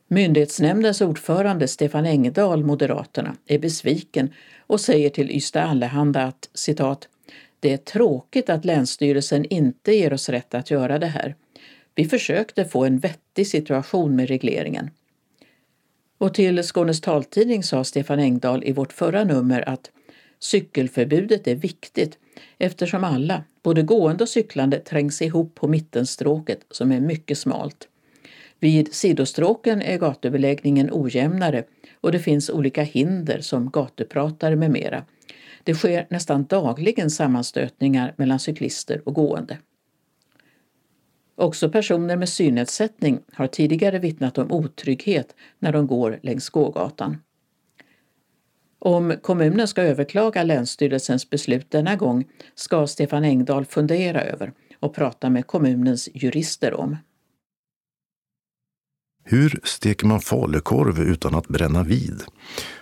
Myndighetsnämndens 0.08 1.02
ordförande 1.02 1.67
Stefan 1.67 2.06
Engdahl, 2.06 2.63
Moderaterna, 2.63 3.36
är 3.48 3.60
besviken 3.60 4.34
och 4.67 4.82
säger 4.82 5.10
till 5.10 5.32
Ystad 5.32 5.63
Allehanda 5.63 6.24
att 6.24 6.50
citat 6.54 7.08
det 7.60 7.74
är 7.74 7.78
tråkigt 7.78 8.50
att 8.50 8.65
Länsstyrelsen 8.65 9.45
inte 9.45 9.91
ger 9.91 10.13
oss 10.13 10.30
rätt 10.30 10.54
att 10.54 10.72
göra 10.72 11.00
det 11.00 11.08
här. 11.08 11.36
Vi 11.95 12.06
försökte 12.06 12.65
få 12.65 12.86
en 12.86 13.00
vettig 13.00 13.48
situation 13.48 14.15
med 14.15 14.28
regleringen. 14.28 14.89
Och 16.17 16.34
till 16.34 16.63
Skånes 16.63 17.02
taltidning 17.02 17.63
sa 17.63 17.84
Stefan 17.84 18.19
Engdahl 18.19 18.63
i 18.63 18.72
vårt 18.72 18.93
förra 18.93 19.24
nummer 19.24 19.69
att 19.69 19.91
cykelförbudet 20.39 21.47
är 21.47 21.56
viktigt 21.56 22.17
eftersom 22.58 23.04
alla, 23.04 23.43
både 23.63 23.82
gående 23.82 24.23
och 24.23 24.30
cyklande, 24.30 24.80
trängs 24.80 25.21
ihop 25.21 25.56
på 25.56 25.67
mittenstråket 25.67 26.65
som 26.71 26.91
är 26.91 26.99
mycket 26.99 27.38
smalt. 27.38 27.88
Vid 28.60 28.93
sidostråken 28.93 29.82
är 29.82 29.97
gatubeläggningen 29.97 30.89
ojämnare 30.91 31.63
och 32.02 32.12
det 32.12 32.19
finns 32.19 32.49
olika 32.49 32.84
hinder 32.84 33.41
som 33.41 33.69
gatupratare 33.69 34.56
med 34.56 34.71
mera 34.71 35.06
det 35.63 35.75
sker 35.75 36.08
nästan 36.10 36.43
dagligen 36.43 37.10
sammanstötningar 37.10 38.13
mellan 38.17 38.39
cyklister 38.39 39.02
och 39.06 39.13
gående. 39.13 39.58
Också 41.36 41.69
personer 41.69 42.15
med 42.15 42.30
synnedsättning 42.30 43.19
har 43.34 43.47
tidigare 43.47 43.99
vittnat 43.99 44.38
om 44.38 44.52
otrygghet 44.52 45.36
när 45.60 45.71
de 45.71 45.88
går 45.88 46.19
längs 46.23 46.49
gågatan. 46.49 47.17
Om 48.80 49.15
kommunen 49.22 49.68
ska 49.68 49.82
överklaga 49.82 50.44
Länsstyrelsens 50.44 51.30
beslut 51.30 51.72
denna 51.72 51.96
gång 51.96 52.26
ska 52.56 52.88
Stefan 52.88 53.24
Engdahl 53.24 53.65
fundera 53.65 54.22
över 54.22 54.54
och 54.80 54.96
prata 54.96 55.30
med 55.30 55.48
kommunens 55.48 56.10
jurister 56.13 56.74
om. 56.74 56.98
Hur 59.24 59.60
steker 59.63 60.08
man 60.08 60.22
falukorv 60.22 61.00
utan 61.00 61.36
att 61.36 61.48
bränna 61.48 61.84
vid? 61.84 62.24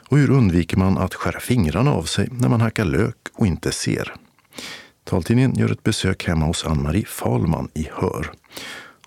Och 0.10 0.18
hur 0.18 0.32
undviker 0.32 0.78
man 0.78 0.98
att 0.98 1.14
skära 1.14 1.40
fingrarna 1.40 1.94
av 1.94 2.04
sig 2.04 2.28
när 2.32 2.50
man 2.50 2.62
hackar 2.62 2.86
lök 2.86 3.18
och 3.34 3.48
inte 3.48 3.72
ser? 3.72 4.14
Taltidningen 5.04 5.56
gör 5.56 5.72
ett 5.72 5.84
besök 5.84 6.28
hemma 6.28 6.46
hos 6.46 6.66
Ann-Marie 6.66 7.06
Falman 7.06 7.70
i 7.74 7.88
Hör. 7.94 8.32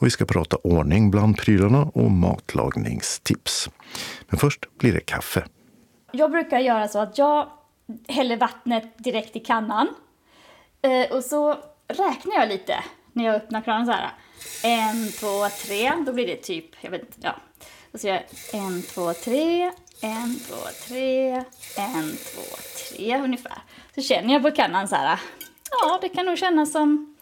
Och 0.00 0.06
vi 0.06 0.10
ska 0.10 0.24
prata 0.24 0.56
ordning 0.56 1.10
bland 1.10 1.36
prylarna 1.36 1.82
och 1.82 2.10
matlagningstips. 2.10 3.70
Men 4.28 4.38
först 4.38 4.78
blir 4.78 4.92
det 4.92 5.00
kaffe. 5.00 5.44
Jag 6.12 6.30
brukar 6.30 6.58
göra 6.58 6.88
så 6.88 6.98
att 6.98 7.18
jag 7.18 7.50
häller 8.08 8.36
vattnet 8.36 8.98
direkt 8.98 9.36
i 9.36 9.40
kannan. 9.40 9.88
Eh, 10.82 11.12
och 11.12 11.24
så 11.24 11.58
räknar 11.88 12.34
jag 12.36 12.48
lite 12.48 12.84
när 13.12 13.24
jag 13.24 13.34
öppnar 13.34 13.60
kranen 13.60 13.86
så 13.86 13.92
här. 13.92 14.10
En, 14.64 15.12
två, 15.12 15.48
tre. 15.48 15.92
Då 16.06 16.12
blir 16.12 16.26
det 16.26 16.36
typ, 16.36 16.66
jag 16.80 16.90
vet 16.90 17.00
inte, 17.00 17.18
ja. 17.22 17.36
Då 17.92 17.98
säger 17.98 18.26
jag 18.52 18.62
en, 18.62 18.82
två, 18.82 19.12
tre, 19.12 19.72
en, 20.00 20.38
två, 20.48 20.56
tre, 20.88 21.30
en, 21.76 22.16
två, 22.16 22.56
tre 22.88 23.18
ungefär. 23.18 23.58
Så 23.94 24.02
känner 24.02 24.32
jag 24.32 24.42
på 24.42 24.50
kannan 24.50 24.88
så 24.88 24.96
här, 24.96 25.20
ja 25.70 25.98
det 26.02 26.08
kan 26.08 26.26
nog 26.26 26.38
kännas 26.38 26.72
som 26.72 27.16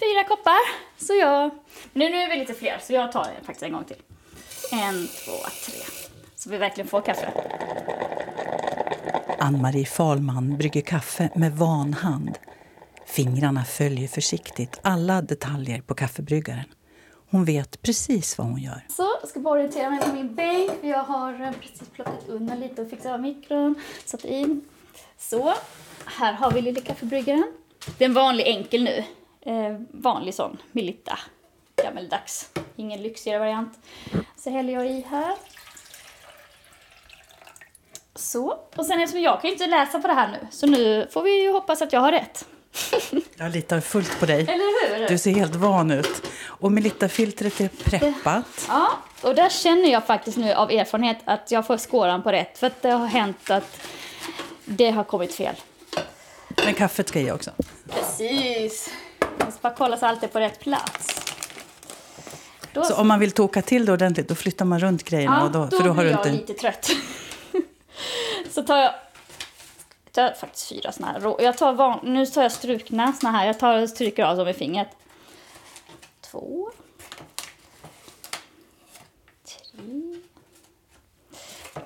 fyra 0.00 0.24
koppar. 0.24 0.58
Så 1.04 1.14
jag, 1.14 1.50
nu, 1.92 2.08
nu 2.08 2.16
är 2.16 2.28
vi 2.28 2.36
lite 2.36 2.54
fler 2.54 2.78
så 2.82 2.92
jag 2.92 3.12
tar 3.12 3.24
det 3.24 3.46
faktiskt 3.46 3.62
en 3.62 3.72
gång 3.72 3.84
till. 3.84 4.02
En, 4.72 5.06
två, 5.06 5.32
tre. 5.66 5.97
Så 6.38 6.50
vi 6.50 6.58
verkligen 6.58 6.88
får 6.88 7.00
kaffe. 7.00 7.32
Ann-Marie 9.38 9.86
Falman 9.86 10.56
brygger 10.56 10.80
kaffe 10.80 11.30
med 11.34 11.52
van 11.52 11.94
hand. 11.94 12.38
Fingrarna 13.06 13.64
följer 13.64 14.08
försiktigt 14.08 14.80
alla 14.82 15.22
detaljer 15.22 15.80
på 15.80 15.94
kaffebryggaren. 15.94 16.64
Hon 17.30 17.44
vet 17.44 17.82
precis 17.82 18.38
vad 18.38 18.46
hon 18.46 18.60
gör. 18.60 18.86
Så, 18.88 19.02
jag 19.20 19.28
ska 19.28 19.40
bara 19.40 19.54
orientera 19.54 19.90
mig 19.90 20.00
på 20.00 20.12
min 20.12 20.34
bänk. 20.34 20.70
Jag 20.82 21.02
har 21.02 21.40
eh, 21.40 21.52
precis 21.52 21.88
plockat 21.92 22.28
undan 22.28 22.60
lite 22.60 22.82
och 22.82 22.90
fixat 22.90 23.12
av 23.12 23.20
mikron. 23.20 23.74
Satt 24.04 24.24
in. 24.24 24.60
Så, 25.18 25.54
här 26.04 26.32
har 26.32 26.50
vi 26.50 26.62
lilla 26.62 26.80
kaffebryggaren. 26.80 27.52
Det 27.98 28.04
är 28.04 28.08
en 28.08 28.14
vanlig 28.14 28.46
enkel 28.46 28.84
nu. 28.84 29.04
Eh, 29.40 29.80
vanlig 29.90 30.34
sån, 30.34 30.56
Melitta. 30.72 31.18
Gammeldags. 31.84 32.50
Ingen 32.76 33.02
lyxigare 33.02 33.38
variant. 33.38 33.78
Så 34.36 34.50
häller 34.50 34.72
jag 34.72 34.86
i 34.86 35.04
här. 35.10 35.34
Så, 38.18 38.58
och 38.76 38.86
sen 38.86 39.00
eftersom 39.00 39.22
jag 39.22 39.40
kan 39.40 39.48
ju 39.48 39.52
inte 39.52 39.66
läsa 39.66 40.00
på 40.00 40.08
det 40.08 40.14
här 40.14 40.28
nu, 40.28 40.46
så 40.50 40.66
nu 40.66 41.08
får 41.10 41.22
vi 41.22 41.42
ju 41.42 41.52
hoppas 41.52 41.82
att 41.82 41.92
jag 41.92 42.00
har 42.00 42.12
rätt. 42.12 42.44
Jag 43.36 43.52
litar 43.52 43.80
fullt 43.80 44.20
på 44.20 44.26
dig. 44.26 44.40
Eller 44.40 44.98
hur? 44.98 45.08
Du 45.08 45.18
ser 45.18 45.30
helt 45.30 45.54
van 45.54 45.90
ut. 45.90 46.22
Och 46.44 46.72
Melitta-filtret 46.72 47.60
är 47.60 47.68
preppat. 47.68 48.44
Ja, 48.68 48.88
och 49.22 49.34
där 49.34 49.48
känner 49.48 49.92
jag 49.92 50.06
faktiskt 50.06 50.36
nu 50.36 50.52
av 50.52 50.70
erfarenhet 50.70 51.18
att 51.24 51.50
jag 51.50 51.66
får 51.66 51.76
skåran 51.76 52.22
på 52.22 52.32
rätt. 52.32 52.58
För 52.58 52.66
att 52.66 52.82
det 52.82 52.90
har 52.90 53.06
hänt 53.06 53.50
att 53.50 53.80
det 54.64 54.90
har 54.90 55.04
kommit 55.04 55.34
fel. 55.34 55.54
Men 56.64 56.74
kaffet 56.74 57.08
ska 57.08 57.20
i 57.20 57.30
också. 57.30 57.50
Precis. 57.88 58.90
Man 59.38 59.52
ska 59.52 59.60
bara 59.60 59.74
kolla 59.74 59.96
så 59.96 60.06
allt 60.06 60.22
är 60.22 60.28
på 60.28 60.40
rätt 60.40 60.60
plats. 60.60 61.34
Då... 62.72 62.84
Så 62.84 62.94
om 62.94 63.08
man 63.08 63.20
vill 63.20 63.32
toka 63.32 63.62
till 63.62 63.86
det 63.86 63.92
ordentligt, 63.92 64.28
då 64.28 64.34
flyttar 64.34 64.64
man 64.64 64.80
runt 64.80 65.04
grejerna? 65.04 65.50
Ja, 65.54 65.58
då, 65.58 65.64
då 65.64 65.76
för 65.76 65.84
då 65.84 65.92
blir 65.92 66.04
har 66.04 66.04
jag 66.04 66.24
du 66.24 66.30
inte... 66.30 66.30
lite 66.30 66.60
trött 66.60 66.90
så 68.50 68.62
tar 68.62 68.76
jag 68.76 68.94
jag 70.18 70.38
faktiskt 70.38 70.68
fyra 70.68 70.92
såna 70.92 71.12
här. 71.12 71.42
Jag 71.42 71.58
tar 71.58 71.72
van, 71.72 71.98
nu 72.02 72.26
tar 72.26 72.42
jag 72.42 72.52
strukna 72.52 73.12
såna 73.12 73.32
här. 73.32 73.46
Jag 73.46 73.58
tar 73.58 73.82
och 73.82 73.88
stryker 73.88 74.24
av 74.24 74.36
dem 74.36 74.46
med 74.46 74.56
fingret. 74.56 74.88
Två. 76.20 76.70
Tre. 79.44 80.20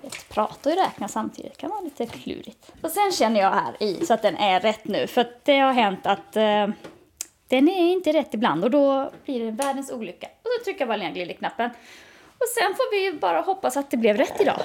Ett 0.02 0.28
prata 0.28 0.70
och 0.70 0.76
räkna 0.76 1.08
samtidigt. 1.08 1.52
Det 1.52 1.58
kan 1.58 1.70
vara 1.70 1.80
lite 1.80 2.06
klurigt. 2.06 2.72
Och 2.82 2.90
sen 2.90 3.12
känner 3.12 3.40
jag 3.40 3.50
här 3.50 3.82
i 3.82 4.06
så 4.06 4.14
att 4.14 4.22
den 4.22 4.36
är 4.36 4.60
rätt 4.60 4.84
nu. 4.84 5.06
För 5.06 5.20
att 5.20 5.44
det 5.44 5.58
har 5.58 5.72
hänt 5.72 6.06
att 6.06 6.36
eh, 6.36 6.68
den 7.48 7.68
är 7.68 7.92
inte 7.92 8.12
rätt 8.12 8.34
ibland 8.34 8.64
och 8.64 8.70
då 8.70 9.10
blir 9.24 9.44
det 9.44 9.50
världens 9.50 9.90
olycka. 9.90 10.26
Och 10.26 10.48
så 10.58 10.64
trycker 10.64 10.80
jag 10.80 10.88
bara 10.88 10.98
ner 10.98 11.12
glideknappen. 11.12 11.70
Och 12.38 12.48
sen 12.58 12.74
får 12.74 12.90
vi 12.90 13.18
bara 13.18 13.40
hoppas 13.40 13.76
att 13.76 13.90
det 13.90 13.96
blev 13.96 14.16
rätt 14.16 14.40
idag. 14.40 14.62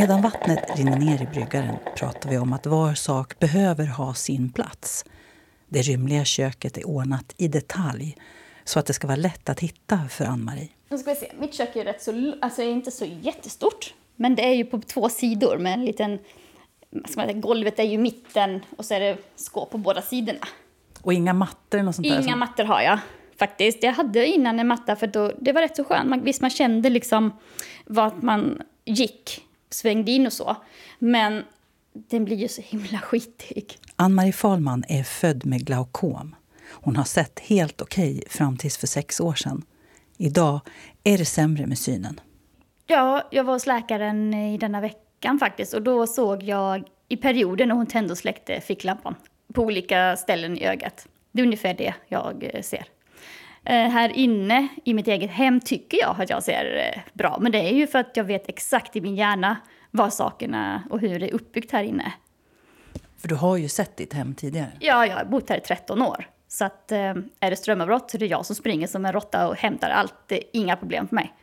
Medan 0.00 0.22
vattnet 0.22 0.78
rinner 0.78 0.98
ner 0.98 1.22
i 1.22 1.26
bryggaren 1.26 1.76
pratar 1.96 2.30
vi 2.30 2.38
om 2.38 2.52
att 2.52 2.66
var 2.66 2.94
sak 2.94 3.38
behöver 3.38 3.86
ha 3.86 4.14
sin 4.14 4.52
plats. 4.52 5.04
Det 5.68 5.82
rymliga 5.82 6.24
köket 6.24 6.78
är 6.78 6.86
ordnat 6.86 7.34
i 7.36 7.48
detalj 7.48 8.16
så 8.64 8.78
att 8.78 8.86
det 8.86 8.92
ska 8.92 9.06
vara 9.06 9.16
lätt 9.16 9.48
att 9.48 9.60
hitta 9.60 9.98
för 10.10 10.24
Ann-Marie. 10.24 10.68
Nu 10.88 10.98
ska 10.98 11.10
vi 11.10 11.16
se. 11.16 11.32
Mitt 11.38 11.54
kök 11.54 11.76
är 11.76 11.84
rätt 11.84 12.02
så, 12.02 12.34
alltså 12.40 12.62
är 12.62 12.70
inte 12.70 12.90
så 12.90 13.04
jättestort. 13.04 13.94
Men 14.16 14.34
det 14.34 14.44
är 14.44 14.54
ju 14.54 14.64
på 14.64 14.80
två 14.80 15.08
sidor 15.08 15.58
med 15.58 15.72
en 15.72 15.84
liten, 15.84 16.18
ska 17.08 17.20
man 17.20 17.26
säga, 17.26 17.32
golvet 17.32 17.78
är 17.78 17.84
ju 17.84 17.98
mitten 17.98 18.60
och 18.76 18.84
så 18.84 18.94
är 18.94 19.00
det 19.00 19.16
skåp 19.36 19.70
på 19.70 19.78
båda 19.78 20.02
sidorna. 20.02 20.46
Och 21.02 21.12
inga 21.12 21.32
mattor 21.32 21.82
något 21.82 21.94
sånt 21.94 22.06
Inga 22.06 22.20
där? 22.20 22.36
mattor 22.36 22.64
har 22.64 22.80
jag 22.80 22.98
faktiskt. 23.38 23.82
Jag 23.82 23.92
hade 23.92 24.26
innan 24.26 24.60
en 24.60 24.66
matta 24.66 24.96
för 24.96 25.06
då, 25.06 25.32
det 25.40 25.52
var 25.52 25.62
rätt 25.62 25.76
så 25.76 25.84
skönt. 25.84 26.08
Man, 26.08 26.24
visst, 26.24 26.40
man 26.40 26.50
kände 26.50 26.90
liksom 26.90 27.32
vart 27.86 28.22
man 28.22 28.62
gick, 28.84 29.46
svängde 29.70 30.10
in 30.10 30.26
och 30.26 30.32
så. 30.32 30.56
Men 30.98 31.44
den 31.92 32.24
blir 32.24 32.36
ju 32.36 32.48
så 32.48 32.62
himla 32.62 32.98
skitig. 32.98 33.78
Ann-Marie 33.96 34.32
Fahlman 34.32 34.84
är 34.88 35.02
född 35.02 35.46
med 35.46 35.66
glaukom. 35.66 36.34
Hon 36.70 36.96
har 36.96 37.04
sett 37.04 37.40
helt 37.40 37.82
okej 37.82 38.22
fram 38.28 38.56
tills 38.56 38.78
för 38.78 38.86
sex 38.86 39.20
år 39.20 39.34
sedan. 39.34 39.62
Idag 40.16 40.60
är 41.04 41.18
det 41.18 41.24
sämre 41.24 41.66
med 41.66 41.78
synen. 41.78 42.20
Ja, 42.86 43.28
jag 43.30 43.44
var 43.44 43.52
hos 43.52 43.66
läkaren 43.66 44.34
i 44.34 44.58
denna 44.58 44.80
veckan 44.80 45.38
faktiskt 45.38 45.74
och 45.74 45.82
då 45.82 46.06
såg 46.06 46.42
jag 46.42 46.88
i 47.08 47.16
perioden 47.16 47.68
när 47.68 47.74
hon 47.74 47.86
tände 47.86 48.12
och 48.12 48.18
släckte 48.18 48.60
ficklampan 48.60 49.14
på 49.54 49.62
olika 49.62 50.16
ställen 50.16 50.58
i 50.58 50.64
ögat. 50.64 51.08
Det 51.32 51.42
är 51.42 51.46
ungefär 51.46 51.74
det 51.74 51.94
jag 52.08 52.50
eh, 52.54 52.62
ser. 52.62 52.84
Eh, 53.64 53.88
här 53.88 54.08
inne 54.08 54.68
i 54.84 54.94
mitt 54.94 55.08
eget 55.08 55.30
hem 55.30 55.60
tycker 55.60 55.98
jag 55.98 56.20
att 56.20 56.30
jag 56.30 56.42
ser 56.42 56.92
eh, 56.94 57.02
bra, 57.12 57.38
men 57.40 57.52
det 57.52 57.58
är 57.58 57.74
ju 57.74 57.86
för 57.86 57.98
att 57.98 58.16
jag 58.16 58.24
vet 58.24 58.48
exakt 58.48 58.96
i 58.96 59.00
min 59.00 59.16
hjärna 59.16 59.56
vad 59.90 60.12
sakerna 60.12 60.82
och 60.90 61.00
hur 61.00 61.18
det 61.18 61.30
är 61.30 61.34
uppbyggt 61.34 61.72
här 61.72 61.82
inne. 61.82 62.12
För 63.18 63.28
du 63.28 63.34
har 63.34 63.56
ju 63.56 63.68
sett 63.68 63.96
ditt 63.96 64.12
hem 64.12 64.34
tidigare. 64.34 64.70
Ja, 64.80 65.06
jag 65.06 65.16
har 65.16 65.24
bott 65.24 65.48
här 65.48 65.56
i 65.56 65.60
13 65.60 66.02
år. 66.02 66.28
Så 66.48 66.64
att, 66.64 66.92
eh, 66.92 67.14
är 67.40 67.50
det 67.50 67.56
strömavbrott 67.56 68.10
så 68.10 68.16
är 68.16 68.18
det 68.18 68.26
jag 68.26 68.46
som 68.46 68.56
springer 68.56 68.86
som 68.86 69.06
en 69.06 69.12
råtta 69.12 69.48
och 69.48 69.56
hämtar 69.56 69.90
allt. 69.90 70.14
Det 70.26 70.36
är 70.36 70.44
inga 70.52 70.76
problem 70.76 71.08
för 71.08 71.14
mig. 71.14 71.34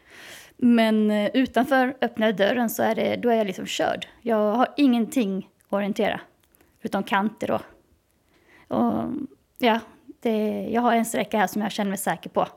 Men 0.57 1.11
utanför 1.11 1.97
öppnar 2.01 2.27
jag 2.27 2.35
dörren 2.35 2.69
så 2.69 2.83
är 2.83 2.95
det, 2.95 3.15
då 3.15 3.29
är 3.29 3.35
jag 3.35 3.47
liksom 3.47 3.65
körd. 3.65 4.07
Jag 4.21 4.55
har 4.55 4.67
ingenting 4.77 5.49
att 5.67 5.73
orientera. 5.73 6.21
Utom 6.81 7.03
kanter 7.03 7.51
och... 7.51 7.61
och 8.67 9.03
ja, 9.57 9.79
det, 10.19 10.67
jag 10.71 10.81
har 10.81 10.93
en 10.93 11.05
sträcka 11.05 11.37
här 11.37 11.47
som 11.47 11.61
jag 11.61 11.71
känner 11.71 11.89
mig 11.89 11.97
säker 11.97 12.29
på. 12.29 12.47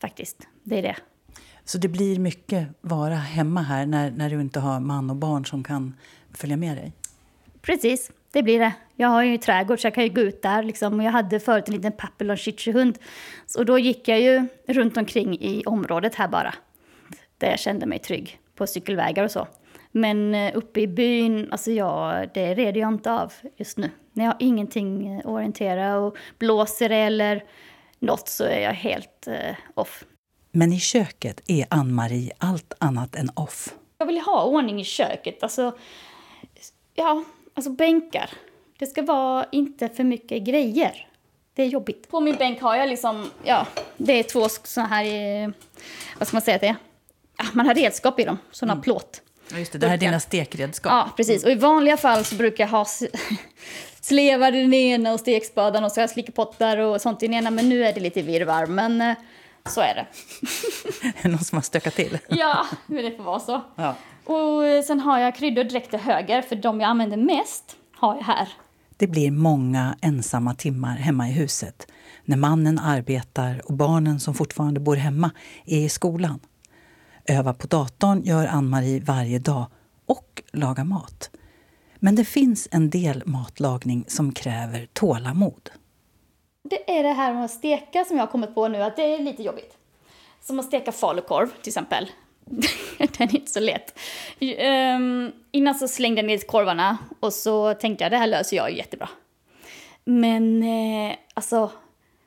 Faktiskt, 0.00 0.48
det 0.62 0.78
är 0.78 0.82
det. 0.82 0.96
Så 1.64 1.78
det 1.78 1.88
blir 1.88 2.18
mycket 2.18 2.68
vara 2.80 3.14
hemma 3.14 3.62
här 3.62 3.86
när, 3.86 4.10
när 4.10 4.30
du 4.30 4.40
inte 4.40 4.60
har 4.60 4.80
man 4.80 5.10
och 5.10 5.16
barn 5.16 5.46
som 5.46 5.64
kan 5.64 5.94
följa 6.34 6.56
med 6.56 6.76
dig? 6.76 6.92
Precis, 7.60 8.10
det 8.32 8.42
blir 8.42 8.58
det. 8.58 8.72
Jag 8.96 9.08
har 9.08 9.22
ju 9.22 9.38
trädgård 9.38 9.80
så 9.80 9.86
jag 9.86 9.94
kan 9.94 10.04
ju 10.04 10.10
gå 10.10 10.20
ut 10.20 10.42
där. 10.42 10.62
Liksom. 10.62 10.98
Och 10.98 11.04
jag 11.04 11.12
hade 11.12 11.40
förut 11.40 11.68
en 11.68 11.74
liten 11.74 11.92
papillon 11.92 12.36
hund. 12.66 12.98
Och 13.58 13.66
då 13.66 13.78
gick 13.78 14.08
jag 14.08 14.20
ju 14.20 14.46
runt 14.66 14.96
omkring 14.96 15.34
i 15.40 15.62
området 15.66 16.14
här 16.14 16.28
bara. 16.28 16.54
Där 17.38 17.50
jag 17.50 17.58
kände 17.58 17.86
mig 17.86 17.98
trygg. 17.98 18.40
På 18.54 18.66
cykelvägar 18.66 19.24
och 19.24 19.30
så. 19.30 19.46
Men 19.92 20.34
eh, 20.34 20.52
uppe 20.54 20.80
i 20.80 20.86
byn, 20.86 21.48
alltså 21.52 21.70
jag, 21.70 22.28
det 22.34 22.54
reder 22.54 22.80
jag 22.80 22.88
inte 22.88 23.12
av 23.12 23.32
just 23.56 23.78
nu. 23.78 23.90
När 24.18 24.24
jag 24.24 24.32
har 24.32 24.36
ingenting 24.40 25.18
att 25.18 25.26
orientera 25.26 25.98
och 25.98 26.16
blåser 26.38 26.90
eller 26.90 27.44
något 27.98 28.28
så 28.28 28.44
är 28.44 28.60
jag 28.60 28.72
helt 28.72 29.26
eh, 29.26 29.54
off. 29.74 30.04
Men 30.52 30.72
i 30.72 30.80
köket 30.80 31.40
är 31.46 31.66
Ann-Marie 31.70 32.32
allt 32.38 32.72
annat 32.78 33.14
än 33.14 33.30
off. 33.34 33.74
Jag 33.98 34.06
vill 34.06 34.20
ha 34.20 34.44
ordning 34.44 34.80
i 34.80 34.84
köket. 34.84 35.42
Alltså, 35.42 35.76
ja, 36.94 37.24
alltså 37.54 37.70
bänkar. 37.70 38.30
Det 38.78 38.86
ska 38.86 39.02
vara 39.02 39.46
inte 39.52 39.88
för 39.88 40.04
mycket 40.04 40.42
grejer. 40.42 41.08
Det 41.54 41.62
är 41.62 41.66
jobbigt. 41.66 42.10
På 42.10 42.20
min 42.20 42.36
bänk 42.36 42.60
har 42.60 42.76
jag 42.76 42.88
liksom, 42.88 43.30
ja, 43.44 43.66
det 43.96 44.12
är 44.12 44.22
två 44.22 44.48
såna 44.48 44.86
här, 44.86 45.04
eh, 45.04 45.50
vad 46.18 46.28
ska 46.28 46.34
man 46.34 46.42
säga 46.42 46.54
att 46.54 46.60
det 46.60 46.68
är? 46.68 46.76
Ja, 47.38 47.44
man 47.52 47.66
har 47.66 47.74
redskap 47.74 48.20
i 48.20 48.24
dem, 48.24 48.38
såna 48.50 48.76
plåt. 48.76 49.22
Ja, 49.50 49.58
just 49.58 49.72
det, 49.72 49.78
det 49.78 49.86
här 49.86 49.94
är 49.94 49.98
dina 49.98 50.20
stekredskap. 50.20 50.90
Ja, 50.92 51.10
precis. 51.16 51.44
Och 51.44 51.50
i 51.50 51.54
vanliga 51.54 51.96
fall 51.96 52.24
så 52.24 52.34
brukar 52.34 52.64
jag 52.64 52.70
ha 52.70 52.86
slevar 54.08 54.54
i 54.54 54.60
den 54.60 54.74
ena 54.74 55.12
och 55.12 55.20
stekspaden 55.20 55.84
och 55.84 55.92
så 55.92 56.00
har 56.00 56.02
jag 56.02 56.10
slickepottar 56.10 56.78
och 56.78 57.00
sånt 57.00 57.22
i 57.22 57.26
den 57.26 57.34
ena. 57.34 57.50
Men 57.50 57.68
nu 57.68 57.84
är 57.84 57.92
det 57.92 58.00
lite 58.00 58.22
virrvarr, 58.22 58.66
men 58.66 59.00
eh, 59.00 59.16
så 59.68 59.80
är 59.80 59.94
det. 59.94 60.06
Är 61.18 61.22
det 61.22 61.28
någon 61.28 61.44
som 61.44 61.56
har 61.56 61.62
stökat 61.62 61.94
till? 61.94 62.18
Ja, 62.28 62.66
men 62.86 63.04
det 63.04 63.16
får 63.16 63.24
vara 63.24 63.40
så. 63.40 63.60
Ja. 63.76 63.94
Och 64.24 64.66
eh, 64.66 64.82
sen 64.82 65.00
har 65.00 65.18
jag 65.18 65.34
kryddor 65.34 65.64
direkt 65.64 65.90
till 65.90 65.98
höger, 65.98 66.42
för 66.42 66.56
de 66.56 66.80
jag 66.80 66.88
använder 66.90 67.16
mest 67.16 67.76
har 67.96 68.16
jag 68.16 68.22
här. 68.22 68.48
Det 68.96 69.06
blir 69.06 69.30
många 69.30 69.96
ensamma 70.00 70.54
timmar 70.54 70.96
hemma 70.96 71.28
i 71.28 71.32
huset 71.32 71.86
när 72.24 72.36
mannen 72.36 72.78
arbetar 72.78 73.62
och 73.64 73.74
barnen 73.74 74.20
som 74.20 74.34
fortfarande 74.34 74.80
bor 74.80 74.96
hemma 74.96 75.30
är 75.66 75.78
i 75.78 75.88
skolan. 75.88 76.40
Öva 77.24 77.54
på 77.54 77.66
datorn 77.66 78.22
gör 78.22 78.46
Ann-Marie 78.46 79.00
varje 79.00 79.38
dag 79.38 79.66
och 80.06 80.42
laga 80.52 80.84
mat. 80.84 81.30
Men 82.00 82.14
det 82.14 82.24
finns 82.24 82.68
en 82.70 82.90
del 82.90 83.22
matlagning 83.26 84.04
som 84.08 84.32
kräver 84.32 84.88
tålamod. 84.92 85.70
Det 86.62 86.98
är 86.98 87.02
det 87.02 87.12
här 87.12 87.34
med 87.34 87.44
att 87.44 87.50
steka 87.50 88.04
som 88.04 88.16
jag 88.16 88.22
har 88.22 88.30
kommit 88.30 88.54
på 88.54 88.68
nu, 88.68 88.82
att 88.82 88.96
det 88.96 89.14
är 89.14 89.18
lite 89.18 89.42
jobbigt. 89.42 89.76
Som 90.40 90.58
att 90.58 90.64
steka 90.64 90.92
falukorv 90.92 91.48
till 91.62 91.70
exempel. 91.70 92.10
Den 92.98 93.28
är 93.28 93.36
inte 93.36 93.50
så 93.50 93.60
lätt. 93.60 93.98
Um, 94.40 95.32
innan 95.50 95.74
så 95.74 95.88
slängde 95.88 96.20
jag 96.20 96.26
ner 96.26 96.38
korvarna 96.38 96.98
och 97.20 97.32
så 97.32 97.74
tänkte 97.74 98.04
jag 98.04 98.12
det 98.12 98.16
här 98.16 98.26
löser 98.26 98.56
jag 98.56 98.76
jättebra. 98.76 99.08
Men 100.04 100.62
eh, 100.62 101.16
alltså, 101.34 101.68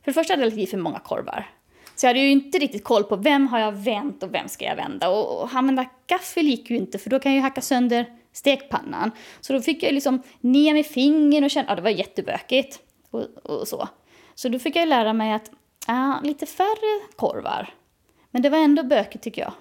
för 0.04 0.12
det 0.12 0.14
första 0.14 0.34
hade 0.34 0.44
jag 0.44 0.50
lagt 0.50 0.60
i 0.60 0.68
för 0.68 0.78
många 0.78 1.00
korvar. 1.00 1.50
Så 1.96 2.06
jag 2.06 2.10
hade 2.10 2.20
ju 2.20 2.32
inte 2.32 2.60
riktigt 2.60 2.84
koll 2.84 3.04
på 3.04 3.16
vem 3.16 3.48
har 3.48 3.60
jag 3.60 3.72
vänt 3.72 4.24
och 4.24 4.34
vem 4.34 4.48
ska 4.48 4.66
jag 4.66 4.76
vända. 4.76 5.10
Och, 5.10 5.42
och 5.42 5.50
använda 5.54 5.86
gaffel 6.08 6.46
gick 6.46 6.70
ju 6.70 6.78
inte 6.78 6.98
för 6.98 7.10
då 7.10 7.20
kan 7.20 7.32
jag 7.32 7.38
ju 7.38 7.42
hacka 7.42 7.62
sönder 7.62 8.06
stekpannan. 8.34 9.12
Så 9.42 9.54
då 9.54 9.62
fick 9.62 9.84
jag 9.84 9.94
liksom 9.94 10.22
ner 10.40 10.74
med 10.74 10.86
fingern 10.86 11.44
och 11.44 11.50
känna, 11.50 11.70
ja 11.70 11.76
det 11.76 11.82
var 11.82 11.90
jättebökigt. 11.90 12.80
Och, 13.12 13.22
och 13.44 13.68
så. 13.68 13.88
Så 14.36 14.50
då 14.50 14.60
fick 14.60 14.76
jag 14.76 14.88
lära 14.88 15.14
mig 15.14 15.34
att, 15.34 15.52
ja, 15.88 16.20
lite 16.24 16.46
färre 16.46 17.16
korvar. 17.16 17.74
Men 18.32 18.42
det 18.42 18.50
var 18.50 18.58
ändå 18.58 18.84
bökigt 18.84 19.24
tycker 19.24 19.42
jag. 19.42 19.54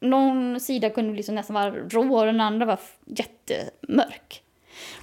Någon 0.00 0.60
sida 0.60 0.90
kunde 0.90 1.16
liksom 1.16 1.34
nästan 1.34 1.54
vara 1.54 1.70
rå 1.70 2.18
och 2.18 2.26
den 2.26 2.40
andra 2.40 2.66
var 2.66 2.78
jättemörk. 3.06 4.42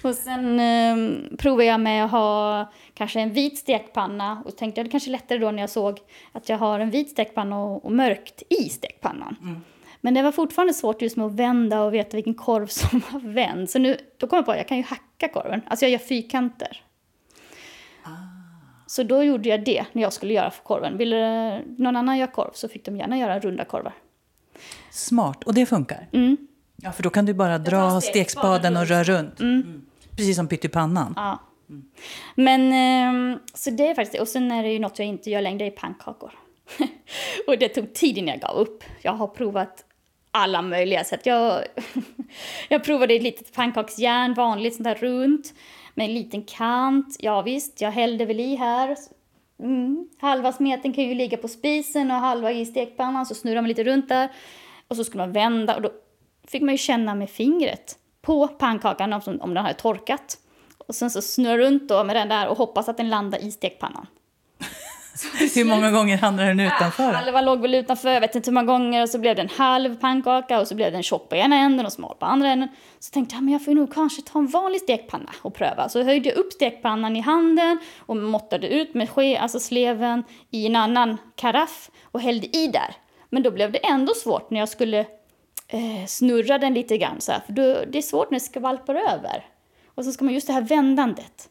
Och 0.04 0.16
sen 0.16 0.60
eh, 0.60 1.38
provade 1.38 1.66
jag 1.66 1.80
med 1.80 2.06
att 2.06 2.12
ha 2.12 2.72
kanske 2.94 3.20
en 3.20 3.34
vit 3.34 3.58
stekpanna 3.58 4.44
och 4.46 4.58
tänkte 4.58 4.82
att 4.82 4.86
det 4.86 4.92
kanske 4.92 5.10
är 5.10 5.12
lättare 5.12 5.38
då 5.38 5.52
när 5.52 5.64
jag 5.64 5.70
såg 5.70 6.00
att 6.32 6.50
jag 6.50 6.58
har 6.58 6.80
en 6.80 6.90
vit 6.90 7.10
stekpanna 7.10 7.64
och, 7.64 7.86
och 7.86 7.92
mörkt 7.92 8.44
i 8.50 8.70
stekpannan. 8.70 9.36
Mm. 9.42 9.62
Men 10.02 10.14
det 10.14 10.22
var 10.22 10.32
fortfarande 10.32 10.74
svårt 10.74 11.02
just 11.02 11.18
med 11.18 11.26
att 11.26 11.34
vända 11.34 11.82
och 11.82 11.94
veta 11.94 12.18
vilken 12.18 12.34
korv 12.34 12.68
som 12.68 13.02
var 13.12 13.20
vänd. 13.20 13.70
Så 13.70 13.80
nu, 13.80 13.98
då 14.18 14.28
kom 14.28 14.38
jag 14.38 14.46
på 14.46 14.52
att 14.52 14.58
jag 14.58 14.68
kan 14.68 14.78
ju 14.78 14.84
hacka 14.84 15.28
korven. 15.28 15.62
Alltså 15.68 15.86
jag 15.86 15.92
gör 15.92 16.00
fyrkanter. 16.00 16.82
Så 18.88 19.04
då 19.04 19.24
gjorde 19.24 19.50
jag 19.50 19.66
det 19.66 19.86
när 19.92 20.02
jag 20.02 20.14
skulle 20.14 20.34
göra 20.34 20.52
korven. 20.64 20.98
Ville 20.98 21.62
någon 21.78 21.96
annan 21.96 22.18
göra 22.18 22.32
korv 22.32 22.52
så 22.54 22.68
fick 22.68 22.86
de 22.86 22.98
gärna 22.98 23.18
göra 23.18 23.40
runda 23.40 23.66
korvar. 23.66 23.94
Smart, 24.92 25.44
och 25.44 25.54
det 25.54 25.66
funkar? 25.66 26.08
Mm. 26.12 26.38
Ja, 26.76 26.92
för 26.92 27.04
då 27.04 27.10
kan 27.10 27.26
du 27.26 27.34
bara 27.34 27.58
dra 27.58 28.02
stekspaden 28.02 28.78
och 28.78 28.88
röra 28.88 29.04
runt. 29.04 29.40
Mm. 29.40 29.82
Precis 30.16 30.36
som 30.36 30.48
pyttipannan. 30.48 31.14
Ja. 31.16 31.40
Men 32.36 32.74
ehm, 32.74 33.40
så 33.54 33.70
det 33.70 33.88
är 33.88 33.96
faktiskt 33.96 34.14
det. 34.14 34.20
Och 34.20 34.28
sen 34.28 34.52
är 34.52 34.64
det 34.64 34.70
ju 34.70 34.80
något 34.80 35.00
jag 35.00 35.08
inte 35.08 35.30
gör 35.30 35.42
längre, 35.42 35.58
det 35.58 35.66
är 35.66 35.72
pannkakor. 35.72 36.32
och 37.48 37.58
det 37.58 37.70
tog 37.70 37.94
tid 37.94 38.18
innan 38.18 38.30
jag 38.30 38.42
gav 38.42 38.58
upp. 38.58 38.84
Jag 39.02 39.12
har 39.12 39.28
provat 39.28 39.86
alla 40.32 40.62
möjliga 40.62 41.04
sätt. 41.04 41.26
Jag, 41.26 41.64
jag 42.70 42.84
provade 42.84 43.14
ett 43.14 43.24
litet 43.24 43.54
pannkaksjärn, 43.54 44.34
vanligt 44.34 44.76
sånt 44.76 44.84
där 44.84 44.96
runt, 44.96 45.54
med 45.94 46.06
en 46.06 46.14
liten 46.14 46.44
kant. 46.44 47.16
Ja 47.20 47.42
visst, 47.42 47.82
jag 47.82 47.92
hällde 47.92 48.26
väl 48.26 48.40
i 48.40 48.56
här. 48.56 48.98
Mm. 49.60 50.10
Halva 50.20 50.52
smeten 50.52 50.94
kan 50.94 51.04
ju 51.04 51.14
ligga 51.14 51.38
på 51.38 51.48
spisen 51.48 52.12
och 52.12 52.18
halva 52.18 52.52
i 52.52 52.66
stekpannan, 52.66 53.26
så 53.26 53.36
snurrar 53.36 53.62
man 53.62 53.68
lite 53.68 53.84
runt 53.84 54.10
där. 54.10 54.30
Och 54.88 54.96
så 54.96 55.04
skulle 55.04 55.24
man 55.24 55.32
vända 55.32 55.76
och 55.76 55.82
då 55.82 55.92
fick 56.48 56.62
man 56.62 56.74
ju 56.74 56.78
känna 56.78 57.16
med 57.16 57.30
fingret 57.30 57.98
på 58.22 58.48
pannkakan 58.48 59.14
om, 59.14 59.22
om 59.42 59.54
den 59.54 59.66
har 59.66 59.74
torkat. 59.74 60.38
Och 60.78 60.96
sen 60.96 61.10
så 61.10 61.22
snurra 61.22 61.58
runt 61.58 61.90
då 61.90 62.04
med 62.04 62.16
den 62.16 62.30
där 62.30 62.48
och 62.48 62.58
hoppas 62.58 62.90
att 62.90 62.98
den 62.98 63.10
landar 63.10 63.40
i 63.44 63.52
stekpannan. 63.52 64.08
hur 65.56 65.66
många 65.66 65.92
gånger 65.92 66.18
hamnade 66.18 66.48
den 66.48 66.60
utanför? 66.60 67.12
Halva 67.12 67.42
låg 67.42 67.62
väl 67.62 67.76
utanför, 67.76 68.10
jag 68.10 68.22
vet 68.22 68.36
inte 68.36 68.50
hur 68.50 68.54
många 68.54 68.66
gånger. 68.66 69.04
Och 69.04 69.10
så 69.10 69.20
blev 69.20 69.36
det 69.36 69.42
en 69.42 69.50
halv 69.50 69.96
pannkaka 69.96 70.60
och 70.60 70.68
så 70.68 70.76
blev 70.76 70.92
den 70.92 71.04
tjock 71.04 71.30
på 71.30 71.36
ena 71.36 71.56
änden 71.56 71.86
och 71.86 71.92
smal 71.92 72.16
på 72.20 72.26
andra 72.26 72.50
änden. 72.50 72.70
Så 73.00 73.12
tänkte 73.12 73.36
jag, 73.36 73.44
men 73.44 73.54
jag 73.54 73.66
får 73.66 73.72
nog 73.72 73.94
kanske 73.94 74.22
ta 74.22 74.40
en 74.40 74.48
vanlig 74.48 74.82
stekpanna 74.82 75.32
och 75.42 75.54
pröva. 75.54 75.90
Så 75.90 76.04
höjde 76.04 76.30
jag 76.30 76.38
upp 76.38 76.54
stekpannan 76.54 77.16
i 77.16 77.20
handen 77.20 77.80
och 78.00 78.18
måttade 78.18 78.68
ut 78.68 78.94
med 78.94 79.10
ske, 79.10 79.38
alltså 79.38 79.60
sleven, 79.60 80.24
i 80.52 80.66
en 80.66 80.76
annan 80.76 81.18
karaff 81.36 81.90
och 82.04 82.22
hällde 82.22 82.58
i 82.58 82.68
där. 82.68 82.96
Men 83.30 83.44
då 83.44 83.52
blev 83.52 83.72
det 83.72 83.86
ändå 83.86 84.14
svårt 84.14 84.52
när 84.52 84.60
jag 84.60 84.70
skulle 84.70 85.00
eh, 85.68 86.06
snurra 86.08 86.58
den 86.58 86.74
lite 86.74 86.98
grann 86.98 87.22
så 87.22 87.32
här, 87.32 87.42
för 87.46 87.54
då, 87.54 87.64
det 87.92 87.98
är 87.98 88.02
svårt 88.02 88.32
när 88.32 88.40
det 88.40 88.46
skvalpar 88.46 88.96
över. 88.96 89.46
Och 89.96 90.06
så 90.06 90.12
ska 90.12 90.26
man 90.26 90.34
just 90.34 90.48
det 90.48 90.54
här 90.54 90.62
vändandet. 90.62 91.50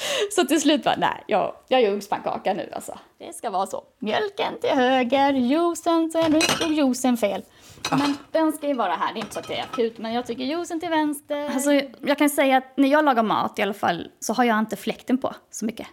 så 0.30 0.44
till 0.44 0.60
slut 0.60 0.84
var 0.84 0.94
nej, 0.98 1.24
jag, 1.26 1.54
jag 1.68 1.82
gör 1.82 1.90
ugnspannkaka 1.90 2.54
nu 2.54 2.70
alltså. 2.74 2.98
Det 3.18 3.32
ska 3.32 3.50
vara 3.50 3.66
så. 3.66 3.84
Mjölken 3.98 4.60
till 4.60 4.70
höger, 4.70 5.32
juicen, 5.32 6.10
så 6.10 6.28
nu 6.28 6.40
slog 6.40 6.72
juicen 6.72 7.16
fel. 7.16 7.42
Men 7.90 8.16
den 8.32 8.52
ska 8.52 8.68
ju 8.68 8.74
vara 8.74 8.92
här, 8.92 9.14
det 9.14 9.18
är 9.18 9.20
inte 9.20 9.34
så 9.34 9.40
att 9.40 9.48
det 9.48 9.58
är 9.58 9.62
akut, 9.62 9.98
men 9.98 10.12
jag 10.12 10.26
tycker 10.26 10.44
juicen 10.44 10.80
till 10.80 10.88
vänster. 10.88 11.50
Alltså, 11.54 11.72
jag 12.00 12.18
kan 12.18 12.30
säga 12.30 12.56
att 12.56 12.76
när 12.76 12.88
jag 12.88 13.04
lagar 13.04 13.22
mat 13.22 13.58
i 13.58 13.62
alla 13.62 13.74
fall 13.74 14.08
så 14.20 14.32
har 14.32 14.44
jag 14.44 14.58
inte 14.58 14.76
fläkten 14.76 15.18
på 15.18 15.34
så 15.50 15.64
mycket. 15.64 15.86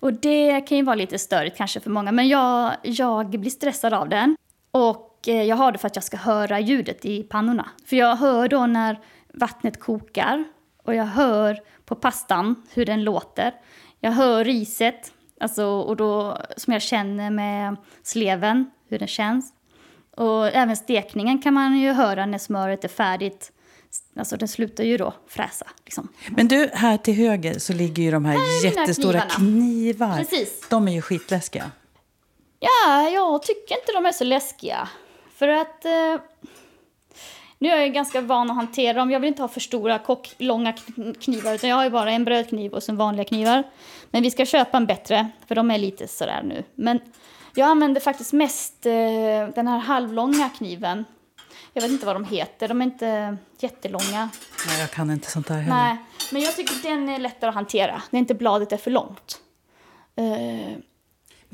Och 0.00 0.12
det 0.12 0.60
kan 0.60 0.78
ju 0.78 0.84
vara 0.84 0.96
lite 0.96 1.18
störigt 1.18 1.56
kanske 1.56 1.80
för 1.80 1.90
många, 1.90 2.12
men 2.12 2.28
jag, 2.28 2.72
jag 2.82 3.30
blir 3.30 3.50
stressad 3.50 3.94
av 3.94 4.08
den. 4.08 4.36
Och 4.70 5.28
eh, 5.28 5.42
jag 5.42 5.56
har 5.56 5.72
det 5.72 5.78
för 5.78 5.86
att 5.86 5.96
jag 5.96 6.04
ska 6.04 6.16
höra 6.16 6.60
ljudet 6.60 7.04
i 7.04 7.22
pannorna. 7.22 7.68
För 7.86 7.96
jag 7.96 8.16
hör 8.16 8.48
då 8.48 8.66
när 8.66 8.98
vattnet 9.34 9.80
kokar 9.80 10.44
och 10.84 10.94
jag 10.94 11.04
hör 11.04 11.60
på 11.86 11.94
pastan 11.94 12.62
hur 12.72 12.86
den 12.86 13.04
låter. 13.04 13.54
Jag 14.00 14.12
hör 14.12 14.44
riset, 14.44 15.12
alltså, 15.40 15.64
och 15.66 15.96
då, 15.96 16.38
som 16.56 16.72
jag 16.72 16.82
känner 16.82 17.30
med 17.30 17.76
sleven, 18.02 18.70
hur 18.88 18.98
den 18.98 19.08
känns. 19.08 19.52
Och 20.16 20.46
även 20.46 20.76
stekningen 20.76 21.42
kan 21.42 21.54
man 21.54 21.78
ju 21.78 21.92
höra 21.92 22.26
när 22.26 22.38
smöret 22.38 22.84
är 22.84 22.88
färdigt. 22.88 23.52
Alltså 24.18 24.36
den 24.36 24.48
slutar 24.48 24.84
ju 24.84 24.96
då 24.96 25.14
fräsa. 25.28 25.66
Liksom. 25.84 26.08
Men 26.30 26.48
du, 26.48 26.70
här 26.72 26.96
till 26.96 27.14
höger 27.14 27.58
så 27.58 27.72
ligger 27.72 28.02
ju 28.02 28.10
de 28.10 28.24
här 28.24 28.32
Här 28.32 28.64
jättestora 28.64 29.20
knivarna. 29.20 29.34
knivar. 29.36 30.16
Precis. 30.18 30.66
De 30.70 30.88
är 30.88 30.92
ju 30.92 31.02
skitläskiga. 31.02 31.70
Ja, 32.60 33.08
jag 33.08 33.42
tycker 33.42 33.74
inte 33.80 33.92
de 33.94 34.06
är 34.06 34.12
så 34.12 34.24
läskiga. 34.24 34.88
För 35.36 35.48
att... 35.48 35.84
Eh, 35.84 35.90
nu 37.64 37.70
är 37.70 37.80
jag 37.80 37.92
ganska 37.94 38.20
van 38.20 38.50
att 38.50 38.56
hantera 38.56 38.98
dem. 38.98 39.10
Jag 39.10 39.20
vill 39.20 39.28
inte 39.28 39.42
ha 39.42 39.48
för 39.48 39.60
stora, 39.60 39.98
kock, 39.98 40.34
långa 40.38 40.72
kn- 40.72 41.14
knivar. 41.20 41.54
Utan 41.54 41.70
jag 41.70 41.76
har 41.76 41.90
bara 41.90 42.10
en 42.12 42.24
brödkniv 42.24 42.72
och 42.72 42.82
sen 42.82 42.96
vanliga 42.96 43.24
knivar. 43.24 43.62
Men 44.10 44.22
vi 44.22 44.30
ska 44.30 44.46
köpa 44.46 44.76
en 44.76 44.86
bättre, 44.86 45.28
för 45.48 45.54
de 45.54 45.70
är 45.70 45.78
lite 45.78 46.08
sådär 46.08 46.42
nu. 46.44 46.64
Men 46.74 47.00
jag 47.54 47.68
använder 47.68 48.00
faktiskt 48.00 48.32
mest 48.32 48.86
eh, 48.86 48.92
den 49.54 49.68
här 49.68 49.78
halvlånga 49.78 50.48
kniven. 50.48 51.04
Jag 51.72 51.82
vet 51.82 51.90
inte 51.90 52.06
vad 52.06 52.16
de 52.16 52.24
heter. 52.24 52.68
De 52.68 52.80
är 52.80 52.84
inte 52.84 53.36
jättelånga. 53.60 54.28
Nej, 54.66 54.80
jag 54.80 54.90
kan 54.90 55.10
inte 55.10 55.30
sånt 55.30 55.48
där 55.48 55.54
heller. 55.54 55.76
Nej, 55.76 55.96
men 56.32 56.42
jag 56.42 56.56
tycker 56.56 56.88
den 56.90 57.08
är 57.08 57.18
lättare 57.18 57.48
att 57.48 57.54
hantera. 57.54 58.02
Det 58.10 58.16
är 58.16 58.18
inte 58.18 58.34
bladet 58.34 58.72
är 58.72 58.76
för 58.76 58.90
långt. 58.90 59.38
Eh, 60.16 60.76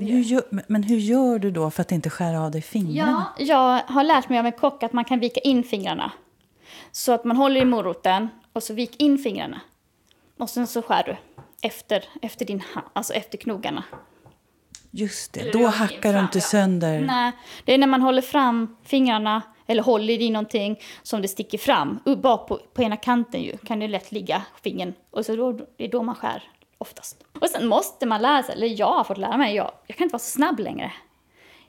hur, 0.00 0.20
gör, 0.20 0.42
men- 0.68 0.82
hur 0.82 0.98
gör 0.98 1.38
du 1.38 1.50
då 1.50 1.70
för 1.70 1.80
att 1.82 1.92
inte 1.92 2.10
skära 2.10 2.40
av 2.40 2.50
dig 2.50 2.62
fingrarna? 2.62 3.26
Ja, 3.38 3.44
jag 3.44 3.94
har 3.94 4.04
lärt 4.04 4.28
mig 4.28 4.38
av 4.38 4.46
en 4.46 4.52
kock 4.52 4.82
att 4.82 4.92
man 4.92 5.04
kan 5.04 5.20
vika 5.20 5.40
in 5.40 5.64
fingrarna. 5.64 6.12
Så 6.92 7.12
att 7.12 7.24
man 7.24 7.36
håller 7.36 7.60
i 7.60 7.64
moroten 7.64 8.28
och 8.52 8.62
så 8.62 8.74
vik 8.74 9.02
in 9.02 9.18
fingrarna. 9.18 9.60
Och 10.38 10.50
sen 10.50 10.66
så 10.66 10.82
skär 10.82 11.02
du 11.02 11.16
efter, 11.68 12.04
efter, 12.22 12.46
din, 12.46 12.62
alltså 12.92 13.12
efter 13.12 13.38
knogarna. 13.38 13.84
Just 14.90 15.32
det, 15.32 15.52
då 15.52 15.66
hackar 15.66 16.12
du 16.12 16.18
inte 16.18 16.40
sönder. 16.40 17.00
Nej, 17.00 17.32
det 17.64 17.74
är 17.74 17.78
när 17.78 17.86
man 17.86 18.02
håller 18.02 18.22
fram 18.22 18.76
fingrarna 18.84 19.42
eller 19.66 19.82
håller 19.82 20.20
i 20.20 20.30
någonting 20.30 20.80
som 21.02 21.22
det 21.22 21.28
sticker 21.28 21.58
fram. 21.58 22.00
Bak 22.22 22.48
på, 22.48 22.60
på 22.74 22.82
ena 22.82 22.96
kanten 22.96 23.42
ju 23.42 23.56
kan 23.56 23.78
det 23.78 23.88
lätt 23.88 24.12
ligga 24.12 24.42
fingern. 24.62 24.94
Och 25.10 25.26
så 25.26 25.36
då, 25.36 25.52
det 25.52 25.84
är 25.84 25.88
då 25.88 26.02
man 26.02 26.14
skär 26.14 26.42
oftast. 26.80 27.24
Och 27.40 27.48
sen 27.48 27.66
måste 27.66 28.06
man 28.06 28.22
lära 28.22 28.42
sig, 28.42 28.54
eller 28.54 28.80
jag 28.80 28.92
har 28.92 29.04
fått 29.04 29.18
lära 29.18 29.36
mig, 29.36 29.54
jag, 29.54 29.72
jag 29.86 29.96
kan 29.96 30.04
inte 30.04 30.12
vara 30.12 30.20
så 30.20 30.30
snabb 30.30 30.58
längre. 30.58 30.92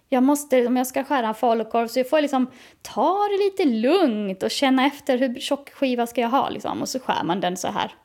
Jag 0.09 0.23
måste, 0.23 0.67
om 0.67 0.77
jag 0.77 0.87
ska 0.87 1.03
skära 1.03 1.27
en 1.27 1.35
falukorv 1.35 1.87
så 1.87 1.99
jag 1.99 2.09
får 2.09 2.21
liksom 2.21 2.47
ta 2.81 3.27
det 3.27 3.37
lite 3.37 3.65
lugnt 3.65 4.43
och 4.43 4.51
känna 4.51 4.85
efter 4.85 5.17
hur 5.17 5.39
tjock 5.39 5.69
skiva 5.69 6.07
ska 6.07 6.21
jag 6.21 6.29
ha 6.29 6.49
liksom. 6.49 6.81
Och 6.81 6.89
så 6.89 6.99
skär 6.99 7.23
man 7.23 7.39
den 7.39 7.57
så 7.57 7.67
här. 7.67 7.95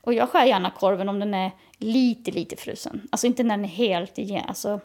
Och 0.00 0.14
jag 0.14 0.28
skär 0.28 0.44
gärna 0.44 0.70
korven 0.70 1.08
om 1.08 1.18
den 1.18 1.34
är 1.34 1.50
lite, 1.78 2.30
lite 2.30 2.56
frusen. 2.56 3.08
Alltså 3.10 3.26
inte 3.26 3.42
när 3.42 3.56
den 3.56 3.64
är 3.64 3.68
helt 3.68 4.18
igen. 4.18 4.44
Alltså, 4.48 4.80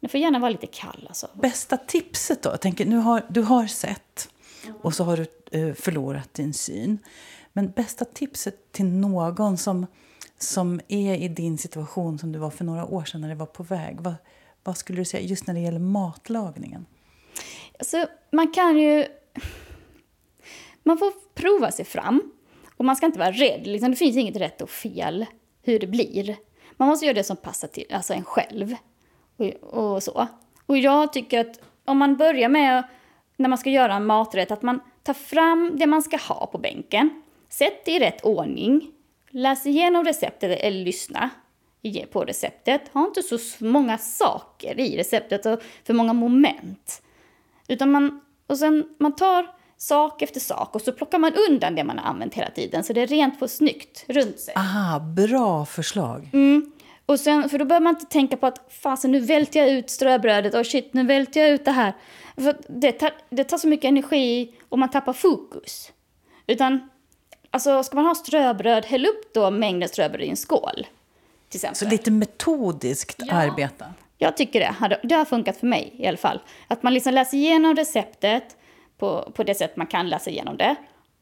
den 0.00 0.08
får 0.08 0.20
gärna 0.20 0.38
vara 0.38 0.50
lite 0.50 0.66
kall 0.66 1.04
alltså. 1.08 1.28
Bästa 1.34 1.76
tipset 1.76 2.42
då? 2.42 2.50
Jag 2.50 2.60
tänker, 2.60 2.86
nu 2.86 2.96
har, 2.96 3.22
du 3.28 3.42
har 3.42 3.66
sett 3.66 4.28
och 4.82 4.94
så 4.94 5.04
har 5.04 5.16
du 5.16 5.26
eh, 5.60 5.74
förlorat 5.74 6.34
din 6.34 6.54
syn. 6.54 6.98
Men 7.52 7.70
bästa 7.70 8.04
tipset 8.04 8.72
till 8.72 8.86
någon 8.86 9.58
som, 9.58 9.86
som 10.42 10.80
är 10.88 11.14
i 11.16 11.28
din 11.28 11.58
situation 11.58 12.18
som 12.18 12.32
du 12.32 12.38
var 12.38 12.50
för 12.50 12.64
några 12.64 12.86
år 12.86 13.04
sedan 13.04 13.20
när 13.20 13.28
det 13.28 13.34
var 13.34 13.46
på 13.46 13.62
väg. 13.62 14.00
Vad, 14.00 14.14
vad 14.64 14.76
skulle 14.76 15.00
du 15.00 15.04
säga 15.04 15.22
just 15.22 15.46
när 15.46 15.54
det 15.54 15.60
gäller 15.60 15.78
matlagningen? 15.78 16.86
Alltså, 17.78 18.06
man 18.30 18.52
kan 18.52 18.78
ju... 18.78 19.06
Man 20.82 20.98
får 20.98 21.12
prova 21.34 21.70
sig 21.70 21.84
fram. 21.84 22.32
Och 22.76 22.84
man 22.84 22.96
ska 22.96 23.06
inte 23.06 23.18
vara 23.18 23.32
rädd. 23.32 23.66
Liksom, 23.66 23.90
det 23.90 23.96
finns 23.96 24.16
inget 24.16 24.36
rätt 24.36 24.62
och 24.62 24.70
fel 24.70 25.26
hur 25.62 25.78
det 25.78 25.86
blir. 25.86 26.36
Man 26.76 26.88
måste 26.88 27.06
göra 27.06 27.14
det 27.14 27.24
som 27.24 27.36
passar 27.36 27.68
till 27.68 27.86
alltså 27.90 28.14
en 28.14 28.24
själv. 28.24 28.74
Och, 29.36 29.94
och 29.94 30.02
så. 30.02 30.26
Och 30.66 30.78
jag 30.78 31.12
tycker 31.12 31.40
att 31.40 31.60
om 31.84 31.98
man 31.98 32.16
börjar 32.16 32.48
med, 32.48 32.82
när 33.36 33.48
man 33.48 33.58
ska 33.58 33.70
göra 33.70 33.94
en 33.94 34.06
maträtt, 34.06 34.50
att 34.50 34.62
man 34.62 34.80
tar 35.02 35.14
fram 35.14 35.72
det 35.78 35.86
man 35.86 36.02
ska 36.02 36.16
ha 36.16 36.46
på 36.46 36.58
bänken. 36.58 37.22
Sätt 37.48 37.84
det 37.84 37.92
i 37.92 37.98
rätt 37.98 38.24
ordning. 38.24 38.92
Läs 39.34 39.66
igenom 39.66 40.04
receptet 40.04 40.60
eller 40.60 40.84
lyssna 40.84 41.30
på 42.12 42.24
receptet. 42.24 42.82
Ha 42.92 43.06
inte 43.06 43.22
så 43.22 43.38
många 43.64 43.98
saker 43.98 44.80
i 44.80 44.96
receptet 44.96 45.46
och 45.46 45.62
för 45.84 45.94
många 45.94 46.12
moment. 46.12 47.02
Utan 47.68 47.90
man, 47.90 48.20
och 48.46 48.58
sen, 48.58 48.84
man 48.98 49.16
tar 49.16 49.46
sak 49.76 50.22
efter 50.22 50.40
sak 50.40 50.74
och 50.74 50.80
så 50.80 50.92
plockar 50.92 51.18
man 51.18 51.32
undan 51.50 51.74
det 51.74 51.84
man 51.84 51.98
har 51.98 52.10
använt 52.10 52.34
hela 52.34 52.50
tiden 52.50 52.84
så 52.84 52.92
det 52.92 53.00
är 53.00 53.06
rent 53.06 53.42
och 53.42 53.50
snyggt 53.50 54.04
runt 54.08 54.40
sig. 54.40 54.54
Aha, 54.56 55.00
bra 55.00 55.66
förslag. 55.66 56.30
Mm. 56.32 56.72
Och 57.06 57.20
sen, 57.20 57.48
för 57.48 57.58
då 57.58 57.64
behöver 57.64 57.84
man 57.84 57.94
inte 57.94 58.06
tänka 58.06 58.36
på 58.36 58.46
att 58.46 58.72
fasen 58.82 59.12
nu 59.12 59.20
välter 59.20 59.60
jag 59.60 59.70
ut 59.70 59.90
ströbrödet 59.90 60.54
och 60.54 60.66
shit 60.66 60.94
nu 60.94 61.06
välter 61.06 61.40
jag 61.40 61.50
ut 61.50 61.64
det 61.64 61.70
här. 61.70 61.92
För 62.36 62.56
det, 62.68 62.92
tar, 62.92 63.10
det 63.30 63.44
tar 63.44 63.58
så 63.58 63.68
mycket 63.68 63.88
energi 63.88 64.54
och 64.68 64.78
man 64.78 64.90
tappar 64.90 65.12
fokus. 65.12 65.92
Utan, 66.46 66.88
alltså 67.52 67.82
ska 67.82 67.96
man 67.96 68.06
ha 68.06 68.14
ströbröd, 68.14 68.84
häll 68.84 69.06
upp 69.06 69.34
då 69.34 69.50
mängden 69.50 69.88
ströbröd 69.88 70.22
i 70.22 70.30
en 70.30 70.36
skål. 70.36 70.86
Till 71.48 71.58
exempel. 71.58 71.76
Så 71.76 71.88
lite 71.88 72.10
metodiskt 72.10 73.22
arbeta. 73.30 73.84
Jag 74.18 74.36
tycker 74.36 74.60
det. 74.60 74.98
Det 75.02 75.14
har 75.14 75.24
funkat 75.24 75.56
för 75.56 75.66
mig 75.66 75.94
i 75.98 76.06
alla 76.06 76.16
fall. 76.16 76.40
Att 76.68 76.82
man 76.82 76.94
liksom 76.94 77.14
läser 77.14 77.36
igenom 77.36 77.76
receptet 77.76 78.56
på, 78.98 79.32
på 79.34 79.42
det 79.42 79.54
sätt 79.54 79.76
man 79.76 79.86
kan 79.86 80.08
läsa 80.08 80.30
igenom 80.30 80.56
det. 80.56 80.76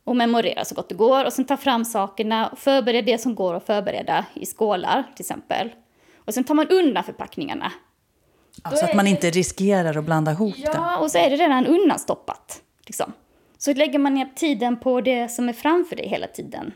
Och 0.04 0.16
memorera 0.16 0.64
så 0.64 0.74
gott 0.74 0.88
det 0.88 0.94
går. 0.94 1.24
Och 1.24 1.32
sen 1.32 1.44
ta 1.44 1.56
fram 1.56 1.84
sakerna 1.84 2.48
och 2.48 2.58
förbereda 2.58 3.12
det 3.12 3.18
som 3.18 3.34
går 3.34 3.54
att 3.54 3.66
förbereda 3.66 4.24
i 4.34 4.46
skålar 4.46 5.04
till 5.16 5.22
exempel. 5.22 5.70
Och 6.16 6.34
sen 6.34 6.44
tar 6.44 6.54
man 6.54 6.68
undan 6.68 7.04
förpackningarna. 7.04 7.72
Ja, 8.64 8.70
så 8.70 8.84
att 8.84 8.94
man 8.94 9.06
inte 9.06 9.30
riskerar 9.30 9.98
att 9.98 10.04
blanda 10.04 10.32
ihop 10.32 10.56
det. 10.56 10.70
Ja, 10.74 10.98
och 10.98 11.10
så 11.10 11.18
är 11.18 11.30
det 11.30 11.36
redan 11.36 11.66
undanstoppat. 11.66 12.62
Liksom. 12.86 13.12
Så 13.60 13.72
lägger 13.72 13.98
man 13.98 14.14
ner 14.14 14.28
tiden 14.34 14.76
på 14.76 15.00
det 15.00 15.28
som 15.28 15.48
är 15.48 15.52
framför 15.52 15.96
dig 15.96 16.08
hela 16.08 16.26
tiden. 16.26 16.72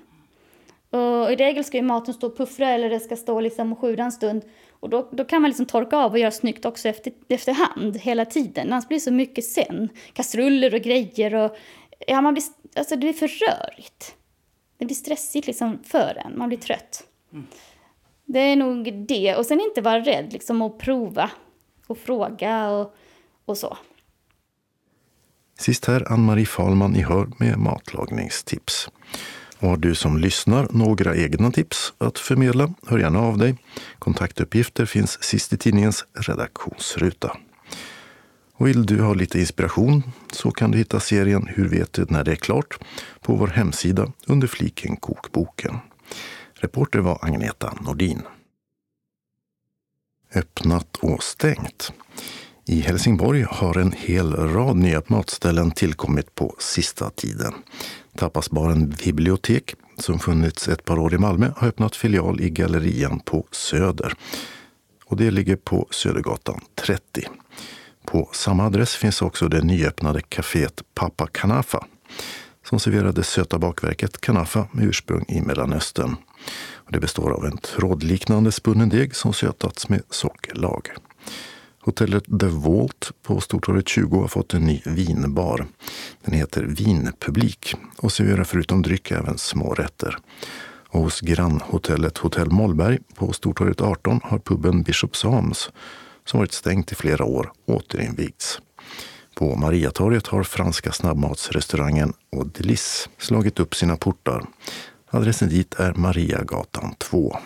Och 0.90 1.32
i 1.32 1.36
regel 1.36 1.64
ska 1.64 1.76
ju 1.76 1.82
maten 1.82 2.14
stå 2.14 2.26
och 2.26 2.36
puffra 2.36 2.68
eller 2.68 2.90
det 2.90 3.00
ska 3.00 3.16
stå 3.16 3.40
liksom 3.40 3.72
och 3.72 3.78
sjuda 3.78 4.04
en 4.04 4.12
stund. 4.12 4.42
Och 4.70 4.90
då, 4.90 5.08
då 5.12 5.24
kan 5.24 5.42
man 5.42 5.48
liksom 5.48 5.66
torka 5.66 5.96
av 5.96 6.12
och 6.12 6.18
göra 6.18 6.30
snyggt 6.30 6.64
också 6.64 6.88
efter, 6.88 7.12
efterhand 7.28 7.96
hela 7.96 8.24
tiden. 8.24 8.72
Annars 8.72 8.88
blir 8.88 8.98
det 8.98 9.02
så 9.02 9.12
mycket 9.12 9.44
sen. 9.44 9.88
Kastruller 10.12 10.74
och 10.74 10.80
grejer 10.80 11.34
och... 11.34 11.56
Ja, 12.06 12.20
man 12.20 12.34
blir, 12.34 12.44
alltså 12.76 12.94
det 12.94 13.00
blir 13.00 13.12
för 13.12 13.28
rörigt. 13.28 14.16
Det 14.78 14.84
blir 14.84 14.96
stressigt 14.96 15.46
liksom 15.46 15.78
för 15.84 16.22
en. 16.24 16.38
Man 16.38 16.48
blir 16.48 16.58
trött. 16.58 17.06
Det 18.24 18.40
är 18.40 18.56
nog 18.56 19.06
det. 19.06 19.36
Och 19.36 19.46
sen 19.46 19.60
inte 19.60 19.80
vara 19.80 20.00
rädd 20.00 20.32
liksom 20.32 20.62
att 20.62 20.78
prova 20.78 21.30
och 21.86 21.98
fråga 21.98 22.70
och, 22.70 22.94
och 23.44 23.58
så. 23.58 23.76
Sist 25.58 25.84
här 25.84 26.12
Ann-Marie 26.12 26.46
Falman 26.46 26.96
i 26.96 27.02
Hör 27.02 27.28
med 27.38 27.58
matlagningstips. 27.58 28.88
Och 29.58 29.68
har 29.68 29.76
du 29.76 29.94
som 29.94 30.18
lyssnar 30.18 30.68
några 30.70 31.16
egna 31.16 31.50
tips 31.50 31.92
att 31.98 32.18
förmedla, 32.18 32.74
hör 32.86 32.98
gärna 32.98 33.20
av 33.20 33.38
dig. 33.38 33.56
Kontaktuppgifter 33.98 34.86
finns 34.86 35.22
sist 35.22 35.52
i 35.52 35.56
tidningens 35.56 36.04
redaktionsruta. 36.12 37.36
Och 38.56 38.66
vill 38.66 38.86
du 38.86 39.02
ha 39.02 39.14
lite 39.14 39.40
inspiration 39.40 40.02
så 40.32 40.50
kan 40.50 40.70
du 40.70 40.78
hitta 40.78 41.00
serien 41.00 41.48
Hur 41.54 41.68
vet 41.68 41.92
du 41.92 42.06
när 42.08 42.24
det 42.24 42.32
är 42.32 42.36
klart 42.36 42.78
på 43.20 43.34
vår 43.34 43.48
hemsida 43.48 44.12
under 44.26 44.48
fliken 44.48 44.96
Kokboken. 44.96 45.78
Reporter 46.54 46.98
var 46.98 47.18
Agneta 47.22 47.74
Nordin. 47.80 48.22
öppnat 50.34 50.96
och 50.96 51.22
stängt. 51.22 51.92
I 52.66 52.80
Helsingborg 52.80 53.42
har 53.42 53.78
en 53.78 53.92
hel 53.92 54.32
rad 54.32 54.76
nya 54.76 55.02
matställen 55.06 55.70
tillkommit 55.70 56.34
på 56.34 56.56
sista 56.58 57.10
tiden. 57.10 57.52
Tapasbaren 58.16 58.94
Bibliotek, 59.04 59.74
som 59.98 60.18
funnits 60.18 60.68
ett 60.68 60.84
par 60.84 60.98
år 60.98 61.14
i 61.14 61.18
Malmö, 61.18 61.52
har 61.56 61.68
öppnat 61.68 61.96
filial 61.96 62.40
i 62.40 62.50
Gallerian 62.50 63.20
på 63.20 63.46
Söder. 63.50 64.14
Och 65.04 65.16
det 65.16 65.30
ligger 65.30 65.56
på 65.56 65.88
Södergatan 65.90 66.60
30. 66.74 67.00
På 68.04 68.28
samma 68.32 68.66
adress 68.66 68.94
finns 68.94 69.22
också 69.22 69.48
det 69.48 69.62
nyöppnade 69.62 70.20
kaféet 70.20 70.82
Papa 70.94 71.26
Kanafa 71.26 71.86
som 72.64 72.80
serverar 72.80 73.12
det 73.12 73.22
söta 73.22 73.58
bakverket 73.58 74.20
kanafa 74.20 74.66
med 74.72 74.84
ursprung 74.84 75.24
i 75.28 75.40
Mellanöstern. 75.40 76.16
Det 76.88 77.00
består 77.00 77.30
av 77.30 77.44
en 77.44 77.56
trådliknande 77.56 78.52
spunnen 78.52 78.88
deg 78.88 79.16
som 79.16 79.32
sötats 79.32 79.88
med 79.88 80.02
sockerlag. 80.10 80.88
Hotellet 81.84 82.24
The 82.40 82.46
Vault 82.46 83.12
på 83.22 83.40
Stortorget 83.40 83.88
20 83.88 84.20
har 84.20 84.28
fått 84.28 84.54
en 84.54 84.64
ny 84.64 84.82
vinbar. 84.84 85.66
Den 86.24 86.34
heter 86.34 86.62
Vinpublik 86.62 87.74
och 87.96 88.12
serverar 88.12 88.44
förutom 88.44 88.82
dryck 88.82 89.10
även 89.10 89.38
små 89.38 89.74
rätter. 89.74 90.18
Och 90.88 91.00
hos 91.00 91.20
grannhotellet 91.20 92.18
Hotell 92.18 92.50
Mollberg 92.50 92.98
på 93.14 93.32
Stortorget 93.32 93.80
18 93.80 94.20
har 94.24 94.38
puben 94.38 94.82
Bishop 94.82 95.16
Sams, 95.16 95.70
som 96.24 96.38
varit 96.38 96.52
stängt 96.52 96.92
i 96.92 96.94
flera 96.94 97.24
år, 97.24 97.52
återinvigts. 97.66 98.60
På 99.34 99.56
Mariatorget 99.56 100.26
har 100.26 100.42
franska 100.42 100.92
snabbmatsrestaurangen 100.92 102.12
Audelis 102.36 103.08
slagit 103.18 103.60
upp 103.60 103.74
sina 103.74 103.96
portar. 103.96 104.46
Adressen 105.10 105.48
dit 105.48 105.74
är 105.74 105.94
Mariagatan 105.94 106.94
2. 106.98 107.36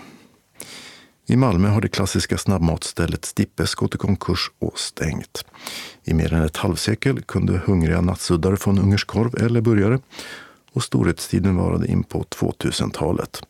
I 1.30 1.36
Malmö 1.36 1.68
har 1.68 1.80
det 1.80 1.88
klassiska 1.88 2.38
snabbmatsstället 2.38 3.24
Stippes 3.24 3.74
gått 3.74 3.94
i 3.94 3.98
konkurs 3.98 4.50
och 4.58 4.78
stängt. 4.78 5.44
I 6.04 6.14
mer 6.14 6.32
än 6.32 6.42
ett 6.42 6.56
halvsekel 6.56 7.22
kunde 7.22 7.60
hungriga 7.64 8.00
nattsuddare 8.00 8.56
få 8.56 8.70
en 8.70 8.78
ungersk 8.78 9.06
korv 9.06 9.44
eller 9.44 9.60
burgare 9.60 9.98
och 10.72 10.84
storhetstiden 10.84 11.56
varade 11.56 11.86
in 11.86 12.04
på 12.04 12.22
2000-talet. 12.22 13.42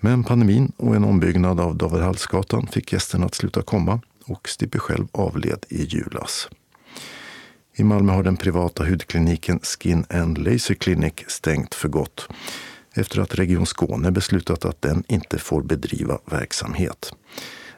Men 0.00 0.24
pandemin 0.24 0.72
och 0.76 0.96
en 0.96 1.04
ombyggnad 1.04 1.60
av 1.60 1.76
David 1.76 2.02
Hallsgatan 2.02 2.66
fick 2.66 2.92
gästerna 2.92 3.26
att 3.26 3.34
sluta 3.34 3.62
komma 3.62 4.00
och 4.26 4.48
Stippe 4.48 4.78
själv 4.78 5.06
avled 5.12 5.66
i 5.68 5.84
julas. 5.84 6.48
I 7.74 7.84
Malmö 7.84 8.12
har 8.12 8.22
den 8.22 8.36
privata 8.36 8.84
hudkliniken 8.84 9.60
Skin 9.62 10.04
and 10.10 10.38
Laser 10.38 10.74
Clinic 10.74 11.14
stängt 11.26 11.74
för 11.74 11.88
gott 11.88 12.28
efter 12.94 13.20
att 13.20 13.34
Region 13.34 13.66
Skåne 13.66 14.10
beslutat 14.10 14.64
att 14.64 14.82
den 14.82 15.04
inte 15.08 15.38
får 15.38 15.62
bedriva 15.62 16.18
verksamhet. 16.24 17.14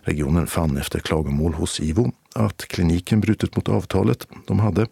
Regionen 0.00 0.46
fann 0.46 0.76
efter 0.76 0.98
klagomål 0.98 1.54
hos 1.54 1.80
IVO 1.80 2.12
att 2.34 2.68
kliniken 2.68 3.20
brutit 3.20 3.56
mot 3.56 3.68
avtalet 3.68 4.28
de 4.46 4.60
hade 4.60 4.86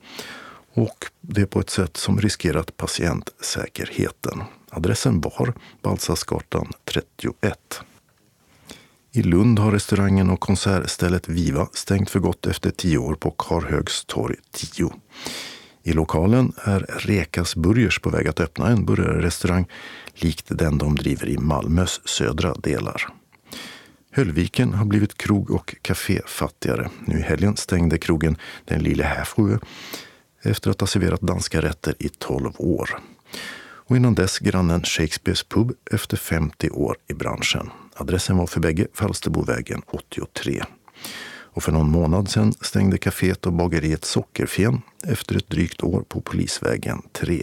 och 0.74 1.04
det 1.20 1.46
på 1.46 1.60
ett 1.60 1.70
sätt 1.70 1.96
som 1.96 2.20
riskerat 2.20 2.76
patientsäkerheten. 2.76 4.42
Adressen 4.70 5.20
var 5.20 5.54
Balsasgatan 5.82 6.72
31. 6.84 7.80
I 9.12 9.22
Lund 9.22 9.58
har 9.58 9.72
restaurangen 9.72 10.30
och 10.30 10.40
konsertstället 10.40 11.28
Viva 11.28 11.68
stängt 11.72 12.10
för 12.10 12.20
gott 12.20 12.46
efter 12.46 12.70
tio 12.70 12.98
år 12.98 13.14
på 13.14 13.30
Karhögs 13.30 14.04
torg 14.04 14.36
10. 14.52 14.90
I 15.82 15.92
lokalen 15.92 16.52
är 16.64 16.86
Rekas 16.98 17.56
Burgers 17.56 17.98
på 17.98 18.10
väg 18.10 18.28
att 18.28 18.40
öppna 18.40 18.68
en 18.68 18.84
burgarrestaurang 18.84 19.66
likt 20.14 20.46
den 20.48 20.78
de 20.78 20.96
driver 20.96 21.28
i 21.28 21.38
Malmös 21.38 22.00
södra 22.08 22.54
delar. 22.54 23.08
Höllviken 24.10 24.74
har 24.74 24.84
blivit 24.84 25.18
krog 25.18 25.50
och 25.50 25.76
kaféfattigare. 25.82 26.90
Nu 27.04 27.18
i 27.18 27.22
helgen 27.22 27.56
stängde 27.56 27.98
krogen 27.98 28.36
Den 28.64 28.82
lille 28.82 29.04
Häfrue 29.04 29.58
efter 30.42 30.70
att 30.70 30.80
ha 30.80 30.86
serverat 30.86 31.20
danska 31.20 31.62
rätter 31.62 31.94
i 31.98 32.08
12 32.08 32.52
år. 32.56 32.98
Och 33.92 33.96
innan 33.96 34.14
dess 34.14 34.38
grannen 34.38 34.82
Shakespeares 34.82 35.42
pub 35.42 35.72
efter 35.90 36.16
50 36.16 36.70
år 36.70 36.96
i 37.08 37.14
branschen. 37.14 37.70
Adressen 37.94 38.36
var 38.36 38.46
för 38.46 38.60
bägge 38.60 38.86
Falsterbovägen 38.94 39.82
83. 39.86 40.62
Och 41.52 41.62
för 41.62 41.72
någon 41.72 41.90
månad 41.90 42.30
sedan 42.30 42.52
stängde 42.52 42.96
kaféet 42.96 43.46
och 43.46 43.52
bageriet 43.52 44.04
Sockerfen 44.04 44.82
efter 45.06 45.36
ett 45.36 45.48
drygt 45.48 45.82
år 45.82 46.04
på 46.08 46.20
Polisvägen 46.20 47.02
3. 47.12 47.42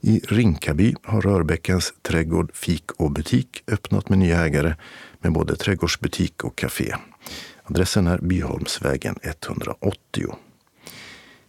I 0.00 0.20
Rinkaby 0.28 0.94
har 1.02 1.20
Rörbäckens 1.20 1.94
trädgård, 2.02 2.50
fik 2.54 2.92
och 2.92 3.10
butik 3.10 3.62
öppnat 3.66 4.08
med 4.08 4.18
nya 4.18 4.44
ägare 4.44 4.74
med 5.20 5.32
både 5.32 5.56
trädgårdsbutik 5.56 6.44
och 6.44 6.56
kafé. 6.56 6.94
Adressen 7.64 8.06
är 8.06 8.18
Byholmsvägen 8.18 9.18
180. 9.22 10.36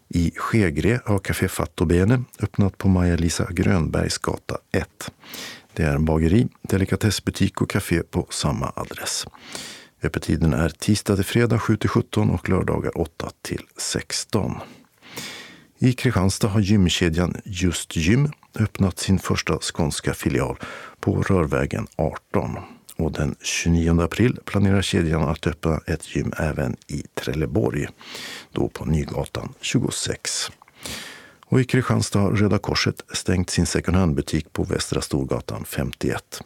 I 0.10 0.32
Skegre 0.36 1.00
har 1.06 1.20
Café 1.20 1.48
Fattobene 1.48 2.24
öppnat 2.40 2.78
på 2.78 2.88
Maja-Lisa 2.88 3.48
Grönbergs 3.52 4.18
gata 4.18 4.58
1. 4.72 5.12
Det 5.74 5.84
är 5.84 5.96
en 5.96 6.06
bageri, 6.06 6.48
delikatessbutik 6.62 7.62
och 7.62 7.70
kafé 7.70 8.04
på 8.04 8.28
samma 8.30 8.72
adress. 8.76 9.26
Öppettiden 10.04 10.54
är 10.54 10.70
tisdag 10.70 11.16
till 11.16 11.26
fredag 11.26 11.60
7 11.60 11.78
till 11.78 11.90
17 11.90 12.30
och 12.30 12.50
lördagar 12.50 12.98
8 12.98 13.30
till 13.42 13.62
16. 13.78 14.56
I 15.80 15.94
Kristianstad 15.94 16.48
har 16.48 16.60
gymkedjan 16.60 17.36
Just 17.46 17.96
Gym 17.96 18.32
öppnat 18.60 19.00
sin 19.00 19.20
första 19.20 19.60
skånska 19.60 20.14
filial 20.14 20.58
på 21.00 21.22
Rörvägen 21.22 21.88
18. 21.96 22.58
Och 22.96 23.12
den 23.12 23.36
29 23.42 24.02
april 24.02 24.40
planerar 24.46 24.82
kedjan 24.82 25.24
att 25.24 25.48
öppna 25.48 25.82
ett 25.88 26.16
gym 26.16 26.34
även 26.38 26.76
i 26.88 27.04
Trelleborg, 27.14 27.88
då 28.52 28.70
på 28.70 28.86
Nygatan 28.86 29.54
26. 29.62 30.52
Och 31.46 31.60
i 31.60 31.64
Kristianstad 31.64 32.20
har 32.20 32.32
Röda 32.32 32.58
Korset 32.58 33.04
stängt 33.14 33.50
sin 33.50 33.66
second 33.66 33.98
hand-butik 33.98 34.54
på 34.54 34.64
Västra 34.64 35.02
Storgatan 35.02 35.66
51 35.66 36.42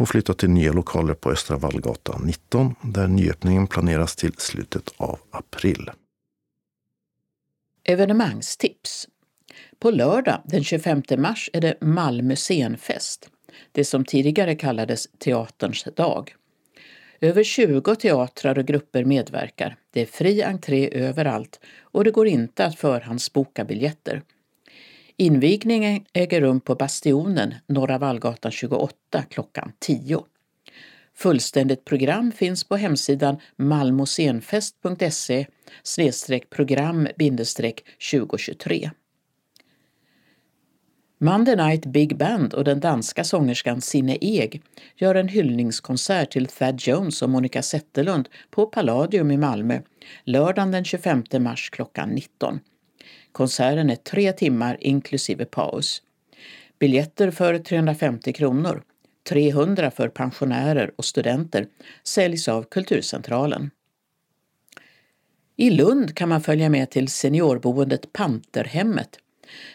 och 0.00 0.08
flyttat 0.08 0.38
till 0.38 0.50
nya 0.50 0.72
lokaler 0.72 1.14
på 1.14 1.30
Östra 1.30 1.56
Vallgatan 1.56 2.22
19 2.24 2.74
där 2.82 3.08
nyöppningen 3.08 3.66
planeras 3.66 4.16
till 4.16 4.32
slutet 4.38 4.90
av 4.96 5.18
april. 5.30 5.90
Evenemangstips. 7.84 9.08
På 9.78 9.90
lördag 9.90 10.42
den 10.44 10.64
25 10.64 11.02
mars 11.18 11.50
är 11.52 11.60
det 11.60 11.76
Malmö 11.80 12.36
scenfest, 12.36 13.30
det 13.72 13.84
som 13.84 14.04
tidigare 14.04 14.54
kallades 14.54 15.08
Teaterns 15.18 15.84
dag. 15.96 16.34
Över 17.20 17.44
20 17.44 17.94
teatrar 17.94 18.58
och 18.58 18.66
grupper 18.66 19.04
medverkar. 19.04 19.76
Det 19.90 20.00
är 20.00 20.06
fri 20.06 20.42
entré 20.42 20.90
överallt 20.92 21.60
och 21.80 22.04
det 22.04 22.10
går 22.10 22.26
inte 22.26 22.64
att 22.64 22.78
förhandsboka 22.78 23.64
biljetter. 23.64 24.22
Invigningen 25.20 26.04
äger 26.12 26.40
rum 26.40 26.60
på 26.60 26.74
Bastionen, 26.74 27.54
Norra 27.66 27.98
Vallgatan 27.98 28.52
28 28.52 29.22
klockan 29.30 29.72
10. 29.78 30.24
Fullständigt 31.14 31.84
program 31.84 32.32
finns 32.32 32.64
på 32.64 32.76
hemsidan 32.76 33.36
malmoscenfest.se 33.56 35.46
program 36.50 37.08
2023. 38.12 38.90
Monday 41.18 41.56
Night 41.56 41.86
Big 41.86 42.16
Band 42.16 42.54
och 42.54 42.64
den 42.64 42.80
danska 42.80 43.24
sångerskan 43.24 43.80
Sinne 43.80 44.18
Eg 44.20 44.62
gör 44.96 45.14
en 45.14 45.28
hyllningskonsert 45.28 46.30
till 46.30 46.46
Thad 46.46 46.80
Jones 46.80 47.22
och 47.22 47.30
Monica 47.30 47.62
Zetterlund 47.62 48.28
på 48.50 48.66
Palladium 48.66 49.30
i 49.30 49.36
Malmö 49.36 49.80
lördagen 50.24 50.70
den 50.70 50.84
25 50.84 51.24
mars 51.38 51.70
klockan 51.70 52.08
19. 52.08 52.60
Konserten 53.32 53.90
är 53.90 53.96
tre 53.96 54.32
timmar 54.32 54.76
inklusive 54.80 55.44
paus. 55.44 56.02
Biljetter 56.78 57.30
för 57.30 57.58
350 57.58 58.32
kronor, 58.32 58.82
300 59.28 59.90
för 59.90 60.08
pensionärer 60.08 60.90
och 60.96 61.04
studenter, 61.04 61.66
säljs 62.04 62.48
av 62.48 62.62
Kulturcentralen. 62.62 63.70
I 65.56 65.70
Lund 65.70 66.16
kan 66.16 66.28
man 66.28 66.40
följa 66.40 66.68
med 66.68 66.90
till 66.90 67.08
seniorboendet 67.08 68.12
Panterhemmet 68.12 69.18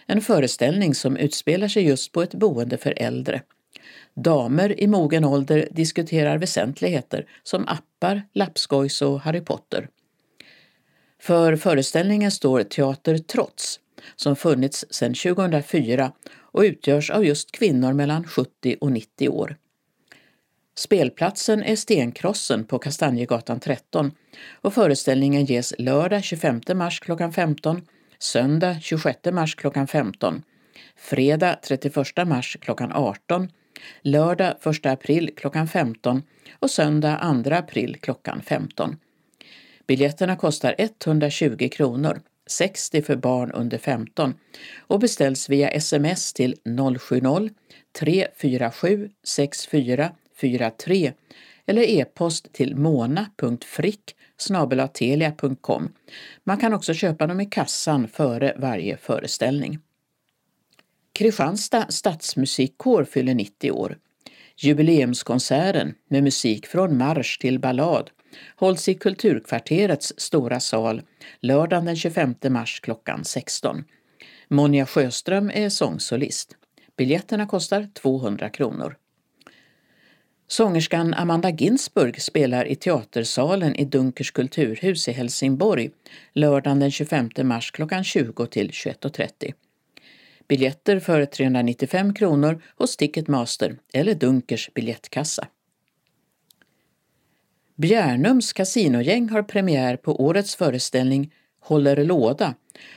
en 0.05 0.21
föreställning 0.21 0.95
som 0.95 1.17
utspelar 1.17 1.67
sig 1.67 1.83
just 1.83 2.11
på 2.11 2.21
ett 2.21 2.33
boende 2.33 2.77
för 2.77 2.93
äldre. 2.97 3.41
Damer 4.13 4.79
i 4.79 4.87
mogen 4.87 5.25
ålder 5.25 5.67
diskuterar 5.71 6.37
väsentligheter 6.37 7.25
som 7.43 7.67
appar, 7.67 8.21
lappskojs 8.33 9.01
och 9.01 9.21
Harry 9.21 9.41
Potter. 9.41 9.87
För 11.25 11.55
föreställningen 11.55 12.31
står 12.31 12.63
Teater 12.63 13.17
Trots 13.17 13.79
som 14.15 14.35
funnits 14.35 14.85
sedan 14.89 15.13
2004 15.13 16.11
och 16.37 16.61
utgörs 16.61 17.09
av 17.09 17.25
just 17.25 17.51
kvinnor 17.51 17.93
mellan 17.93 18.23
70 18.23 18.75
och 18.81 18.91
90 18.91 19.29
år. 19.29 19.55
Spelplatsen 20.77 21.63
är 21.63 21.75
Stenkrossen 21.75 22.65
på 22.65 22.79
Kastanjegatan 22.79 23.59
13 23.59 24.11
och 24.61 24.73
föreställningen 24.73 25.45
ges 25.45 25.73
lördag 25.79 26.23
25 26.23 26.61
mars 26.73 26.99
klockan 26.99 27.33
15 27.33 27.81
söndag 28.19 28.79
26 28.81 29.19
mars 29.31 29.55
klockan 29.55 29.87
15, 29.87 30.43
fredag 30.95 31.59
31 31.63 32.27
mars 32.27 32.57
klockan 32.61 32.91
18 32.91 33.51
lördag 34.01 34.55
1 34.65 34.85
april 34.85 35.29
klockan 35.37 35.67
15 35.67 36.23
och 36.59 36.71
söndag 36.71 37.43
2 37.43 37.55
april 37.55 37.97
klockan 38.01 38.41
15. 38.41 38.97
Biljetterna 39.87 40.35
kostar 40.35 40.75
120 40.77 41.69
kronor, 41.71 42.21
60 42.47 43.01
för 43.01 43.15
barn 43.15 43.51
under 43.51 43.77
15 43.77 44.33
och 44.77 44.99
beställs 44.99 45.49
via 45.49 45.69
sms 45.69 46.33
till 46.33 46.55
070 46.99 47.49
347 47.99 49.09
6443 49.23 51.13
eller 51.65 51.81
e-post 51.81 52.53
till 52.53 52.75
mona.frick 52.75 54.15
snabelatelia.com. 54.37 55.89
Man 56.43 56.57
kan 56.57 56.73
också 56.73 56.93
köpa 56.93 57.27
dem 57.27 57.41
i 57.41 57.45
kassan 57.45 58.07
före 58.07 58.55
varje 58.57 58.97
föreställning. 58.97 59.79
Kristianstad 61.13 61.85
stadsmusikkår 61.91 63.03
fyller 63.03 63.33
90 63.33 63.71
år. 63.71 63.97
Jubileumskonserten 64.57 65.93
med 66.09 66.23
musik 66.23 66.67
från 66.67 66.97
marsch 66.97 67.39
till 67.39 67.59
ballad 67.59 68.09
hålls 68.55 68.89
i 68.89 68.93
Kulturkvarterets 68.93 70.13
stora 70.17 70.59
sal 70.59 71.01
lördagen 71.41 71.85
den 71.85 71.95
25 71.95 72.35
mars 72.49 72.79
klockan 72.79 73.25
16. 73.25 73.83
Monja 74.47 74.85
Sjöström 74.85 75.51
är 75.53 75.69
sångsolist. 75.69 76.55
Biljetterna 76.97 77.45
kostar 77.45 77.87
200 77.93 78.49
kronor. 78.49 78.97
Sångerskan 80.47 81.13
Amanda 81.13 81.49
Ginsburg 81.49 82.21
spelar 82.21 82.67
i 82.67 82.75
Teatersalen 82.75 83.75
i 83.75 83.85
Dunkers 83.85 84.31
kulturhus 84.31 85.07
i 85.07 85.11
Helsingborg 85.11 85.89
lördagen 86.33 86.79
den 86.79 86.91
25 86.91 87.29
mars 87.43 87.71
klockan 87.71 88.03
20 88.03 88.45
till 88.45 88.69
21.30. 88.69 89.53
Biljetter 90.47 90.99
för 90.99 91.25
395 91.25 92.13
kronor 92.13 92.61
hos 92.77 92.97
Ticketmaster 92.97 93.77
eller 93.93 94.15
Dunkers 94.15 94.69
biljettkassa. 94.73 95.47
Bjärnums 97.77 98.53
kasinogäng 98.53 99.29
har 99.29 99.43
premiär 99.43 99.97
på 99.97 100.21
årets 100.21 100.55
föreställning 100.55 101.33
Håller 101.61 102.05
låda 102.05 102.55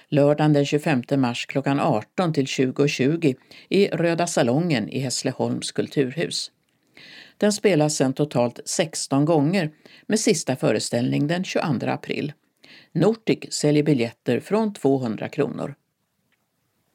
lördagen 0.09 0.53
den 0.53 0.67
25 0.67 1.03
mars 1.17 1.47
klockan 1.47 1.81
18 1.81 2.33
till 2.33 2.45
20.20 2.45 3.37
i 3.69 3.87
Röda 3.87 4.27
salongen 4.27 4.89
i 4.89 4.99
Hässleholms 4.99 5.73
kulturhus. 5.73 6.51
Den 7.37 7.53
spelas 7.53 7.97
sedan 7.97 8.13
totalt 8.13 8.61
16 8.65 9.25
gånger 9.25 9.71
med 10.07 10.21
sista 10.21 10.57
föreställning 10.57 11.27
den 11.27 11.45
22 11.45 11.87
april. 11.87 12.33
Nortic 12.93 13.39
säljer 13.51 13.83
biljetter 13.83 14.41
från 14.41 14.75
200 14.75 15.29
kronor. 15.29 15.75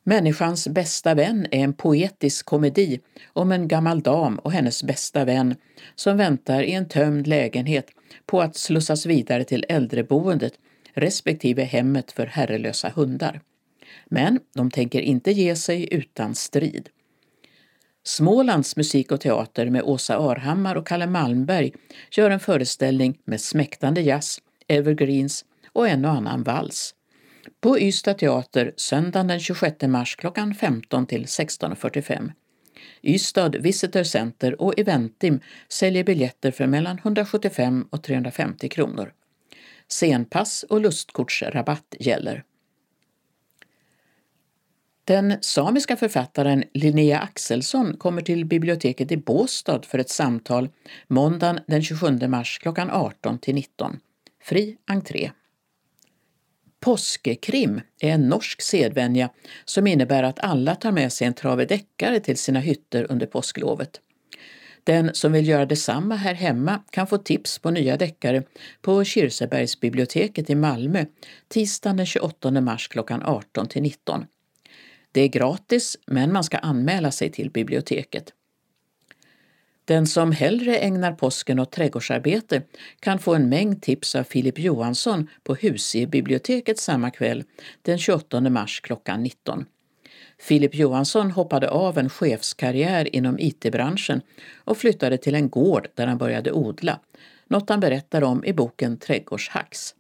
Människans 0.03 0.67
bästa 0.67 1.13
vän 1.13 1.47
är 1.51 1.59
en 1.59 1.73
poetisk 1.73 2.45
komedi 2.45 2.99
om 3.33 3.51
en 3.51 3.67
gammal 3.67 4.01
dam 4.01 4.39
och 4.39 4.51
hennes 4.51 4.83
bästa 4.83 5.25
vän 5.25 5.55
som 5.95 6.17
väntar 6.17 6.63
i 6.63 6.71
en 6.71 6.87
tömd 6.87 7.27
lägenhet 7.27 7.87
på 8.25 8.41
att 8.41 8.55
slussas 8.55 9.05
vidare 9.05 9.43
till 9.43 9.65
äldreboendet 9.69 10.53
respektive 10.93 11.63
hemmet 11.63 12.11
för 12.11 12.25
herrelösa 12.25 12.89
hundar. 12.89 13.41
Men 14.05 14.39
de 14.55 14.71
tänker 14.71 15.01
inte 15.01 15.31
ge 15.31 15.55
sig 15.55 15.93
utan 15.93 16.35
strid. 16.35 16.89
Smålands 18.03 18.75
musik 18.75 19.11
och 19.11 19.21
teater 19.21 19.69
med 19.69 19.83
Åsa 19.83 20.17
Arhammar 20.17 20.75
och 20.75 20.87
Kalle 20.87 21.07
Malmberg 21.07 21.73
gör 22.11 22.29
en 22.29 22.39
föreställning 22.39 23.17
med 23.25 23.41
smäktande 23.41 24.01
jazz, 24.01 24.39
evergreens 24.67 25.45
och 25.73 25.87
en 25.87 26.05
och 26.05 26.11
annan 26.11 26.43
vals. 26.43 26.95
På 27.61 27.79
Ystad 27.79 28.17
teater 28.17 28.73
söndagen 28.77 29.27
den 29.27 29.39
26 29.39 29.81
mars 29.81 30.15
klockan 30.15 30.55
15 30.55 31.05
till 31.05 31.25
16.45. 31.25 32.31
Ystad 33.01 33.49
Visitor 33.49 34.03
Center 34.03 34.61
och 34.61 34.79
Eventim 34.79 35.39
säljer 35.67 36.03
biljetter 36.03 36.51
för 36.51 36.67
mellan 36.67 36.97
175 36.97 37.87
och 37.89 38.03
350 38.03 38.69
kronor. 38.69 39.13
Scenpass 39.87 40.63
och 40.63 40.81
lustkortsrabatt 40.81 41.95
gäller. 41.99 42.43
Den 45.05 45.37
samiska 45.41 45.95
författaren 45.95 46.63
Linnea 46.73 47.19
Axelsson 47.19 47.97
kommer 47.97 48.21
till 48.21 48.45
biblioteket 48.45 49.11
i 49.11 49.17
Båstad 49.17 49.81
för 49.81 49.99
ett 49.99 50.09
samtal 50.09 50.69
måndagen 51.07 51.59
den 51.67 51.83
27 51.83 52.27
mars 52.27 52.59
klockan 52.61 52.89
18 52.89 53.39
till 53.39 53.55
19. 53.55 53.99
Fri 54.43 54.77
entré. 54.87 55.31
Påskekrim 56.83 57.81
är 57.99 58.09
en 58.09 58.29
norsk 58.29 58.61
sedvänja 58.61 59.29
som 59.65 59.87
innebär 59.87 60.23
att 60.23 60.39
alla 60.39 60.75
tar 60.75 60.91
med 60.91 61.13
sig 61.13 61.27
en 61.27 61.33
trave 61.33 61.65
deckare 61.65 62.19
till 62.19 62.37
sina 62.37 62.59
hytter 62.59 63.11
under 63.11 63.27
påsklovet. 63.27 64.01
Den 64.83 65.13
som 65.13 65.31
vill 65.31 65.47
göra 65.47 65.65
detsamma 65.65 66.15
här 66.15 66.33
hemma 66.33 66.83
kan 66.89 67.07
få 67.07 67.17
tips 67.17 67.59
på 67.59 67.71
nya 67.71 67.97
deckare 67.97 68.43
på 68.81 69.03
Kirsebergsbiblioteket 69.03 70.49
i 70.49 70.55
Malmö 70.55 71.05
tisdagen 71.47 71.97
den 71.97 72.05
28 72.05 72.51
mars 72.51 72.87
klockan 72.87 73.23
18 73.23 73.67
till 73.67 73.81
19. 73.81 74.25
Det 75.11 75.21
är 75.21 75.27
gratis, 75.27 75.97
men 76.05 76.33
man 76.33 76.43
ska 76.43 76.57
anmäla 76.57 77.11
sig 77.11 77.31
till 77.31 77.49
biblioteket. 77.49 78.33
Den 79.85 80.07
som 80.07 80.31
hellre 80.31 80.77
ägnar 80.77 81.11
påsken 81.11 81.59
åt 81.59 81.71
trädgårdsarbete 81.71 82.61
kan 82.99 83.19
få 83.19 83.35
en 83.35 83.49
mängd 83.49 83.81
tips 83.81 84.15
av 84.15 84.23
Filip 84.23 84.59
Johansson 84.59 85.29
på 85.43 85.55
Husiebiblioteket 85.55 86.79
samma 86.79 87.11
kväll, 87.11 87.43
den 87.81 87.97
28 87.97 88.39
mars 88.39 88.81
klockan 88.81 89.23
19. 89.23 89.65
Filip 90.39 90.75
Johansson 90.75 91.31
hoppade 91.31 91.69
av 91.69 91.97
en 91.97 92.09
chefskarriär 92.09 93.15
inom 93.15 93.39
IT-branschen 93.39 94.21
och 94.55 94.77
flyttade 94.77 95.17
till 95.17 95.35
en 95.35 95.49
gård 95.49 95.87
där 95.95 96.07
han 96.07 96.17
började 96.17 96.51
odla, 96.51 96.99
något 97.47 97.69
han 97.69 97.79
berättar 97.79 98.23
om 98.23 98.45
i 98.45 98.53
boken 98.53 98.97
Trädgårdshacks. 98.97 99.95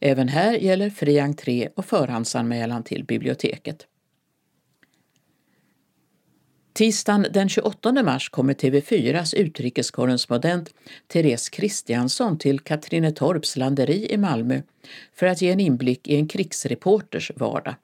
Även 0.00 0.28
här 0.28 0.52
gäller 0.52 0.90
fri 0.90 1.20
entré 1.20 1.68
och 1.76 1.84
förhandsanmälan 1.84 2.82
till 2.82 3.04
biblioteket. 3.04 3.86
Tisdagen 6.78 7.26
den 7.30 7.48
28 7.48 8.02
mars 8.02 8.28
kommer 8.28 8.54
TV4s 8.54 9.36
utrikeskorrespondent 9.36 10.74
Therese 11.06 11.48
Kristiansson 11.48 12.38
till 12.38 12.60
Katrinetorps 12.60 13.56
landeri 13.56 14.12
i 14.12 14.16
Malmö 14.16 14.62
för 15.14 15.26
att 15.26 15.42
ge 15.42 15.50
en 15.50 15.60
inblick 15.60 16.08
i 16.08 16.16
en 16.16 16.28
krigsreporters 16.28 17.32
vardag. 17.36 17.74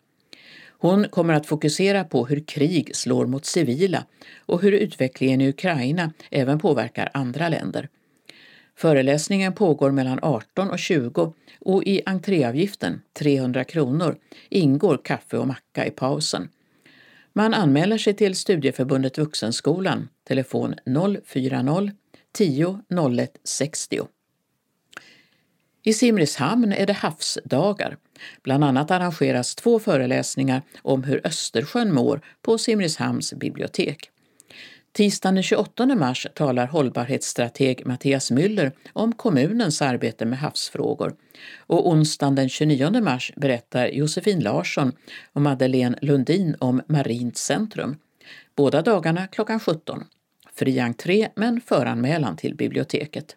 Hon 0.68 1.08
kommer 1.08 1.34
att 1.34 1.46
fokusera 1.46 2.04
på 2.04 2.26
hur 2.26 2.40
krig 2.40 2.96
slår 2.96 3.26
mot 3.26 3.44
civila 3.44 4.04
och 4.38 4.62
hur 4.62 4.72
utvecklingen 4.72 5.40
i 5.40 5.48
Ukraina 5.48 6.12
även 6.30 6.58
påverkar 6.58 7.10
andra 7.14 7.48
länder. 7.48 7.88
Föreläsningen 8.76 9.52
pågår 9.52 9.90
mellan 9.90 10.18
18 10.22 10.70
och 10.70 10.78
20 10.78 11.34
och 11.60 11.84
i 11.84 12.02
entréavgiften, 12.06 13.02
300 13.12 13.64
kronor, 13.64 14.16
ingår 14.48 15.00
kaffe 15.04 15.38
och 15.38 15.46
macka 15.46 15.86
i 15.86 15.90
pausen. 15.90 16.48
Man 17.36 17.54
anmäler 17.54 17.98
sig 17.98 18.14
till 18.14 18.36
Studieförbundet 18.36 19.18
Vuxenskolan, 19.18 20.08
telefon 20.24 20.74
040 21.24 21.90
10 22.32 22.80
01 23.18 23.30
60. 23.44 24.00
I 25.82 25.92
Simrishamn 25.92 26.72
är 26.72 26.86
det 26.86 26.92
havsdagar. 26.92 27.96
Bland 28.42 28.64
annat 28.64 28.90
arrangeras 28.90 29.54
två 29.54 29.78
föreläsningar 29.78 30.62
om 30.82 31.04
hur 31.04 31.26
Östersjön 31.26 31.94
mår 31.94 32.20
på 32.42 32.58
Simrishamns 32.58 33.32
bibliotek. 33.32 34.10
Tisdagen 34.94 35.34
den 35.34 35.42
28 35.42 35.86
mars 35.86 36.26
talar 36.34 36.66
hållbarhetsstrateg 36.66 37.86
Mattias 37.86 38.30
Müller 38.30 38.72
om 38.92 39.12
kommunens 39.12 39.82
arbete 39.82 40.24
med 40.26 40.38
havsfrågor 40.38 41.16
och 41.58 41.88
onsdagen 41.88 42.34
den 42.34 42.48
29 42.48 43.00
mars 43.00 43.32
berättar 43.36 43.86
Josefin 43.86 44.40
Larsson 44.40 44.92
och 45.32 45.42
Madeleine 45.42 45.98
Lundin 46.02 46.56
om 46.58 46.82
Marint 46.86 47.36
centrum. 47.36 47.96
Båda 48.56 48.82
dagarna 48.82 49.26
klockan 49.26 49.60
17. 49.60 50.04
Fri 50.52 50.80
entré 50.80 51.28
men 51.36 51.60
föranmälan 51.60 52.36
till 52.36 52.54
biblioteket. 52.54 53.36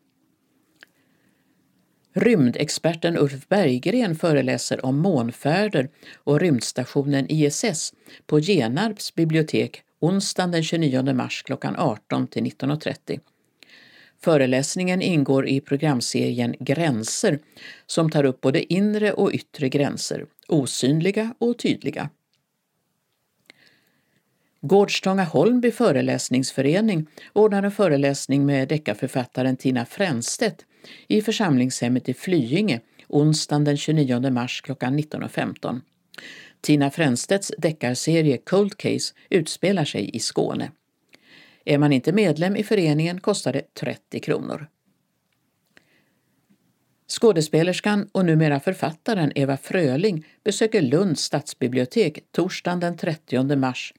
Rymdexperten 2.14 3.18
Ulf 3.18 3.48
Berggren 3.48 4.16
föreläser 4.16 4.86
om 4.86 4.98
månfärder 4.98 5.90
och 6.16 6.40
rymdstationen 6.40 7.26
ISS 7.30 7.94
på 8.28 8.40
Genarps 8.40 9.16
bibliotek 9.16 9.84
onsdagen 10.00 10.52
den 10.52 10.64
29 10.64 11.14
mars 11.14 11.44
klockan 11.44 11.76
18 11.78 12.28
till 12.28 12.44
19.30. 12.44 13.20
Föreläsningen 14.22 15.02
ingår 15.02 15.48
i 15.48 15.62
programserien 15.62 16.56
Gränser 16.60 17.40
som 17.86 18.10
tar 18.10 18.24
upp 18.24 18.42
både 18.42 18.74
inre 18.74 19.14
och 19.14 19.32
yttre 19.34 19.70
gränser, 19.70 20.26
osynliga 20.48 21.34
och 21.40 21.60
tydliga. 21.60 22.10
Gårdstånga 24.62 25.24
Holmby 25.24 25.72
föreläsningsförening 25.72 27.08
ordnar 27.34 27.64
en 27.64 27.72
föreläsning 27.72 28.46
med 28.46 28.68
deckarförfattaren 28.68 29.58
Tina 29.58 29.86
Fränstedt 29.86 30.66
i 31.08 31.22
församlingshemmet 31.22 32.10
i 32.10 32.14
Flyinge 32.14 32.82
onsdagen 33.08 33.64
den 33.64 33.78
29 33.78 34.30
mars 34.30 34.62
klockan 34.62 35.00
19.15. 35.00 35.82
Tina 36.62 36.92
Fränstedts 36.92 37.52
deckarserie 37.58 38.38
Cold 38.38 38.78
Case 38.78 39.14
utspelar 39.30 39.86
sig 39.86 40.16
i 40.16 40.20
Skåne. 40.20 40.72
Är 41.66 41.78
man 41.78 41.94
inte 41.94 42.12
medlem 42.12 42.56
i 42.56 42.64
föreningen 42.64 43.20
kostar 43.20 43.54
det 43.54 43.74
30 43.74 44.20
kronor. 44.20 44.68
Skådespelerskan 47.08 48.10
och 48.12 48.26
numera 48.26 48.60
författaren 48.60 49.32
Eva 49.36 49.58
Fröling 49.58 50.26
besöker 50.44 50.82
Lunds 50.82 51.22
stadsbibliotek 51.22 52.20
torsdagen 52.32 52.80
den 52.80 52.98
30 52.98 53.56
mars 53.56 53.94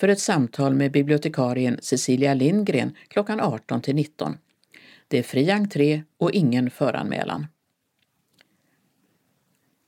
för 0.00 0.08
ett 0.08 0.20
samtal 0.20 0.74
med 0.74 0.92
bibliotekarien 0.92 1.78
Cecilia 1.82 2.34
Lindgren 2.34 2.96
klockan 3.08 3.40
18 3.40 3.82
till 3.82 3.94
19. 3.94 4.38
Det 5.08 5.18
är 5.18 5.22
fri 5.22 5.50
entré 5.50 6.02
och 6.18 6.32
ingen 6.32 6.70
föranmälan. 6.70 7.46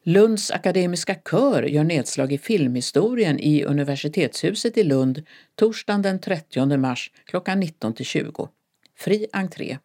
Lunds 0.07 0.51
akademiska 0.51 1.15
kör 1.15 1.63
gör 1.63 1.85
nedslag 1.85 2.33
i 2.33 2.39
filmhistorien 2.39 3.39
i 3.41 3.65
Universitetshuset 3.65 4.79
i 4.79 4.85
Lund 4.85 5.23
torsdagen 5.55 6.03
den 6.03 6.21
30 6.21 6.77
mars 6.77 7.11
klockan 7.25 7.63
19-20. 7.63 8.49
Fri 8.99 9.27
entré. 9.33 9.79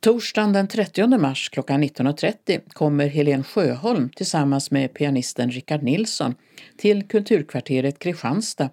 Torsdagen 0.00 0.52
den 0.52 0.68
30 0.68 1.18
mars 1.18 1.48
klockan 1.48 1.84
19.30 1.84 2.60
kommer 2.72 3.06
Helen 3.06 3.44
Sjöholm 3.44 4.10
tillsammans 4.16 4.70
med 4.70 4.94
pianisten 4.94 5.50
Rickard 5.50 5.82
Nilsson 5.82 6.34
till 6.76 7.08
Kulturkvarteret 7.08 7.98
Kristianstad 7.98 8.70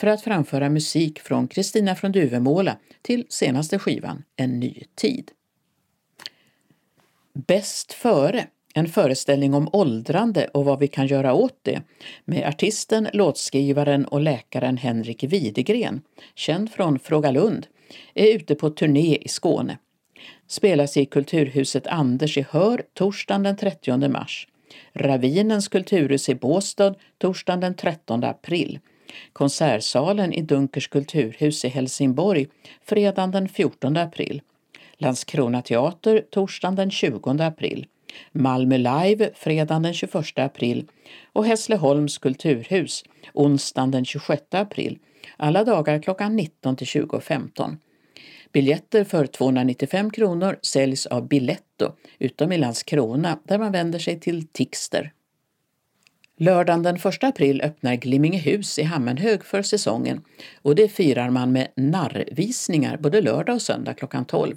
för 0.00 0.06
att 0.06 0.22
framföra 0.22 0.68
musik 0.68 1.20
från 1.20 1.48
Kristina 1.48 1.94
från 1.94 2.12
Duvemåla 2.12 2.76
till 3.02 3.26
senaste 3.28 3.78
skivan 3.78 4.22
En 4.36 4.60
ny 4.60 4.82
tid. 4.94 5.30
Bäst 7.32 7.92
före, 7.92 8.46
en 8.74 8.88
föreställning 8.88 9.54
om 9.54 9.68
åldrande 9.72 10.46
och 10.46 10.64
vad 10.64 10.78
vi 10.78 10.88
kan 10.88 11.06
göra 11.06 11.34
åt 11.34 11.58
det 11.62 11.82
med 12.24 12.48
artisten, 12.48 13.08
låtskrivaren 13.12 14.04
och 14.04 14.20
läkaren 14.20 14.76
Henrik 14.76 15.24
Widegren, 15.24 16.02
känd 16.34 16.72
från 16.72 16.98
Fråga 16.98 17.30
Lund, 17.30 17.66
är 18.14 18.34
ute 18.34 18.54
på 18.54 18.70
turné 18.70 19.16
i 19.16 19.28
Skåne 19.28 19.78
spelas 20.50 20.96
i 20.96 21.06
Kulturhuset 21.06 21.86
Anders 21.86 22.38
i 22.38 22.46
Hör 22.50 22.82
torsdagen 22.94 23.42
den 23.42 23.56
30 23.56 24.08
mars. 24.08 24.46
Ravinens 24.92 25.68
kulturhus 25.68 26.28
i 26.28 26.34
Båstad 26.34 26.94
torsdagen 27.18 27.60
den 27.60 27.74
13 27.74 28.24
april. 28.24 28.78
Konsertsalen 29.32 30.32
i 30.32 30.42
Dunkers 30.42 30.88
kulturhus 30.88 31.64
i 31.64 31.68
Helsingborg 31.68 32.46
fredagen 32.84 33.30
den 33.30 33.48
14 33.48 33.96
april. 33.96 34.42
Landskrona 35.00 35.62
teater 35.62 36.24
torsdagen 36.30 36.74
den 36.76 36.90
20 36.90 37.42
april. 37.42 37.86
Malmö 38.32 38.76
Live 38.76 39.30
fredagen 39.34 39.82
den 39.82 39.94
21 39.94 40.38
april 40.38 40.86
och 41.32 41.46
Hässleholms 41.46 42.18
kulturhus 42.18 43.04
onsdagen 43.34 43.90
den 43.90 44.04
26 44.04 44.42
april. 44.50 44.98
Alla 45.36 45.64
dagar 45.64 46.02
klockan 46.02 46.36
19 46.36 46.76
till 46.76 46.86
20.15. 46.86 47.76
Biljetter 48.52 49.04
för 49.04 49.26
295 49.26 50.10
kronor 50.10 50.58
säljs 50.62 51.06
av 51.06 51.28
Biletto, 51.28 51.92
utom 52.18 52.52
i 52.52 52.58
Landskrona 52.58 53.38
där 53.44 53.58
man 53.58 53.72
vänder 53.72 53.98
sig 53.98 54.20
till 54.20 54.46
Tixter. 54.46 55.12
Lördagen 56.36 56.82
den 56.82 56.96
1 56.96 57.04
april 57.24 57.62
öppnar 57.62 57.94
Glimmingehus 57.94 58.78
i 58.78 58.82
Hammenhög 58.82 59.44
för 59.44 59.62
säsongen 59.62 60.24
och 60.62 60.74
det 60.74 60.88
firar 60.88 61.30
man 61.30 61.52
med 61.52 61.68
narrvisningar 61.76 62.96
både 62.96 63.20
lördag 63.20 63.54
och 63.54 63.62
söndag 63.62 63.94
klockan 63.94 64.24
12. 64.24 64.56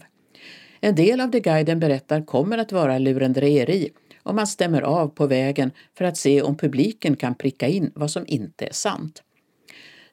En 0.84 0.96
del 0.96 1.22
av 1.22 1.32
det 1.32 1.40
guiden 1.40 1.80
berättar 1.80 2.22
kommer 2.22 2.58
att 2.58 2.72
vara 2.72 2.98
lurendrejeri 2.98 3.90
och 4.24 4.36
man 4.36 4.48
stämmer 4.48 4.82
av 4.82 5.08
på 5.08 5.28
vägen 5.28 5.72
för 5.98 6.06
att 6.06 6.18
se 6.18 6.42
om 6.42 6.58
publiken 6.58 7.16
kan 7.16 7.36
pricka 7.36 7.68
in 7.68 7.92
vad 7.96 8.12
som 8.12 8.24
inte 8.28 8.66
är 8.66 8.74
sant. 8.74 9.24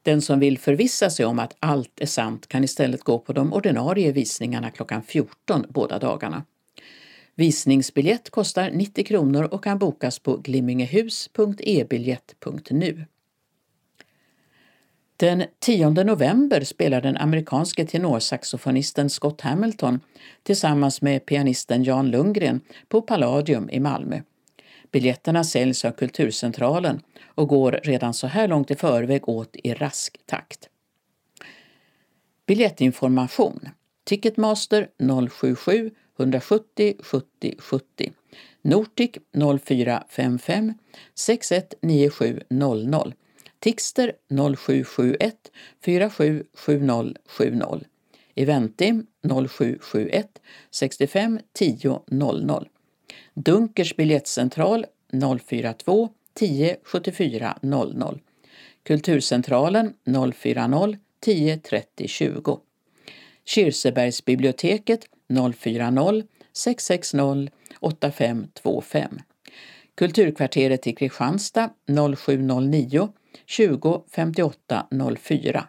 Den 0.03 0.23
som 0.23 0.41
vill 0.41 0.59
förvissa 0.59 1.11
sig 1.11 1.27
om 1.27 1.39
att 1.39 1.57
allt 1.59 2.01
är 2.01 2.07
sant 2.07 2.47
kan 2.47 2.64
istället 2.64 3.03
gå 3.03 3.18
på 3.18 3.33
de 3.33 3.53
ordinarie 3.53 4.12
visningarna 4.12 4.71
klockan 4.71 5.03
14 5.03 5.66
båda 5.68 5.99
dagarna. 5.99 6.45
Visningsbiljett 7.35 8.31
kostar 8.31 8.71
90 8.71 9.05
kronor 9.05 9.45
och 9.45 9.64
kan 9.64 9.79
bokas 9.79 10.18
på 10.18 10.37
glimmingehus.ebiljett.nu. 10.37 13.05
Den 15.21 15.45
10 15.59 15.91
november 15.91 16.61
spelar 16.64 17.01
den 17.01 17.16
amerikanske 17.16 17.87
tenorsaxofonisten 17.87 19.11
Scott 19.11 19.41
Hamilton 19.41 20.01
tillsammans 20.43 21.03
med 21.03 21.27
pianisten 21.27 21.85
Jan 21.85 22.11
Lundgren 22.11 22.61
på 22.89 23.03
Palladium 23.03 23.71
i 23.71 23.81
Malmö. 23.81 24.21
Biljetterna 24.93 25.45
säljs 25.45 25.85
av 25.85 25.93
Kulturcentralen 25.93 27.01
och 27.25 27.49
går 27.49 27.81
redan 27.83 28.14
så 28.14 28.27
här 28.27 28.49
långt 28.49 28.71
i 28.71 28.75
förväg 28.75 29.29
åt 29.29 29.57
i 29.57 29.75
rask 29.75 30.21
takt. 30.27 30.68
Biljettinformation 32.47 33.68
Ticketmaster 34.05 34.89
077 35.29 35.91
170 36.18 36.95
70 37.01 37.55
70 37.59 38.12
Nortic 38.62 39.11
0455 39.64 40.75
619700 41.14 43.12
Tixter 43.61 44.12
0771 44.28 45.34
477070 45.84 47.84
Eventim 48.36 49.06
0771 49.22 50.28
65 50.70 51.38
10 51.52 52.00
00 52.11 52.68
Dunkers 53.34 53.96
biljettcentral 53.96 54.86
042 55.12 56.08
10 56.34 56.76
74 56.92 57.54
00. 57.62 58.20
Kulturcentralen 58.86 59.94
040 60.04 60.96
10 61.20 61.61
30 61.61 62.08
20. 62.08 62.61
Kirsebergsbiblioteket 63.44 65.06
040 65.28 66.22
660 66.52 67.48
8525. 67.80 69.08
Kulturkvarteret 69.98 70.86
i 70.86 70.92
Kristianstad 70.94 71.70
0709 71.88 73.08
20 73.47 74.05
58 74.11 74.87
04. 75.18 75.68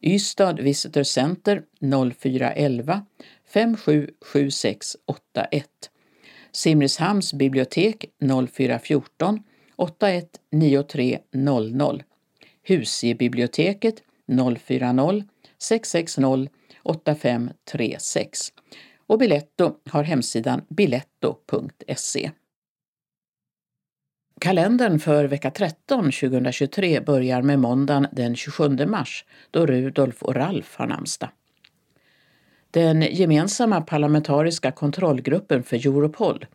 Ystad 0.00 0.60
Visitor 0.60 1.04
Center 1.04 1.62
0411 1.80 3.06
577681. 3.46 5.90
Simrishamns 6.52 7.32
bibliotek 7.32 8.04
0414 8.20 9.42
819300. 9.76 12.02
Husiebiblioteket 12.62 14.02
040 14.26 15.24
660 15.58 16.48
8536. 16.82 18.52
Och 19.06 19.18
Biletto 19.18 19.76
har 19.84 20.02
hemsidan 20.02 20.62
biletto.se. 20.68 22.30
Kalendern 24.42 24.98
för 24.98 25.24
vecka 25.24 25.50
13 25.50 26.04
2023 26.04 27.00
börjar 27.00 27.42
med 27.42 27.58
måndagen 27.58 28.06
den 28.12 28.36
27 28.36 28.86
mars 28.86 29.24
då 29.50 29.66
Rudolf 29.66 30.22
och 30.22 30.34
Ralf 30.34 30.76
har 30.76 30.86
namnsdag. 30.86 31.30
Den 32.70 33.02
gemensamma 33.02 33.80
parlamentariska 33.80 34.72
kontrollgruppen 34.72 35.62
för 35.62 35.76
Europol, 35.76 36.46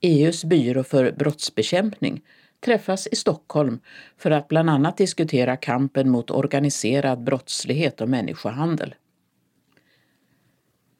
EUs 0.00 0.44
byrå 0.44 0.84
för 0.84 1.12
brottsbekämpning, 1.12 2.22
träffas 2.64 3.06
i 3.06 3.16
Stockholm 3.16 3.80
för 4.18 4.30
att 4.30 4.48
bland 4.48 4.70
annat 4.70 4.96
diskutera 4.96 5.56
kampen 5.56 6.10
mot 6.10 6.30
organiserad 6.30 7.24
brottslighet 7.24 8.00
och 8.00 8.08
människohandel. 8.08 8.94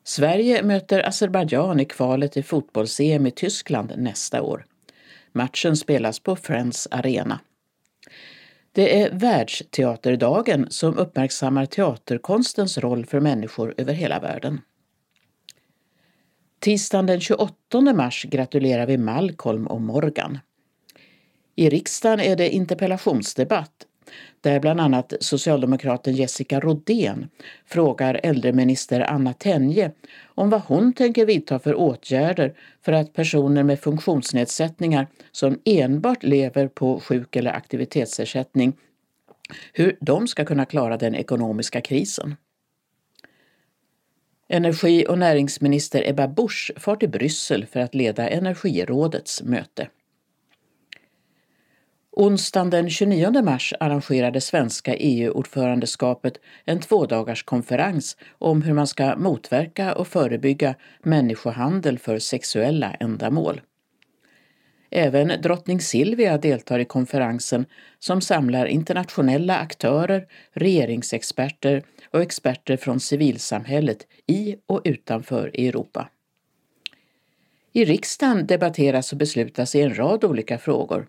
Sverige 0.04 0.62
möter 0.62 1.08
Azerbajdzjan 1.08 1.80
i 1.80 1.84
kvalet 1.84 2.36
i 2.36 2.42
fotbolls-EM 2.42 3.26
i 3.26 3.30
Tyskland 3.30 3.92
nästa 3.96 4.42
år. 4.42 4.66
Matchen 5.34 5.76
spelas 5.76 6.20
på 6.20 6.36
Friends 6.36 6.88
Arena. 6.90 7.40
Det 8.72 9.02
är 9.02 9.10
Världsteaterdagen 9.12 10.66
som 10.70 10.98
uppmärksammar 10.98 11.66
teaterkonstens 11.66 12.78
roll 12.78 13.06
för 13.06 13.20
människor 13.20 13.74
över 13.76 13.92
hela 13.92 14.20
världen. 14.20 14.60
Tisdagen 16.58 17.06
den 17.06 17.20
28 17.20 17.80
mars 17.80 18.24
gratulerar 18.24 18.86
vi 18.86 18.98
Malcolm 18.98 19.66
och 19.66 19.80
Morgan. 19.80 20.38
I 21.56 21.70
riksdagen 21.70 22.20
är 22.20 22.36
det 22.36 22.50
interpellationsdebatt 22.50 23.86
där 24.44 24.60
bland 24.60 24.80
annat 24.80 25.12
socialdemokraten 25.20 26.14
Jessica 26.14 26.60
Rodén 26.60 27.28
frågar 27.66 28.20
äldreminister 28.22 29.00
Anna 29.00 29.32
Tenje 29.32 29.90
om 30.24 30.50
vad 30.50 30.60
hon 30.60 30.92
tänker 30.92 31.26
vidta 31.26 31.58
för 31.58 31.74
åtgärder 31.74 32.54
för 32.84 32.92
att 32.92 33.12
personer 33.12 33.62
med 33.62 33.80
funktionsnedsättningar 33.80 35.06
som 35.32 35.58
enbart 35.64 36.22
lever 36.22 36.68
på 36.68 37.00
sjuk 37.00 37.36
eller 37.36 37.50
aktivitetsersättning, 37.50 38.72
hur 39.72 39.96
de 40.00 40.28
ska 40.28 40.44
kunna 40.44 40.64
klara 40.64 40.96
den 40.96 41.14
ekonomiska 41.14 41.80
krisen. 41.80 42.36
Energi 44.48 45.06
och 45.08 45.18
näringsminister 45.18 46.08
Ebba 46.08 46.28
Busch 46.28 46.72
far 46.76 46.96
till 46.96 47.10
Bryssel 47.10 47.66
för 47.66 47.80
att 47.80 47.94
leda 47.94 48.28
Energirådets 48.28 49.42
möte. 49.42 49.88
Onsdagen 52.16 52.70
den 52.70 52.90
29 52.90 53.42
mars 53.42 53.74
arrangerade 53.80 54.40
svenska 54.40 54.96
EU-ordförandeskapet 54.96 56.38
en 56.64 56.80
tvådagarskonferens 56.80 58.16
om 58.38 58.62
hur 58.62 58.74
man 58.74 58.86
ska 58.86 59.16
motverka 59.16 59.94
och 59.94 60.08
förebygga 60.08 60.74
människohandel 61.02 61.98
för 61.98 62.18
sexuella 62.18 62.94
ändamål. 63.00 63.60
Även 64.90 65.42
drottning 65.42 65.80
Silvia 65.80 66.38
deltar 66.38 66.78
i 66.78 66.84
konferensen 66.84 67.66
som 67.98 68.20
samlar 68.20 68.66
internationella 68.66 69.58
aktörer, 69.58 70.26
regeringsexperter 70.52 71.82
och 72.10 72.22
experter 72.22 72.76
från 72.76 73.00
civilsamhället 73.00 74.06
i 74.26 74.56
och 74.66 74.80
utanför 74.84 75.48
Europa. 75.54 76.08
I 77.72 77.84
riksdagen 77.84 78.46
debatteras 78.46 79.12
och 79.12 79.18
beslutas 79.18 79.74
i 79.74 79.80
en 79.80 79.98
rad 79.98 80.24
olika 80.24 80.58
frågor. 80.58 81.06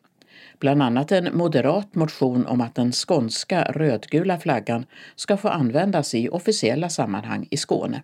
Bland 0.60 0.82
annat 0.82 1.12
en 1.12 1.38
moderat 1.38 1.96
motion 1.96 2.46
om 2.46 2.62
att 2.62 2.76
den 2.76 2.92
skånska 2.92 3.64
rödgula 3.64 4.40
flaggan 4.40 4.86
ska 5.16 5.38
få 5.38 5.48
användas 5.48 6.16
i 6.16 6.30
officiella 6.30 6.90
sammanhang 6.90 7.48
i 7.52 7.58
Skåne. 7.58 8.04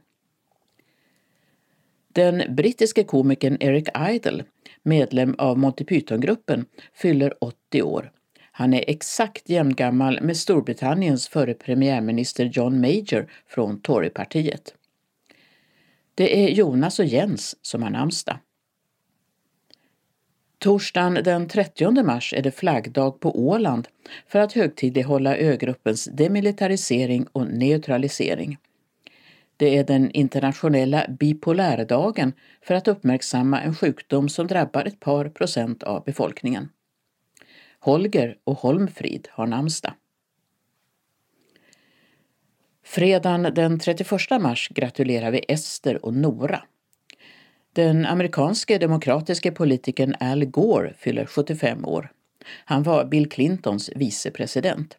Den 2.14 2.56
brittiske 2.56 3.04
komikern 3.04 3.58
Eric 3.60 3.88
Idle, 4.10 4.44
medlem 4.84 5.36
av 5.38 5.58
Monty 5.58 5.84
Python-gruppen, 5.84 6.66
fyller 6.94 7.44
80 7.44 7.82
år. 7.82 8.12
Han 8.52 8.74
är 8.74 8.84
exakt 8.88 9.50
jämngammal 9.50 10.22
med 10.22 10.38
Storbritanniens 10.38 11.28
förre 11.28 11.54
premiärminister 11.54 12.46
John 12.46 12.82
Major 12.82 13.32
från 13.48 13.82
Torypartiet. 13.82 14.74
Det 16.16 16.46
är 16.46 16.50
Jonas 16.50 17.00
och 17.00 17.06
Jens 17.06 17.56
som 17.62 17.84
har 17.84 17.90
namnsdag. 17.90 18.38
Torsdagen 20.62 21.14
den 21.24 21.48
30 21.48 22.04
mars 22.04 22.34
är 22.34 22.42
det 22.42 22.52
flaggdag 22.52 23.20
på 23.20 23.48
Åland 23.48 23.88
för 24.28 24.40
att 24.40 24.54
högtidlighålla 24.54 25.38
ögruppens 25.38 26.06
demilitarisering 26.06 27.28
och 27.32 27.48
neutralisering. 27.48 28.58
Det 29.58 29.78
är 29.78 29.84
den 29.84 30.12
internationella 30.12 31.06
bipolärdagen 31.10 32.34
för 32.62 32.74
att 32.74 32.88
uppmärksamma 32.88 33.62
en 33.62 33.76
sjukdom 33.76 34.30
som 34.30 34.48
drabbar 34.48 34.86
ett 34.86 35.00
par 35.00 35.30
procent 35.30 35.84
av 35.84 36.04
befolkningen. 36.04 36.70
Holger 37.80 38.38
och 38.44 38.58
Holmfrid 38.58 39.28
har 39.32 39.48
namnsdag. 39.48 39.94
Fredagen 42.84 43.54
den 43.56 43.80
31 43.80 44.12
mars 44.42 44.70
gratulerar 44.70 45.32
vi 45.32 45.46
Ester 45.48 46.06
och 46.06 46.14
Nora. 46.14 46.64
Den 47.74 48.06
amerikanske 48.06 48.78
demokratiske 48.78 49.52
politikern 49.52 50.16
Al 50.20 50.46
Gore 50.46 50.94
fyller 50.98 51.26
75 51.26 51.86
år. 51.86 52.12
Han 52.66 52.84
var 52.84 53.06
Bill 53.06 53.30
Clintons 53.30 53.90
vicepresident. 53.96 54.98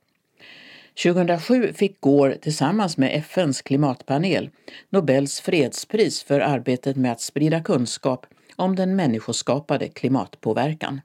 2007 1.03 1.73
fick 1.73 2.01
Gore 2.01 2.37
tillsammans 2.37 2.97
med 2.97 3.15
FNs 3.15 3.63
klimatpanel 3.63 4.51
Nobels 4.91 5.41
fredspris 5.41 6.23
för 6.23 6.41
arbetet 6.41 6.97
med 6.97 7.13
att 7.13 7.21
sprida 7.21 7.61
kunskap 7.61 8.27
om 8.57 8.77
den 8.77 8.97
människoskapade 8.97 9.89
klimatpåverkan. 9.89 11.01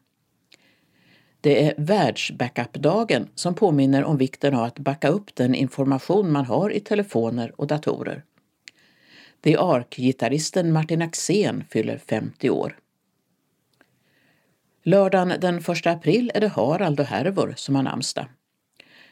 Det 1.41 1.65
är 1.65 1.73
världsbackupdagen 1.77 3.27
som 3.35 3.53
påminner 3.53 4.03
om 4.03 4.17
vikten 4.17 4.55
av 4.55 4.63
att 4.63 4.79
backa 4.79 5.07
upp 5.07 5.35
den 5.35 5.55
information 5.55 6.31
man 6.31 6.45
har 6.45 6.69
i 6.69 6.79
telefoner 6.79 7.51
och 7.55 7.67
datorer. 7.67 8.23
The 9.41 9.57
Ark-gitarristen 9.57 10.71
Martin 10.73 11.01
Axén 11.01 11.63
fyller 11.69 11.97
50 11.97 12.49
år. 12.49 12.79
Lördagen 14.83 15.33
den 15.39 15.57
1 15.57 15.87
april 15.87 16.31
är 16.33 16.41
det 16.41 16.47
Harald 16.47 16.99
och 16.99 17.05
Hervor 17.05 17.53
som 17.57 17.75
har 17.75 17.83
namnsdag. 17.83 18.25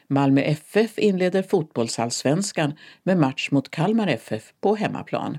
Malmö 0.08 0.40
FF 0.40 0.98
inleder 0.98 1.42
fotbollsallsvenskan 1.42 2.74
med 3.02 3.18
match 3.18 3.50
mot 3.50 3.70
Kalmar 3.70 4.08
FF 4.08 4.52
på 4.60 4.76
hemmaplan. 4.76 5.38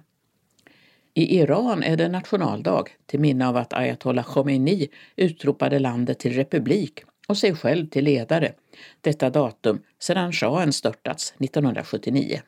I 1.13 1.39
Iran 1.39 1.83
är 1.83 1.97
det 1.97 2.07
nationaldag 2.07 2.83
till 3.05 3.19
minne 3.19 3.47
av 3.47 3.57
att 3.57 3.73
ayatollah 3.73 4.25
Khomeini 4.25 4.87
utropade 5.15 5.79
landet 5.79 6.19
till 6.19 6.33
republik 6.33 7.03
och 7.27 7.37
sig 7.37 7.55
själv 7.55 7.87
till 7.87 8.05
ledare, 8.05 8.53
detta 9.01 9.29
datum 9.29 9.81
sedan 9.99 10.33
shahen 10.33 10.73
störtats 10.73 11.33
1979. 11.39 12.41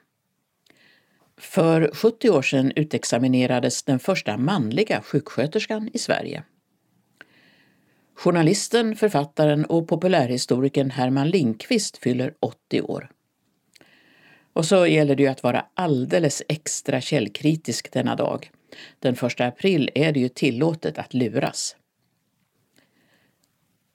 För 1.39 1.91
70 1.93 2.29
år 2.29 2.41
sedan 2.41 2.71
utexaminerades 2.75 3.83
den 3.83 3.99
första 3.99 4.37
manliga 4.37 5.01
sjuksköterskan 5.01 5.89
i 5.93 5.97
Sverige. 5.97 6.43
Journalisten, 8.15 8.95
författaren 8.95 9.65
och 9.65 9.87
populärhistorikern 9.87 10.89
Herman 10.89 11.29
Lindqvist 11.29 11.97
fyller 11.97 12.33
80 12.39 12.81
år. 12.81 13.09
Och 14.53 14.65
så 14.65 14.87
gäller 14.87 15.15
det 15.15 15.23
ju 15.23 15.29
att 15.29 15.43
vara 15.43 15.65
alldeles 15.73 16.43
extra 16.47 17.01
källkritisk 17.01 17.91
denna 17.91 18.15
dag. 18.15 18.51
Den 18.99 19.13
1 19.13 19.41
april 19.41 19.89
är 19.95 20.11
det 20.11 20.19
ju 20.19 20.29
tillåtet 20.29 20.97
att 20.97 21.13
luras. 21.13 21.75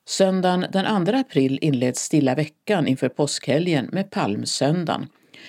Söndagen 0.07 0.66
den 0.72 1.07
2 1.07 1.12
april 1.12 1.59
inleds 1.62 2.01
stilla 2.01 2.34
veckan 2.34 2.86
inför 2.86 3.09
påskhelgen 3.09 3.88
med 3.92 4.11
palmsöndagen 4.11 5.09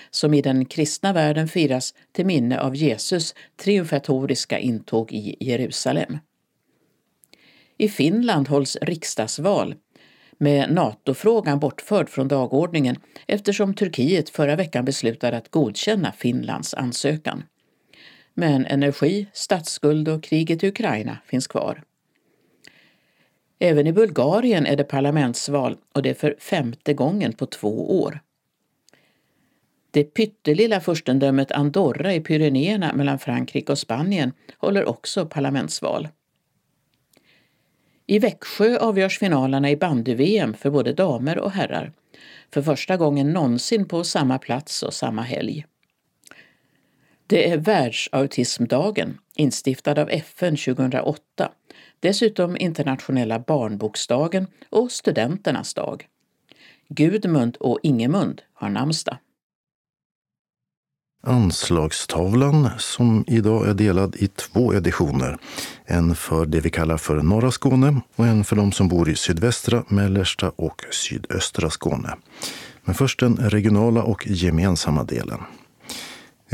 som 0.09 0.33
i 0.33 0.41
den 0.41 0.65
kristna 0.65 1.13
världen 1.13 1.47
firas 1.47 1.93
till 2.11 2.25
minne 2.25 2.59
av 2.59 2.75
Jesus 2.75 3.35
triumfatoriska 3.57 4.59
intåg 4.59 5.11
i 5.11 5.35
Jerusalem. 5.39 6.17
I 7.77 7.89
Finland 7.89 8.47
hålls 8.47 8.77
riksdagsval 8.81 9.75
med 10.37 10.73
NATO-frågan 10.73 11.59
bortförd 11.59 12.09
från 12.09 12.27
dagordningen 12.27 12.95
eftersom 13.27 13.73
Turkiet 13.73 14.29
förra 14.29 14.55
veckan 14.55 14.85
beslutade 14.85 15.37
att 15.37 15.51
godkänna 15.51 16.11
Finlands 16.11 16.73
ansökan. 16.73 17.43
Men 18.33 18.65
energi, 18.65 19.27
statsskuld 19.33 20.09
och 20.09 20.23
kriget 20.23 20.63
i 20.63 20.67
Ukraina 20.67 21.17
finns 21.25 21.47
kvar. 21.47 21.83
Även 23.59 23.87
i 23.87 23.93
Bulgarien 23.93 24.65
är 24.65 24.75
det 24.75 24.83
parlamentsval 24.83 25.77
och 25.93 26.01
det 26.01 26.09
är 26.09 26.13
för 26.13 26.35
femte 26.39 26.93
gången 26.93 27.33
på 27.33 27.45
två 27.45 28.01
år. 28.01 28.19
Det 29.95 30.03
pyttelilla 30.03 30.81
furstendömet 30.81 31.51
Andorra 31.51 32.13
i 32.13 32.19
Pyrenéerna 32.19 32.93
mellan 32.93 33.19
Frankrike 33.19 33.71
och 33.71 33.77
Spanien 33.77 34.31
håller 34.57 34.85
också 34.85 35.25
parlamentsval. 35.25 36.07
I 38.05 38.19
Växjö 38.19 38.77
avgörs 38.77 39.19
finalerna 39.19 39.71
i 39.71 39.77
bandy-VM 39.77 40.53
för 40.53 40.69
både 40.69 40.93
damer 40.93 41.39
och 41.39 41.51
herrar. 41.51 41.91
För 42.53 42.61
första 42.61 42.97
gången 42.97 43.33
någonsin 43.33 43.87
på 43.87 44.03
samma 44.03 44.39
plats 44.39 44.83
och 44.83 44.93
samma 44.93 45.21
helg. 45.21 45.65
Det 47.27 47.49
är 47.49 47.57
världsautismdagen, 47.57 49.17
instiftad 49.35 50.01
av 50.01 50.09
FN 50.09 50.57
2008. 50.57 51.51
Dessutom 51.99 52.57
internationella 52.57 53.39
barnboksdagen 53.39 54.47
och 54.69 54.91
studenternas 54.91 55.73
dag. 55.73 56.07
Gudmund 56.87 57.57
och 57.59 57.79
Ingemund 57.83 58.41
har 58.53 58.69
namnsdag. 58.69 59.17
Anslagstavlan 61.25 62.69
som 62.77 63.23
idag 63.27 63.67
är 63.67 63.73
delad 63.73 64.15
i 64.15 64.27
två 64.27 64.73
editioner. 64.73 65.37
En 65.85 66.15
för 66.15 66.45
det 66.45 66.59
vi 66.59 66.69
kallar 66.69 66.97
för 66.97 67.15
norra 67.15 67.51
Skåne 67.51 68.01
och 68.15 68.27
en 68.27 68.43
för 68.43 68.55
de 68.55 68.71
som 68.71 68.87
bor 68.87 69.09
i 69.09 69.15
sydvästra, 69.15 69.83
mellersta 69.87 70.51
och 70.55 70.81
sydöstra 70.91 71.69
Skåne. 71.69 72.15
Men 72.83 72.95
först 72.95 73.19
den 73.19 73.37
regionala 73.37 74.03
och 74.03 74.27
gemensamma 74.27 75.03
delen. 75.03 75.39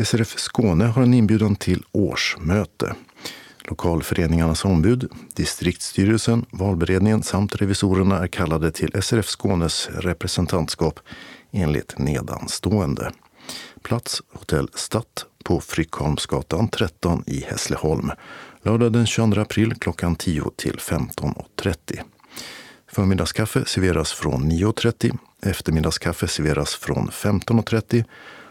SRF 0.06 0.40
Skåne 0.40 0.86
har 0.86 1.02
en 1.02 1.14
inbjudan 1.14 1.56
till 1.56 1.84
årsmöte. 1.92 2.96
Lokalföreningarnas 3.64 4.66
ombud, 4.66 5.12
distriktsstyrelsen, 5.36 6.46
valberedningen 6.52 7.24
samt 7.24 7.56
revisorerna 7.56 8.20
är 8.20 8.28
kallade 8.28 8.72
till 8.72 9.02
SRF 9.02 9.28
Skånes 9.28 9.90
representantskap 9.94 11.00
enligt 11.52 11.98
nedanstående. 11.98 13.12
Plats 13.82 14.22
Hotell 14.34 14.68
Stadt 14.76 15.26
på 15.44 15.62
Frykholmsgatan 15.62 16.68
13 16.68 17.24
i 17.28 17.44
Hässleholm. 17.44 18.12
Lördag 18.64 18.94
den 18.94 19.06
22 19.06 19.42
april 19.42 19.74
klockan 19.76 20.16
10 20.16 20.52
till 20.56 20.76
15.30. 20.76 22.02
Förmiddagskaffe 22.92 23.66
serveras 23.66 24.14
från 24.14 24.52
9.30. 24.52 25.18
Eftermiddagskaffe 25.44 26.28
serveras 26.28 26.76
från 26.76 27.10
15.30 27.10 28.04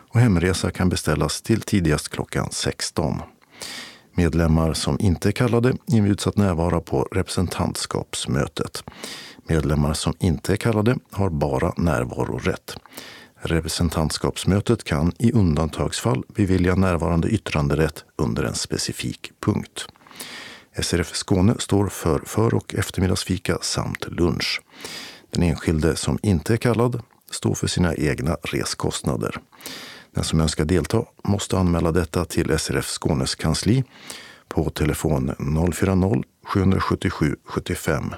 och 0.08 0.20
hemresa 0.20 0.70
kan 0.70 0.88
beställas 0.88 1.42
till 1.42 1.60
tidigast 1.60 2.08
klockan 2.08 2.48
16. 2.50 3.22
Medlemmar 4.14 4.72
som 4.72 5.00
inte 5.00 5.28
är 5.28 5.32
kallade 5.32 5.76
inbjuds 5.86 6.26
att 6.26 6.36
närvara 6.36 6.80
på 6.80 7.02
representantskapsmötet. 7.02 8.84
Medlemmar 9.48 9.94
som 9.94 10.14
inte 10.18 10.52
är 10.52 10.56
kallade 10.56 10.96
har 11.10 11.30
bara 11.30 11.72
närvarorätt. 11.76 12.76
Representantskapsmötet 13.42 14.84
kan 14.84 15.12
i 15.18 15.32
undantagsfall 15.32 16.24
bevilja 16.28 16.74
närvarande 16.74 17.28
yttranderätt 17.28 18.04
under 18.16 18.44
en 18.44 18.54
specifik 18.54 19.32
punkt. 19.40 19.86
SRF 20.82 21.14
Skåne 21.14 21.54
står 21.58 21.88
för 21.88 22.22
för 22.26 22.54
och 22.54 22.74
eftermiddagsfika 22.74 23.58
samt 23.60 24.08
lunch. 24.08 24.62
Den 25.30 25.42
enskilde 25.42 25.96
som 25.96 26.18
inte 26.22 26.52
är 26.52 26.56
kallad 26.56 27.02
står 27.30 27.54
för 27.54 27.66
sina 27.66 27.94
egna 27.94 28.36
reskostnader. 28.42 29.36
Den 30.14 30.24
som 30.24 30.40
önskar 30.40 30.64
delta 30.64 31.04
måste 31.24 31.58
anmäla 31.58 31.92
detta 31.92 32.24
till 32.24 32.58
SRF 32.58 32.86
Skånes 32.86 33.34
kansli 33.34 33.84
på 34.48 34.70
telefon 34.70 35.30
040-777 35.30 37.36
75 37.44 38.14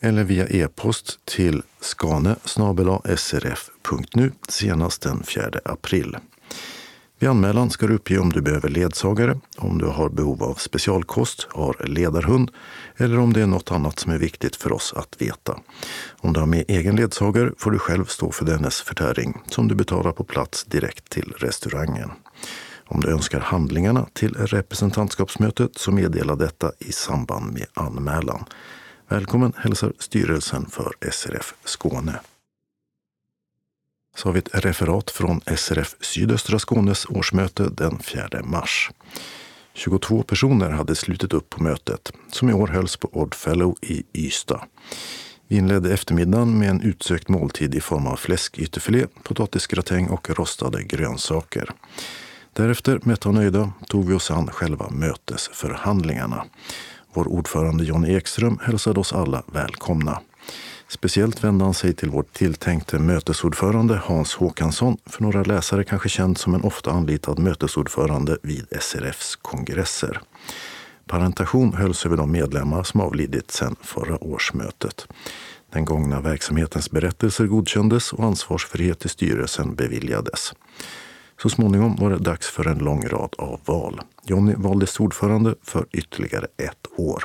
eller 0.00 0.24
via 0.24 0.46
e-post 0.46 1.20
till 1.24 1.62
skane 1.80 2.36
srf.nu 3.16 4.32
senast 4.48 5.02
den 5.02 5.22
4 5.22 5.50
april. 5.64 6.16
Vid 7.18 7.30
anmälan 7.30 7.70
ska 7.70 7.86
du 7.86 7.94
uppge 7.94 8.18
om 8.18 8.32
du 8.32 8.40
behöver 8.40 8.68
ledsagare, 8.68 9.40
om 9.56 9.78
du 9.78 9.86
har 9.86 10.08
behov 10.08 10.42
av 10.42 10.54
specialkost, 10.54 11.46
har 11.50 11.86
ledarhund 11.86 12.50
eller 12.96 13.18
om 13.18 13.32
det 13.32 13.40
är 13.40 13.46
något 13.46 13.70
annat 13.70 13.98
som 13.98 14.12
är 14.12 14.18
viktigt 14.18 14.56
för 14.56 14.72
oss 14.72 14.92
att 14.96 15.22
veta. 15.22 15.58
Om 16.10 16.32
du 16.32 16.40
har 16.40 16.46
med 16.46 16.64
egen 16.68 16.96
ledsagare 16.96 17.52
får 17.58 17.70
du 17.70 17.78
själv 17.78 18.04
stå 18.04 18.32
för 18.32 18.44
dennes 18.44 18.80
förtäring 18.80 19.40
som 19.46 19.68
du 19.68 19.74
betalar 19.74 20.12
på 20.12 20.24
plats 20.24 20.64
direkt 20.64 21.10
till 21.10 21.32
restaurangen. 21.38 22.10
Om 22.86 23.00
du 23.00 23.08
önskar 23.08 23.40
handlingarna 23.40 24.06
till 24.12 24.34
representantskapsmötet 24.34 25.78
så 25.78 25.92
meddela 25.92 26.36
detta 26.36 26.72
i 26.78 26.92
samband 26.92 27.52
med 27.52 27.66
anmälan. 27.74 28.44
Välkommen 29.10 29.52
hälsar 29.56 29.92
styrelsen 29.98 30.66
för 30.66 30.92
SRF 31.10 31.54
Skåne. 31.64 32.20
Så 34.16 34.28
har 34.28 34.32
vi 34.32 34.38
ett 34.38 34.64
referat 34.64 35.10
från 35.10 35.40
SRF 35.56 35.96
Sydöstra 36.00 36.58
Skånes 36.58 37.06
årsmöte 37.06 37.68
den 37.68 37.98
4 37.98 38.28
mars. 38.44 38.90
22 39.74 40.22
personer 40.22 40.70
hade 40.70 40.94
slutit 40.94 41.32
upp 41.32 41.50
på 41.50 41.62
mötet, 41.62 42.12
som 42.32 42.50
i 42.50 42.52
år 42.52 42.66
hölls 42.66 42.96
på 42.96 43.08
Oddfellow 43.12 43.76
i 43.82 44.02
Ystad. 44.12 44.60
Vi 45.48 45.56
inledde 45.56 45.94
eftermiddagen 45.94 46.58
med 46.58 46.70
en 46.70 46.82
utsökt 46.82 47.28
måltid 47.28 47.74
i 47.74 47.80
form 47.80 48.06
av 48.06 48.16
fläskytterfilé, 48.16 49.06
potatisgratäng 49.22 50.08
och 50.08 50.30
rostade 50.30 50.82
grönsaker. 50.82 51.70
Därefter, 52.52 53.00
mätta 53.02 53.28
och 53.28 53.34
nöjda, 53.34 53.72
tog 53.86 54.08
vi 54.08 54.14
oss 54.14 54.30
an 54.30 54.46
själva 54.46 54.90
mötesförhandlingarna. 54.90 56.44
Vår 57.12 57.28
ordförande 57.28 57.84
John 57.84 58.04
Ekström 58.04 58.58
hälsade 58.62 59.00
oss 59.00 59.12
alla 59.12 59.42
välkomna. 59.52 60.20
Speciellt 60.88 61.44
vände 61.44 61.64
han 61.64 61.74
sig 61.74 61.94
till 61.94 62.10
vår 62.10 62.24
tilltänkte 62.32 62.98
mötesordförande 62.98 64.00
Hans 64.04 64.34
Håkansson, 64.34 64.96
för 65.06 65.22
några 65.22 65.42
läsare 65.42 65.84
kanske 65.84 66.08
känd 66.08 66.38
som 66.38 66.54
en 66.54 66.62
ofta 66.62 66.90
anlitad 66.90 67.38
mötesordförande 67.38 68.36
vid 68.42 68.66
SRFs 68.80 69.36
kongresser. 69.36 70.20
Parentation 71.06 71.72
hölls 71.72 72.06
över 72.06 72.16
de 72.16 72.32
medlemmar 72.32 72.82
som 72.82 73.00
avlidit 73.00 73.50
sedan 73.50 73.76
förra 73.82 74.24
årsmötet. 74.24 75.06
Den 75.72 75.84
gångna 75.84 76.20
verksamhetens 76.20 76.90
berättelser 76.90 77.46
godkändes 77.46 78.12
och 78.12 78.24
ansvarsfrihet 78.24 79.04
i 79.04 79.08
styrelsen 79.08 79.74
beviljades. 79.74 80.52
Så 81.42 81.48
småningom 81.48 81.96
var 81.96 82.10
det 82.10 82.18
dags 82.18 82.46
för 82.46 82.68
en 82.68 82.78
lång 82.78 83.08
rad 83.08 83.34
av 83.38 83.60
val. 83.64 84.00
Jonny 84.24 84.54
valdes 84.56 85.00
ordförande 85.00 85.54
för 85.62 85.86
ytterligare 85.92 86.46
ett 86.56 86.86
år. 86.96 87.24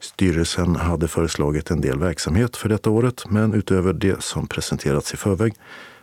Styrelsen 0.00 0.76
hade 0.76 1.08
föreslagit 1.08 1.70
en 1.70 1.80
del 1.80 1.98
verksamhet 1.98 2.56
för 2.56 2.68
detta 2.68 2.90
året, 2.90 3.30
men 3.30 3.54
utöver 3.54 3.92
det 3.92 4.22
som 4.22 4.46
presenterats 4.46 5.14
i 5.14 5.16
förväg 5.16 5.54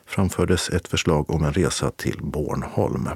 framfördes 0.05 0.69
ett 0.69 0.87
förslag 0.87 1.29
om 1.29 1.43
en 1.43 1.53
resa 1.53 1.91
till 1.91 2.19
Bornholm. 2.23 3.09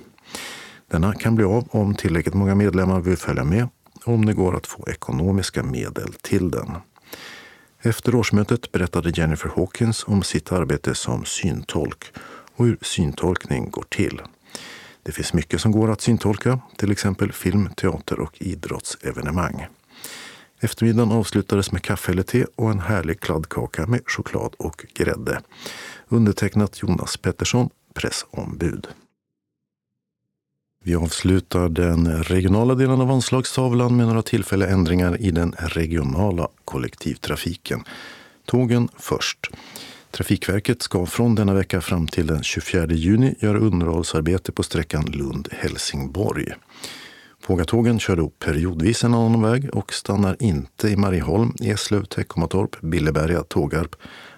Denna 0.92 1.14
kan 1.14 1.36
bli 1.36 1.46
av 1.46 1.68
om 1.72 1.96
tillräckligt 1.96 2.36
många 2.36 2.56
medlemmar 2.56 3.00
vill 3.00 3.18
följa 3.18 3.44
med 3.44 3.68
och 4.06 4.14
om 4.14 4.26
det 4.26 4.34
går 4.34 4.56
att 4.56 4.68
få 4.68 4.88
ekonomiska 4.88 5.64
medel 5.64 6.14
till 6.22 6.52
den. 6.52 6.72
Efter 7.82 8.16
årsmötet 8.16 8.72
berättade 8.72 9.10
Jennifer 9.10 9.52
Hawkins 9.56 10.04
om 10.08 10.24
sitt 10.24 10.52
arbete 10.52 10.96
som 10.96 11.26
syntolk 11.26 12.14
och 12.56 12.66
hur 12.66 12.78
syntolkning 12.82 13.70
går 13.70 13.86
till. 13.90 14.22
Det 15.04 15.12
finns 15.12 15.34
mycket 15.34 15.62
som 15.62 15.72
går 15.72 15.92
att 15.92 16.02
syntolka, 16.02 16.60
till 16.78 16.92
exempel 16.92 17.32
film, 17.32 17.70
teater 17.76 18.20
och 18.20 18.42
idrottsevenemang. 18.42 19.66
Eftermiddagen 20.60 21.12
avslutades 21.12 21.72
med 21.72 21.84
kaffe 21.84 22.12
eller 22.12 22.24
te 22.24 22.46
och 22.56 22.72
en 22.72 22.80
härlig 22.80 23.20
kladdkaka 23.20 23.88
med 23.88 24.02
choklad 24.06 24.54
och 24.58 24.86
grädde. 24.94 25.42
Undertecknat 26.08 26.82
Jonas 26.82 27.18
Pettersson, 27.18 27.70
pressombud. 27.94 28.88
Vi 30.84 30.96
avslutar 30.96 31.70
den 31.70 32.24
regionala 32.24 32.76
delen 32.76 33.02
av 33.02 33.12
anslagstavlan 33.12 33.98
med 33.98 34.08
några 34.08 34.22
tillfälliga 34.22 34.70
ändringar 34.70 35.22
i 35.22 35.32
den 35.32 35.56
regionala 35.58 36.48
kollektivtrafiken. 36.66 37.84
Tågen 38.46 38.90
först. 38.98 39.50
Trafikverket 40.16 40.82
ska 40.82 41.06
från 41.06 41.36
denna 41.36 41.54
vecka 41.54 41.82
fram 41.82 42.08
till 42.08 42.28
den 42.28 42.44
24 42.44 42.86
juni 42.88 43.36
göra 43.40 43.58
underhållsarbete 43.58 44.52
på 44.52 44.64
sträckan 44.64 45.06
Lund-Helsingborg. 45.06 46.54
Pågatågen 47.46 48.00
kör 48.00 48.16
då 48.16 48.30
periodvis 48.30 49.04
en 49.04 49.14
annan 49.14 49.42
väg 49.42 49.76
och 49.76 49.94
stannar 49.94 50.38
inte 50.40 50.90
i 50.90 50.96
Marieholm, 50.96 51.54
Eslöv, 51.62 52.06
Teckomatorp, 52.06 52.82
Billeberga, 52.82 53.44
Tågarp, 53.44 53.96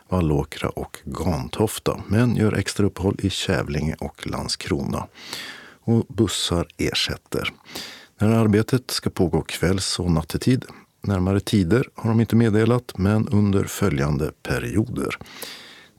Vallåkra 0.09 0.69
och 0.69 0.97
Gantofta 1.03 2.01
men 2.07 2.35
gör 2.35 2.53
extra 2.53 2.85
uppehåll 2.85 3.15
i 3.19 3.29
Kävlinge 3.29 3.95
och 3.99 4.27
Landskrona. 4.27 5.07
Och 5.83 6.05
bussar 6.09 6.67
ersätter. 6.77 7.53
När 8.19 8.29
arbetet 8.29 8.91
ska 8.91 9.09
pågå 9.09 9.41
kvälls 9.41 9.99
och 9.99 10.11
nattetid. 10.11 10.65
Närmare 11.01 11.39
tider 11.39 11.89
har 11.95 12.09
de 12.09 12.19
inte 12.19 12.35
meddelat, 12.35 12.97
men 12.97 13.27
under 13.27 13.63
följande 13.63 14.31
perioder 14.43 15.17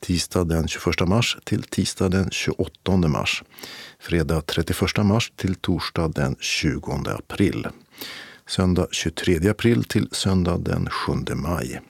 tisdag 0.00 0.44
den 0.44 0.68
21 0.68 1.08
mars 1.08 1.38
till 1.44 1.62
tisdag 1.62 2.08
den 2.08 2.30
28 2.30 2.96
mars. 2.96 3.42
Fredag 4.00 4.40
31 4.40 4.96
mars 5.04 5.32
till 5.36 5.54
torsdag 5.54 6.08
den 6.08 6.36
20 6.40 6.92
april. 7.18 7.66
Söndag 8.46 8.86
23 8.90 9.48
april 9.48 9.84
till 9.84 10.08
söndag 10.12 10.58
den 10.58 10.90
7 10.90 11.12
maj. 11.34 11.80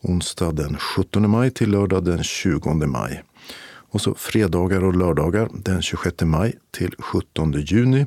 Onsdag 0.00 0.52
den 0.52 0.76
17 0.76 1.30
maj 1.30 1.50
till 1.50 1.70
lördag 1.70 2.04
den 2.04 2.24
20 2.24 2.74
maj. 2.86 3.22
Och 3.64 4.00
så 4.00 4.14
fredagar 4.14 4.84
och 4.84 4.96
lördagar 4.96 5.48
den 5.52 5.82
26 5.82 6.22
maj 6.22 6.54
till 6.70 6.94
17 6.98 7.52
juni. 7.52 8.06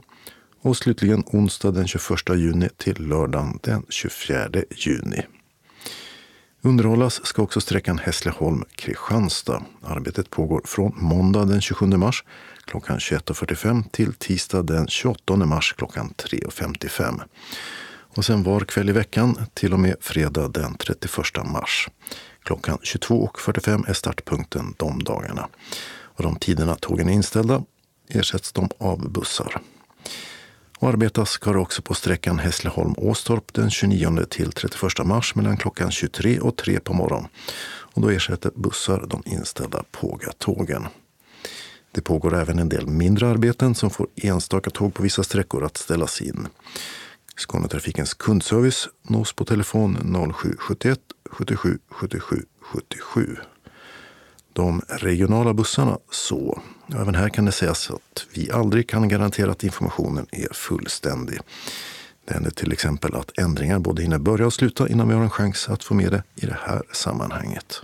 Och 0.62 0.78
slutligen 0.78 1.24
onsdag 1.28 1.72
den 1.72 1.88
21 1.88 2.30
juni 2.30 2.70
till 2.78 3.08
lördagen 3.08 3.60
den 3.64 3.86
24 3.90 4.50
juni. 4.76 5.26
Underhållas 6.66 7.26
ska 7.26 7.42
också 7.42 7.62
sträckan 7.62 8.00
Hässleholm-Kristianstad. 8.00 9.64
Arbetet 9.84 10.30
pågår 10.30 10.62
från 10.66 10.94
måndag 10.96 11.46
den 11.46 11.62
27 11.62 11.86
mars 11.86 12.24
klockan 12.66 12.98
21.45 12.98 13.84
till 13.92 14.14
tisdag 14.14 14.64
den 14.64 14.88
28 14.88 15.36
mars 15.36 15.74
klockan 15.78 16.14
3.55. 16.18 17.22
Och 17.88 18.26
sen 18.26 18.44
var 18.44 18.60
kväll 18.60 18.90
i 18.90 18.92
veckan 18.92 19.38
till 19.54 19.74
och 19.74 19.80
med 19.80 19.96
fredag 20.02 20.48
den 20.48 20.78
31 20.78 21.12
mars. 21.46 21.90
Klockan 22.44 22.78
22.45 22.78 23.90
är 23.90 23.94
startpunkten 23.94 24.74
de 24.78 25.04
dagarna. 25.04 25.48
Och 25.88 26.24
de 26.24 26.36
tiderna 26.36 26.76
tågen 26.76 27.10
är 27.10 27.14
inställda 27.14 27.64
ersätts 28.10 28.52
de 28.52 28.70
av 28.78 29.12
bussar. 29.12 29.62
Och 30.86 30.92
arbetas 30.92 31.30
ska 31.30 31.54
det 31.54 31.60
också 31.60 31.82
på 31.82 31.94
sträckan 31.94 32.40
Hässleholm-Åstorp 32.40 33.54
den 33.54 33.70
29 33.70 34.26
till 34.30 34.52
31 34.52 35.06
mars 35.06 35.36
mellan 35.36 35.58
klockan 35.58 35.92
23 35.92 36.40
och 36.40 36.56
3 36.56 36.80
på 36.80 36.94
morgonen. 36.94 37.30
Och 37.66 38.02
då 38.02 38.10
ersätter 38.10 38.52
bussar 38.56 39.06
de 39.08 39.24
inställda 39.26 39.84
Pågatågen. 39.92 40.88
Det 41.92 42.02
pågår 42.02 42.36
även 42.36 42.60
en 42.60 42.70
del 42.70 42.88
mindre 42.88 43.28
arbeten 43.28 43.76
som 43.76 43.90
får 43.90 44.08
enstaka 44.16 44.70
tåg 44.70 44.94
på 44.94 45.04
vissa 45.04 45.24
sträckor 45.24 45.64
att 45.64 45.78
ställas 45.78 46.22
in. 46.22 46.48
Skånetrafikens 47.38 48.14
kundservice 48.14 48.90
nås 49.02 49.34
på 49.34 49.46
telefon 49.46 49.96
0771 50.34 51.00
77 51.32 51.80
77 51.90 52.46
77 52.62 53.38
de 54.56 54.82
regionala 54.88 55.54
bussarna 55.54 55.98
så. 56.12 56.62
Även 56.96 57.16
här 57.16 57.30
kan 57.30 57.46
det 57.46 57.52
sägas 57.52 57.92
att 57.92 58.26
vi 58.34 58.52
aldrig 58.52 58.90
kan 58.90 59.08
garantera 59.08 59.52
att 59.52 59.64
informationen 59.64 60.28
är 60.32 60.54
fullständig. 60.54 61.40
Det 62.26 62.34
händer 62.34 62.52
till 62.52 62.72
exempel 62.72 63.16
att 63.16 63.40
ändringar 63.40 63.80
både 63.80 64.02
hinner 64.02 64.20
börja 64.20 64.46
och 64.46 64.54
sluta 64.54 64.90
innan 64.90 65.08
vi 65.08 65.14
har 65.14 65.24
en 65.24 65.30
chans 65.30 65.70
att 65.70 65.84
få 65.84 65.94
med 65.94 66.12
det 66.12 66.24
i 66.36 66.46
det 66.46 66.58
här 66.64 66.82
sammanhanget. 66.92 67.82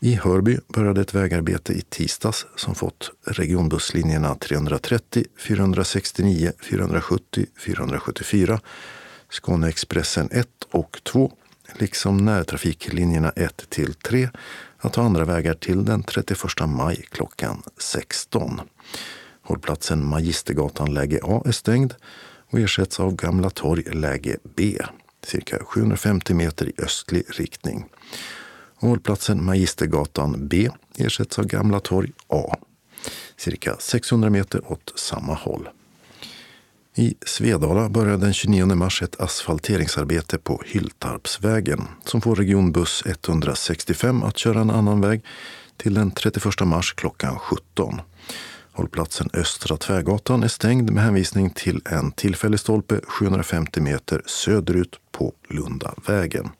I 0.00 0.14
Hörby 0.14 0.58
började 0.68 1.00
ett 1.00 1.14
vägarbete 1.14 1.72
i 1.72 1.82
tisdags 1.82 2.46
som 2.56 2.74
fått 2.74 3.10
regionbusslinjerna 3.26 4.34
330, 4.34 5.24
469, 5.38 6.52
470, 6.60 7.46
474, 7.58 8.60
Skåneexpressen 9.30 10.28
1 10.32 10.48
och 10.70 11.00
2 11.02 11.32
liksom 11.78 12.16
närtrafiklinjerna 12.16 13.30
1 13.30 13.64
till 13.68 13.94
3 13.94 14.28
att 14.84 14.92
ta 14.92 15.02
andra 15.02 15.24
vägar 15.24 15.54
till 15.54 15.84
den 15.84 16.02
31 16.02 16.40
maj 16.66 17.04
klockan 17.10 17.62
16. 17.78 18.60
Hållplatsen 19.42 20.04
Magistergatan 20.04 20.94
läge 20.94 21.20
A 21.22 21.42
är 21.46 21.52
stängd 21.52 21.94
och 22.50 22.58
ersätts 22.58 23.00
av 23.00 23.16
Gamla 23.16 23.50
torg 23.50 23.82
läge 23.82 24.36
B, 24.56 24.78
cirka 25.26 25.58
750 25.64 26.34
meter 26.34 26.66
i 26.68 26.72
östlig 26.78 27.24
riktning. 27.28 27.84
Hållplatsen 28.74 29.44
Magistergatan 29.44 30.48
B 30.48 30.68
ersätts 30.96 31.38
av 31.38 31.46
Gamla 31.46 31.80
torg 31.80 32.12
A. 32.28 32.56
Cirka 33.36 33.76
600 33.78 34.30
meter 34.30 34.72
åt 34.72 34.92
samma 34.96 35.34
håll. 35.34 35.68
I 36.96 37.14
Svedala 37.26 37.88
börjar 37.88 38.18
den 38.18 38.32
29 38.32 38.66
mars 38.66 39.02
ett 39.02 39.20
asfalteringsarbete 39.20 40.38
på 40.38 40.62
Hyltarpsvägen 40.66 41.88
som 42.04 42.20
får 42.20 42.36
regionbuss 42.36 43.02
165 43.06 44.22
att 44.22 44.38
köra 44.38 44.60
en 44.60 44.70
annan 44.70 45.00
väg 45.00 45.24
till 45.76 45.94
den 45.94 46.10
31 46.10 46.60
mars 46.60 46.94
klockan 46.94 47.38
17. 47.38 48.00
Hållplatsen 48.72 49.30
Östra 49.32 49.76
Tvärgatan 49.76 50.42
är 50.42 50.48
stängd 50.48 50.90
med 50.90 51.04
hänvisning 51.04 51.50
till 51.50 51.80
en 51.84 52.12
tillfällig 52.12 52.60
stolpe 52.60 53.00
750 53.04 53.80
meter 53.80 54.22
söderut 54.26 54.96
på 55.12 55.32
Lundavägen. 55.48 56.50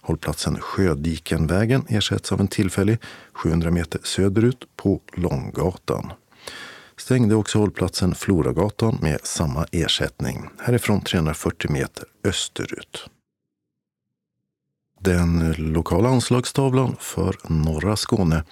Hållplatsen 0.00 0.60
Sjödikenvägen 0.60 1.84
ersätts 1.88 2.32
av 2.32 2.40
en 2.40 2.48
tillfällig 2.48 2.98
700 3.32 3.70
meter 3.70 4.00
söderut 4.04 4.64
på 4.76 5.00
Långgatan. 5.12 6.12
Stängde 6.98 7.34
också 7.34 7.58
hållplatsen 7.58 8.14
Floragatan 8.14 8.98
med 9.02 9.20
samma 9.22 9.66
ersättning, 9.72 10.48
härifrån 10.58 11.00
340 11.00 11.70
meter 11.70 12.04
österut. 12.24 13.10
Den 15.00 15.54
lokala 15.58 16.08
anslagstavlan 16.08 16.96
för 17.00 17.36
norra 17.48 17.96
Skåne 17.96 18.44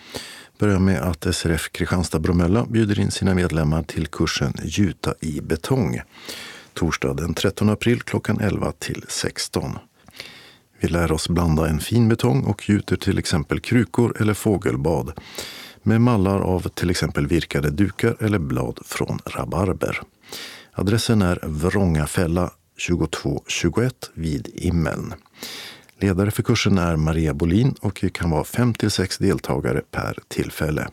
börjar 0.58 0.78
med 0.78 1.02
att 1.02 1.34
SRF 1.34 1.70
Kristianstad-Bromölla 1.72 2.66
bjuder 2.66 3.00
in 3.00 3.10
sina 3.10 3.34
medlemmar 3.34 3.82
till 3.82 4.06
kursen 4.06 4.52
Gjuta 4.64 5.14
i 5.20 5.40
betong. 5.40 6.00
Torsdag 6.74 7.14
den 7.14 7.34
13 7.34 7.68
april 7.68 8.02
klockan 8.02 8.40
11 8.40 8.72
till 8.72 9.04
16. 9.08 9.78
Vi 10.80 10.88
lär 10.88 11.12
oss 11.12 11.28
blanda 11.28 11.68
en 11.68 11.80
fin 11.80 12.08
betong 12.08 12.44
och 12.44 12.68
gjuter 12.68 12.96
till 12.96 13.18
exempel 13.18 13.60
krukor 13.60 14.16
eller 14.20 14.34
fågelbad 14.34 15.12
med 15.86 16.00
mallar 16.00 16.40
av 16.40 16.68
till 16.68 16.90
exempel 16.90 17.26
virkade 17.26 17.70
dukar 17.70 18.16
eller 18.20 18.38
blad 18.38 18.78
från 18.84 19.18
rabarber. 19.26 20.00
Adressen 20.72 21.22
är 21.22 21.38
Vrångafälla 21.42 22.50
2221 22.88 24.10
vid 24.14 24.48
Immeln. 24.54 25.14
Ledare 25.98 26.30
för 26.30 26.42
kursen 26.42 26.78
är 26.78 26.96
Maria 26.96 27.34
Bolin 27.34 27.74
och 27.80 27.98
det 28.00 28.08
kan 28.08 28.30
vara 28.30 28.44
5 28.44 28.74
6 28.88 29.18
deltagare 29.18 29.82
per 29.90 30.18
tillfälle. 30.28 30.88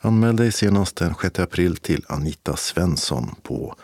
Anmäl 0.00 0.36
dig 0.36 0.52
senast 0.52 0.96
den 0.96 1.14
6 1.22 1.38
april 1.38 1.76
till 1.76 2.04
Anita 2.08 2.56
Svensson 2.56 3.34
på 3.42 3.74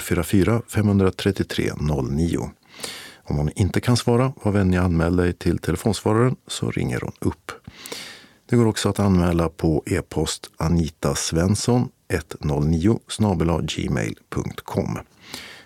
044 0.00 0.62
533 0.68 1.72
09. 2.02 2.50
Om 3.30 3.36
hon 3.36 3.50
inte 3.56 3.80
kan 3.80 3.96
svara, 3.96 4.32
var 4.42 4.52
vänlig 4.52 4.78
anmäl 4.78 5.16
dig 5.16 5.32
till 5.32 5.58
telefonsvararen 5.58 6.36
så 6.46 6.70
ringer 6.70 7.00
hon 7.00 7.12
upp. 7.20 7.52
Det 8.50 8.56
går 8.56 8.66
också 8.66 8.88
att 8.88 9.00
anmäla 9.00 9.48
på 9.48 9.82
e-post 9.86 10.50
anitasvensson 10.56 11.88
109 12.08 13.00
gmail.com. 13.62 14.98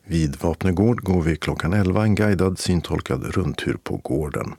Vid 0.05 0.37
Vapnegård 0.41 1.01
går 1.01 1.23
vi 1.23 1.37
klockan 1.37 1.73
11 1.73 2.03
en 2.03 2.15
guidad 2.15 2.59
syntolkad 2.59 3.25
rundtur 3.25 3.79
på 3.83 3.97
gården. 3.97 4.55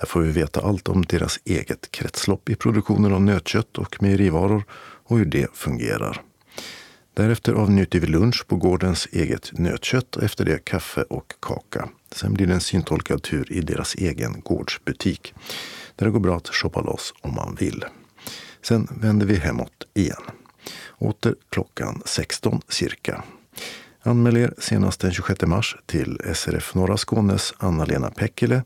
Där 0.00 0.06
får 0.06 0.20
vi 0.20 0.32
veta 0.32 0.60
allt 0.60 0.88
om 0.88 1.02
deras 1.02 1.40
eget 1.44 1.90
kretslopp 1.90 2.48
i 2.48 2.54
produktionen 2.54 3.12
av 3.12 3.22
nötkött 3.22 3.78
och 3.78 4.02
mejerivaror 4.02 4.64
och 5.06 5.18
hur 5.18 5.24
det 5.24 5.56
fungerar. 5.56 6.22
Därefter 7.14 7.52
avnjuter 7.52 8.00
vi 8.00 8.06
lunch 8.06 8.46
på 8.46 8.56
gårdens 8.56 9.08
eget 9.12 9.58
nötkött 9.58 10.16
och 10.16 10.22
efter 10.22 10.44
det 10.44 10.64
kaffe 10.64 11.02
och 11.02 11.34
kaka. 11.40 11.88
Sen 12.12 12.34
blir 12.34 12.46
det 12.46 12.54
en 12.54 12.60
syntolkad 12.60 13.22
tur 13.22 13.52
i 13.52 13.60
deras 13.60 13.94
egen 13.94 14.40
gårdsbutik. 14.40 15.34
Där 15.96 16.06
det 16.06 16.12
går 16.12 16.20
bra 16.20 16.36
att 16.36 16.48
shoppa 16.48 16.80
loss 16.80 17.14
om 17.20 17.34
man 17.34 17.56
vill. 17.60 17.84
Sen 18.62 18.88
vänder 18.90 19.26
vi 19.26 19.36
hemåt 19.36 19.86
igen. 19.94 20.22
Åter 20.98 21.34
klockan 21.50 22.02
16 22.04 22.60
cirka. 22.68 23.24
Anmäl 24.02 24.36
er 24.36 24.54
senast 24.58 25.00
den 25.00 25.12
26 25.12 25.46
mars 25.46 25.76
till 25.86 26.20
SRF 26.34 26.74
Norra 26.74 26.96
Skånes 26.96 27.54
Anna-Lena 27.58 28.10
Pekkele 28.10 28.62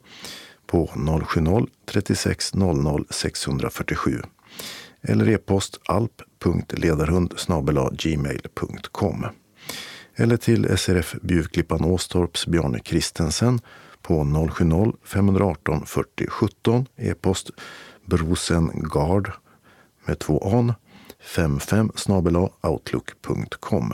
på 0.66 0.86
070-36 0.86 2.56
00 2.56 3.04
647 3.10 4.22
eller 5.04 5.28
e-post 5.28 5.80
alp.ledarhund 5.86 7.34
gmail.com 7.92 9.26
eller 10.16 10.36
till 10.36 10.78
SRF 10.78 11.14
Bjuvklippan 11.22 11.84
Åstorps 11.84 12.46
Bjarne 12.46 12.78
Kristensen 12.78 13.60
på 14.02 14.22
070-518 14.22 15.84
40 15.84 16.26
17 16.28 16.86
e-post 16.96 17.50
brosengard 18.06 19.30
med 20.06 20.18
två 20.18 20.58
an 20.58 20.72
55 21.20 21.90
outlook.com 22.62 23.92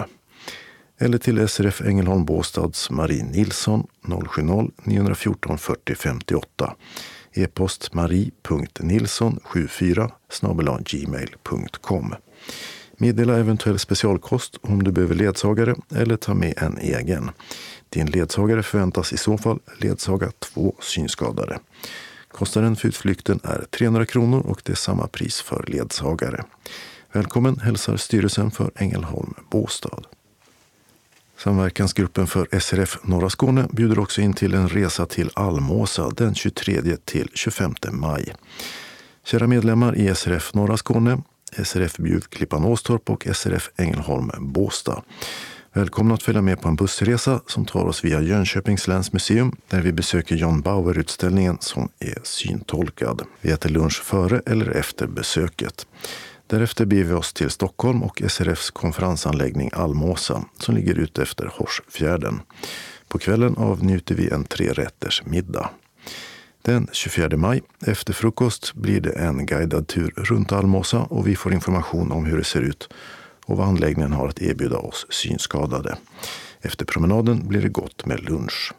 eller 0.99 1.19
till 1.19 1.49
SRF 1.49 1.81
Ängelholm 1.81 2.25
Båstads 2.25 2.91
Marie 2.91 3.25
Nilsson 3.25 3.87
070-914 4.03 5.57
40 5.57 5.95
58 5.95 6.77
e-post 7.33 7.95
marie.nilsson74 7.95 10.11
gmail.com. 10.85 12.15
Meddela 12.97 13.39
eventuell 13.39 13.79
specialkost 13.79 14.57
om 14.61 14.83
du 14.83 14.93
behöver 14.93 15.15
ledsagare 15.15 15.75
eller 15.95 16.17
ta 16.17 16.35
med 16.35 16.55
en 16.57 16.79
egen. 16.79 17.31
Din 17.89 18.07
ledsagare 18.07 18.63
förväntas 18.63 19.13
i 19.13 19.17
så 19.17 19.39
fall 19.39 19.59
ledsaga 19.79 20.33
två 20.39 20.75
synskadade. 20.81 21.59
Kostnaden 22.29 22.77
för 22.77 22.89
utflykten 22.89 23.41
är 23.45 23.65
300 23.71 24.07
kronor 24.07 24.41
och 24.41 24.63
det 24.65 24.73
är 24.73 24.77
samma 24.77 25.07
pris 25.07 25.41
för 25.41 25.65
ledsagare. 25.67 26.45
Välkommen 27.13 27.59
hälsar 27.59 27.97
styrelsen 27.97 28.51
för 28.51 28.71
Ängelholm 28.75 29.35
Båstad. 29.51 30.03
Samverkansgruppen 31.43 32.27
för 32.27 32.59
SRF 32.61 32.99
Norra 33.03 33.31
Skåne 33.31 33.69
bjuder 33.73 33.99
också 33.99 34.21
in 34.21 34.35
till 34.35 34.55
en 34.55 34.69
resa 34.69 35.07
till 35.07 35.31
Almåsa 35.35 36.11
den 36.11 36.35
23 36.35 36.97
till 37.05 37.31
25 37.35 37.75
maj. 37.91 38.35
Kära 39.25 39.47
medlemmar 39.47 39.97
i 39.97 40.15
SRF 40.15 40.55
Norra 40.55 40.77
Skåne, 40.77 41.23
SRF 41.65 41.97
Bjuv 41.97 42.21
Klippan 42.21 42.65
Åstorp 42.65 43.11
och 43.11 43.27
SRF 43.33 43.71
Ängelholm 43.77 44.31
Båstad. 44.39 45.03
Välkomna 45.73 46.15
att 46.15 46.23
följa 46.23 46.43
med 46.43 46.61
på 46.61 46.69
en 46.69 46.77
bussresa 46.77 47.41
som 47.47 47.65
tar 47.65 47.85
oss 47.85 48.05
via 48.05 48.21
Jönköpings 48.21 48.89
läns 48.89 49.13
museum 49.13 49.57
där 49.69 49.81
vi 49.81 49.93
besöker 49.93 50.37
John 50.37 50.61
Bauer-utställningen 50.61 51.59
som 51.61 51.89
är 51.99 52.19
syntolkad. 52.23 53.23
Vi 53.41 53.51
äter 53.51 53.71
lunch 53.71 54.03
före 54.03 54.43
eller 54.47 54.71
efter 54.71 55.07
besöket. 55.07 55.87
Därefter 56.51 56.85
beger 56.85 57.05
vi 57.05 57.13
oss 57.13 57.33
till 57.33 57.51
Stockholm 57.51 58.03
och 58.03 58.23
SRFs 58.29 58.71
konferensanläggning 58.71 59.71
Almåsa 59.73 60.45
som 60.59 60.75
ligger 60.75 60.95
ute 60.95 61.23
efter 61.23 61.53
Horsfjärden. 61.55 62.41
På 63.09 63.19
kvällen 63.19 63.57
avnjuter 63.57 64.15
vi 64.15 64.31
en 64.31 64.45
trerätters 64.45 65.23
middag. 65.27 65.71
Den 66.63 66.89
24 66.93 67.37
maj 67.37 67.63
efter 67.87 68.13
frukost 68.13 68.75
blir 68.75 69.01
det 69.01 69.13
en 69.13 69.47
guidad 69.47 69.87
tur 69.87 70.13
runt 70.17 70.53
Almåsa 70.53 70.99
och 70.99 71.27
vi 71.29 71.37
får 71.37 71.53
information 71.53 72.13
om 72.13 72.25
hur 72.25 72.39
det 72.39 72.45
ser 72.45 72.63
ut 72.63 72.89
och 73.47 73.57
vad 73.57 73.69
anläggningen 73.69 74.13
har 74.13 74.29
att 74.29 74.43
erbjuda 74.43 74.79
oss 74.79 75.07
synskadade. 75.11 75.97
Efter 76.61 76.85
promenaden 76.85 77.49
blir 77.49 77.63
det 77.63 77.69
gott 77.69 78.07
med 78.07 78.21
lunch. 78.21 78.73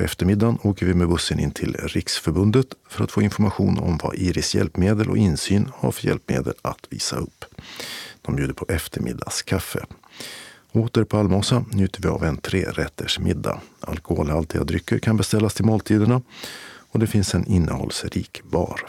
På 0.00 0.04
eftermiddagen 0.04 0.58
åker 0.62 0.86
vi 0.86 0.94
med 0.94 1.08
bussen 1.08 1.40
in 1.40 1.50
till 1.50 1.76
Riksförbundet 1.82 2.66
för 2.88 3.04
att 3.04 3.10
få 3.10 3.22
information 3.22 3.78
om 3.78 3.98
vad 4.02 4.14
Iris 4.14 4.54
hjälpmedel 4.54 5.10
och 5.10 5.16
insyn 5.16 5.70
har 5.74 5.92
för 5.92 6.06
hjälpmedel 6.06 6.54
att 6.62 6.86
visa 6.90 7.16
upp. 7.16 7.44
De 8.22 8.36
bjuder 8.36 8.54
på 8.54 8.66
eftermiddagskaffe. 8.68 9.84
Åter 10.72 11.04
på 11.04 11.16
Almosa 11.16 11.64
njuter 11.72 12.02
vi 12.02 12.08
av 12.08 12.24
en 12.24 12.36
trerättersmiddag. 12.36 13.60
Alkoholhaltiga 13.80 14.64
drycker 14.64 14.98
kan 14.98 15.16
beställas 15.16 15.54
till 15.54 15.64
måltiderna 15.64 16.22
och 16.90 16.98
det 16.98 17.06
finns 17.06 17.34
en 17.34 17.46
innehållsrik 17.46 18.42
bar. 18.42 18.80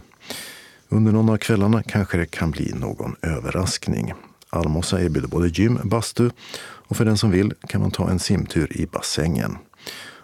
Under 0.89 1.11
någon 1.11 1.29
av 1.29 1.37
kvällarna 1.37 1.83
kanske 1.83 2.17
det 2.17 2.25
kan 2.25 2.51
bli 2.51 2.73
någon 2.73 3.15
överraskning. 3.21 4.13
Almosa 4.49 5.01
erbjuder 5.01 5.27
både 5.27 5.47
gym, 5.47 5.79
bastu 5.83 6.29
och 6.61 6.97
för 6.97 7.05
den 7.05 7.17
som 7.17 7.31
vill 7.31 7.53
kan 7.67 7.81
man 7.81 7.91
ta 7.91 8.09
en 8.09 8.19
simtur 8.19 8.77
i 8.77 8.85
bassängen. 8.85 9.57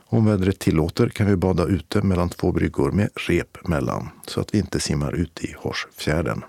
Om 0.09 0.25
vädret 0.25 0.59
tillåter 0.59 1.09
kan 1.09 1.27
vi 1.27 1.35
bada 1.35 1.65
ute 1.65 2.01
mellan 2.01 2.29
två 2.29 2.51
bryggor 2.51 2.91
med 2.91 3.09
rep 3.15 3.67
mellan 3.67 4.09
så 4.27 4.41
att 4.41 4.53
vi 4.53 4.57
inte 4.57 4.79
simmar 4.79 5.11
ut 5.15 5.43
i 5.43 5.55
Horsfjärden. 5.57 6.43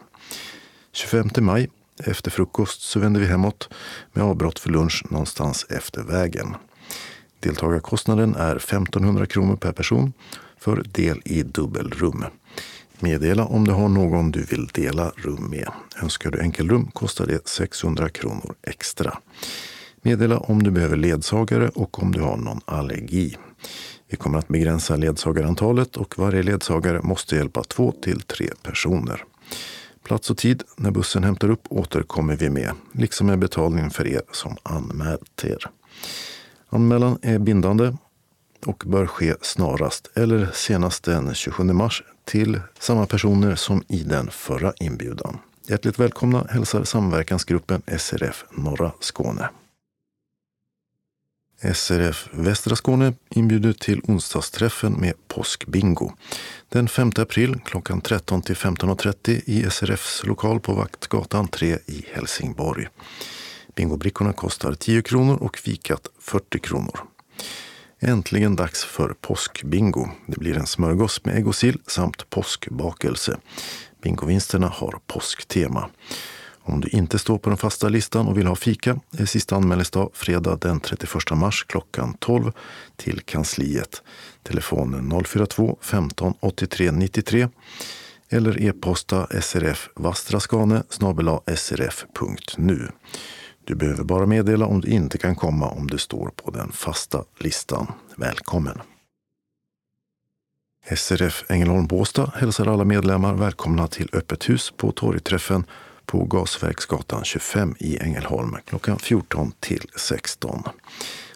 25 0.93 1.29
maj 1.39 1.69
efter 2.05 2.31
frukost 2.31 2.83
så 2.83 3.01
vänder 3.01 3.21
vi 3.21 3.27
hemåt 3.27 3.69
med 4.13 4.25
avbrott 4.25 4.59
för 4.59 4.71
lunch 4.71 5.05
någonstans 5.11 5.67
efter 5.69 6.03
vägen. 6.03 6.57
Deltagarkostnaden 7.41 8.35
är 8.35 8.57
1500 8.57 9.27
kronor 9.27 9.57
per 9.57 9.73
person 9.73 10.13
för 10.59 10.83
del 10.93 11.23
i 11.25 11.43
dubbelrum. 11.43 12.25
Meddela 12.99 13.45
om 13.45 13.65
du 13.65 13.73
har 13.73 13.89
någon 13.89 14.31
du 14.31 14.43
vill 14.43 14.67
dela 14.67 15.13
rum 15.17 15.51
med. 15.51 15.69
Önskar 16.03 16.31
du 16.31 16.41
enkelrum 16.41 16.87
kostar 16.87 17.27
det 17.27 17.49
600 17.49 18.09
kronor 18.09 18.55
extra. 18.63 19.19
Meddela 20.03 20.39
om 20.39 20.63
du 20.63 20.71
behöver 20.71 20.97
ledsagare 20.97 21.69
och 21.69 22.03
om 22.03 22.13
du 22.13 22.21
har 22.21 22.37
någon 22.37 22.61
allergi. 22.65 23.37
Vi 24.09 24.17
kommer 24.17 24.39
att 24.39 24.49
begränsa 24.49 24.97
ledsagarantalet 24.97 25.97
och 25.97 26.19
varje 26.19 26.43
ledsagare 26.43 27.03
måste 27.03 27.37
hjälpa 27.37 27.65
två 27.65 27.93
till 28.03 28.21
tre 28.21 28.51
personer. 28.63 29.25
Plats 30.03 30.31
och 30.31 30.39
tid 30.39 30.63
när 30.77 30.91
bussen 30.91 31.25
hämtar 31.25 31.51
upp 31.51 31.67
återkommer 31.71 32.37
vi 32.37 32.51
med, 32.51 32.71
liksom 32.93 33.27
med 33.27 33.39
betalning 33.39 33.91
för 33.91 34.07
er 34.07 34.23
som 34.33 34.57
anmält 34.63 35.45
er. 35.45 35.71
Anmälan 36.69 37.19
är 37.23 37.39
bindande 37.39 37.97
och 38.67 38.83
bör 38.87 39.07
ske 39.07 39.35
snarast 39.41 40.11
eller 40.15 40.51
senast 40.55 41.05
den 41.05 41.35
27 41.35 41.65
mars 41.65 42.03
till 42.25 42.61
samma 42.79 43.07
personer 43.07 43.55
som 43.55 43.83
i 43.89 44.03
den 44.03 44.31
förra 44.31 44.73
inbjudan. 44.81 45.39
Hjärtligt 45.67 45.99
välkomna 45.99 46.47
hälsar 46.51 46.85
samverkansgruppen 46.85 47.83
SRF 47.99 48.45
Norra 48.51 48.93
Skåne. 49.01 49.49
SRF 51.63 52.29
Västra 52.33 52.77
Skåne 52.77 53.15
inbjuder 53.31 53.73
till 53.73 54.01
onsdagsträffen 54.05 54.93
med 54.93 55.15
påskbingo. 55.29 56.13
Den 56.69 56.89
5 56.89 57.13
april 57.17 57.61
klockan 57.65 58.01
13 58.01 58.43
till 58.43 58.55
15.30 58.55 59.43
i 59.45 59.71
SRFs 59.71 60.27
lokal 60.27 60.61
på 60.61 60.73
Vaktgatan 60.73 61.49
3 61.49 61.79
i 61.87 62.05
Helsingborg. 62.13 62.89
Bingobrickorna 63.77 64.33
kostar 64.33 64.75
10 64.75 65.03
kronor 65.03 65.37
och 65.43 65.59
fikat 65.59 66.09
40 66.21 66.59
kronor. 66.59 67.01
Äntligen 68.01 68.57
dags 68.57 68.85
för 68.85 69.15
påskbingo. 69.21 70.09
Det 70.27 70.39
blir 70.39 70.57
en 70.57 70.67
smörgås 70.67 71.25
med 71.25 71.37
ägg 71.37 71.49
och 71.49 71.55
sill 71.55 71.81
samt 71.87 72.31
påskbakelse. 72.31 73.39
Bingovinsterna 74.03 74.69
har 74.69 74.99
påsktema. 75.07 75.91
Om 76.69 76.81
du 76.81 76.89
inte 76.89 77.19
står 77.19 77.39
på 77.39 77.51
den 77.51 77.57
fasta 77.57 77.89
listan 77.89 78.29
och 78.29 78.39
vill 78.39 78.47
ha 78.47 78.57
fika 78.57 79.01
är 79.19 79.25
sista 79.25 79.57
anmälningsdag 79.57 80.11
fredag 80.15 80.57
den 80.61 80.81
31 80.81 81.31
mars 81.31 81.65
klockan 81.69 82.17
12 82.19 82.53
till 82.97 83.21
kansliet. 83.21 84.03
Telefonen 84.43 85.25
042 85.25 85.79
15 85.81 86.35
83 86.41 86.91
93 86.91 87.49
eller 88.29 88.63
e-posta 88.63 89.27
srf 89.41 89.89
vastraskane 89.95 90.83
srf.nu. 91.57 92.89
Du 93.65 93.75
behöver 93.75 94.05
bara 94.05 94.27
meddela 94.27 94.67
om 94.67 94.81
du 94.81 94.89
inte 94.89 95.19
kan 95.19 95.37
komma 95.37 95.69
om 95.69 95.87
du 95.87 95.99
står 95.99 96.29
på 96.29 96.51
den 96.51 96.73
fasta 96.73 97.25
listan. 97.39 97.93
Välkommen! 98.17 98.81
SRF 100.97 101.45
Ängelholm 101.49 101.87
Båstad 101.87 102.33
hälsar 102.35 102.67
alla 102.67 102.85
medlemmar 102.85 103.35
välkomna 103.35 103.89
till 103.89 104.09
öppet 104.13 104.49
hus 104.49 104.73
på 104.77 104.93
torgträffen 104.93 105.65
på 106.09 106.25
Gasverksgatan 106.25 107.25
25 107.25 107.75
i 107.79 107.99
Ängelholm 107.99 108.57
klockan 108.65 108.99
14 108.99 109.53
till 109.61 109.91
16. 109.97 110.63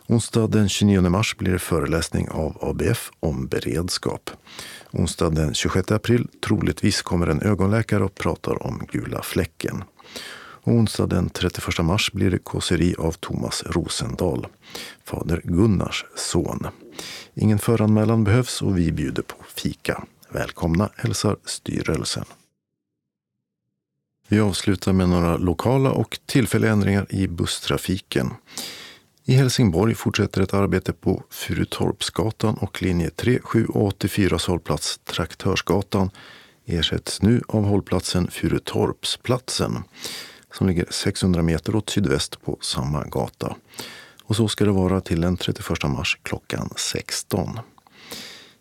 Onsdag 0.06 0.46
den 0.46 0.68
29 0.68 1.00
mars 1.00 1.36
blir 1.36 1.52
det 1.52 1.58
föreläsning 1.58 2.28
av 2.28 2.58
ABF 2.60 3.10
om 3.20 3.46
beredskap. 3.46 4.30
Onsdag 4.90 5.30
den 5.30 5.54
26 5.54 5.90
april 5.90 6.28
troligtvis 6.46 7.02
kommer 7.02 7.26
en 7.26 7.42
ögonläkare 7.42 8.04
och 8.04 8.14
pratar 8.14 8.66
om 8.66 8.86
gula 8.92 9.22
fläcken. 9.22 9.84
Och 10.64 10.72
onsdag 10.72 11.06
den 11.06 11.30
31 11.30 11.84
mars 11.84 12.12
blir 12.12 12.30
det 12.30 12.38
kåseri 12.38 12.94
av 12.98 13.12
Thomas 13.12 13.62
Rosendahl, 13.66 14.46
fader 15.04 15.40
Gunnars 15.44 16.04
son. 16.16 16.66
Ingen 17.34 17.58
föranmälan 17.58 18.24
behövs 18.24 18.62
och 18.62 18.78
vi 18.78 18.92
bjuder 18.92 19.22
på 19.22 19.36
fika. 19.54 20.04
Välkomna 20.28 20.90
hälsar 20.96 21.36
styrelsen. 21.44 22.24
Vi 24.32 24.40
avslutar 24.40 24.92
med 24.92 25.08
några 25.08 25.36
lokala 25.36 25.90
och 25.90 26.18
tillfälliga 26.26 26.72
ändringar 26.72 27.06
i 27.10 27.28
busstrafiken. 27.28 28.30
I 29.24 29.34
Helsingborg 29.34 29.94
fortsätter 29.94 30.42
ett 30.42 30.54
arbete 30.54 30.92
på 30.92 31.22
Furutorpsgatan 31.30 32.54
och 32.54 32.82
linje 32.82 33.10
3, 33.10 33.38
7 33.42 33.66
och 33.66 33.86
84 33.86 34.38
hållplats 34.46 35.00
Traktörsgatan 35.04 36.10
ersätts 36.66 37.22
nu 37.22 37.42
av 37.48 37.64
hållplatsen 37.64 38.30
Furutorpsplatsen 38.30 39.84
som 40.54 40.66
ligger 40.66 40.86
600 40.90 41.42
meter 41.42 41.76
åt 41.76 41.90
sydväst 41.90 42.42
på 42.42 42.58
samma 42.60 43.04
gata. 43.04 43.56
Och 44.24 44.36
så 44.36 44.48
ska 44.48 44.64
det 44.64 44.72
vara 44.72 45.00
till 45.00 45.20
den 45.20 45.36
31 45.36 45.82
mars 45.84 46.18
klockan 46.22 46.70
16. 46.76 47.58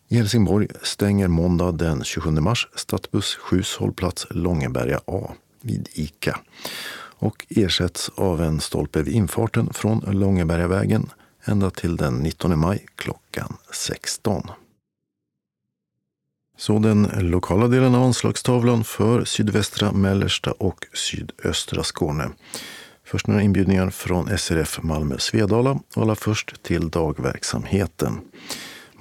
I 0.08 0.16
Helsingborg 0.16 0.68
stänger 0.82 1.28
måndag 1.28 1.72
den 1.72 2.04
27 2.04 2.32
mars 2.32 2.68
Stadsbuss 2.76 3.36
7 3.36 3.64
hållplats 3.80 4.28
Långeberga 4.30 5.02
A 5.06 5.32
vid 5.62 5.90
ICA 5.94 6.40
och 7.22 7.46
ersätts 7.50 8.10
av 8.16 8.42
en 8.42 8.62
stolpe 8.62 9.02
vid 9.02 9.16
infarten 9.16 9.74
från 9.74 10.00
Långebergavägen 10.08 11.10
ända 11.46 11.70
till 11.70 11.96
den 11.96 12.14
19 12.14 12.60
maj 12.60 12.86
klockan 12.96 13.58
16. 13.74 14.48
Så 16.58 16.80
den 16.80 17.10
lokala 17.18 17.68
delen 17.68 17.96
av 17.96 18.04
anslagstavlan 18.04 18.84
för 18.84 19.26
sydvästra, 19.26 19.92
mellersta 19.92 20.52
och 20.52 20.86
sydöstra 20.94 21.84
Skåne. 21.84 22.30
Först 23.04 23.28
några 23.28 23.42
inbjudningar 23.42 23.90
från 23.90 24.38
SRF 24.38 24.80
Malmö 24.82 25.18
Svedala 25.18 25.80
och 25.96 26.02
allra 26.02 26.16
först 26.16 26.64
till 26.64 26.90
dagverksamheten. 26.90 28.20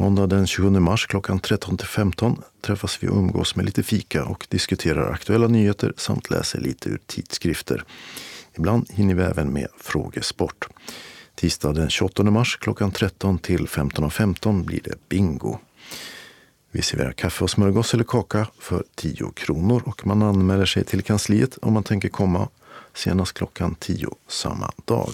Måndag 0.01 0.27
den 0.27 0.47
27 0.47 0.81
mars 0.81 1.07
klockan 1.07 1.41
13 1.41 1.77
till 1.77 1.87
15 1.87 2.43
träffas 2.61 2.99
vi 3.01 3.09
och 3.09 3.17
umgås 3.17 3.57
med 3.57 3.65
lite 3.65 3.83
fika 3.83 4.25
och 4.25 4.47
diskuterar 4.51 5.13
aktuella 5.13 5.47
nyheter 5.47 5.93
samt 5.97 6.31
läser 6.31 6.61
lite 6.61 6.89
ur 6.89 7.01
tidskrifter. 7.07 7.85
Ibland 8.57 8.91
hinner 8.91 9.15
vi 9.15 9.23
även 9.23 9.53
med 9.53 9.69
frågesport. 9.81 10.69
Tisdag 11.35 11.73
den 11.73 11.91
28 11.91 12.23
mars 12.23 12.57
klockan 12.61 12.91
13 12.93 13.39
till 13.39 13.67
15.15 13.67 14.35
.15 14.35 14.65
blir 14.65 14.81
det 14.85 15.09
bingo. 15.09 15.59
Vi 16.71 16.83
serverar 16.83 17.13
kaffe 17.13 17.45
och 17.45 17.51
smörgås 17.51 17.95
eller 17.95 18.05
kaka 18.05 18.47
för 18.59 18.85
10 18.95 19.33
kronor 19.35 19.83
och 19.87 20.07
man 20.07 20.23
anmäler 20.23 20.67
sig 20.67 20.85
till 20.85 21.03
kansliet 21.03 21.59
om 21.63 21.73
man 21.73 21.83
tänker 21.83 22.09
komma 22.09 22.49
senast 22.95 23.33
klockan 23.33 23.75
10 23.75 24.09
samma 24.29 24.73
dag. 24.85 25.13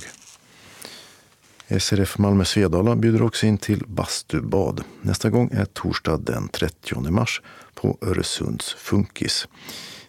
SRF 1.68 2.18
Malmö 2.18 2.44
Svedala 2.44 2.97
bjuder 2.97 3.22
också 3.22 3.47
in 3.47 3.59
till 3.59 3.84
bastubad. 3.86 4.84
Nästa 5.02 5.30
gång 5.30 5.51
är 5.52 5.64
torsdag 5.64 6.16
den 6.16 6.48
30 6.48 7.10
mars 7.10 7.43
på 7.74 7.98
Öresunds 8.01 8.74
Funkis. 8.74 9.48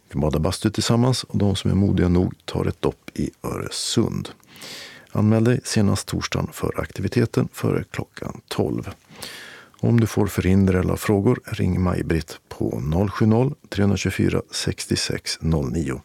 Vi 0.10 0.20
badar 0.20 0.40
bastu 0.40 0.70
tillsammans 0.70 1.24
och 1.24 1.38
de 1.38 1.56
som 1.56 1.72
är 1.72 1.76
modiga 1.76 2.10
nog 2.10 2.34
tar 2.46 2.66
ett 2.66 2.82
dopp 2.82 3.10
i 3.14 3.32
Öresund. 3.44 4.30
Anmäl 5.12 5.44
dig 5.44 5.60
senast 5.64 6.08
torsdagen 6.08 6.50
för 6.54 6.80
aktiviteten 6.80 7.48
före 7.54 7.84
klockan 7.92 8.42
12. 8.48 8.90
Om 9.80 10.00
du 10.00 10.08
får 10.08 10.28
förhinder 10.28 10.74
eller 10.74 10.96
frågor, 10.96 11.40
ring 11.46 11.82
Maj-Britt 11.82 12.40
på 12.50 12.72
070-324 12.72 14.42
66 14.52 15.38
09. 15.42 16.02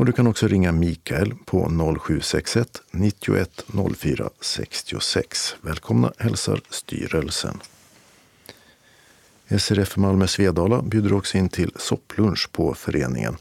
Och 0.00 0.06
du 0.06 0.12
kan 0.12 0.26
också 0.26 0.48
ringa 0.48 0.72
Mikael 0.72 1.34
på 1.44 1.68
0761 2.00 2.82
91 2.90 3.64
04 3.98 4.30
66. 4.40 5.56
Välkomna 5.60 6.12
hälsar 6.18 6.60
styrelsen. 6.70 7.60
SRF 9.58 9.96
Malmö 9.96 10.26
Svedala 10.26 10.82
bjuder 10.82 11.12
också 11.12 11.38
in 11.38 11.48
till 11.48 11.72
sopplunch 11.76 12.48
på 12.52 12.74
föreningen. 12.74 13.36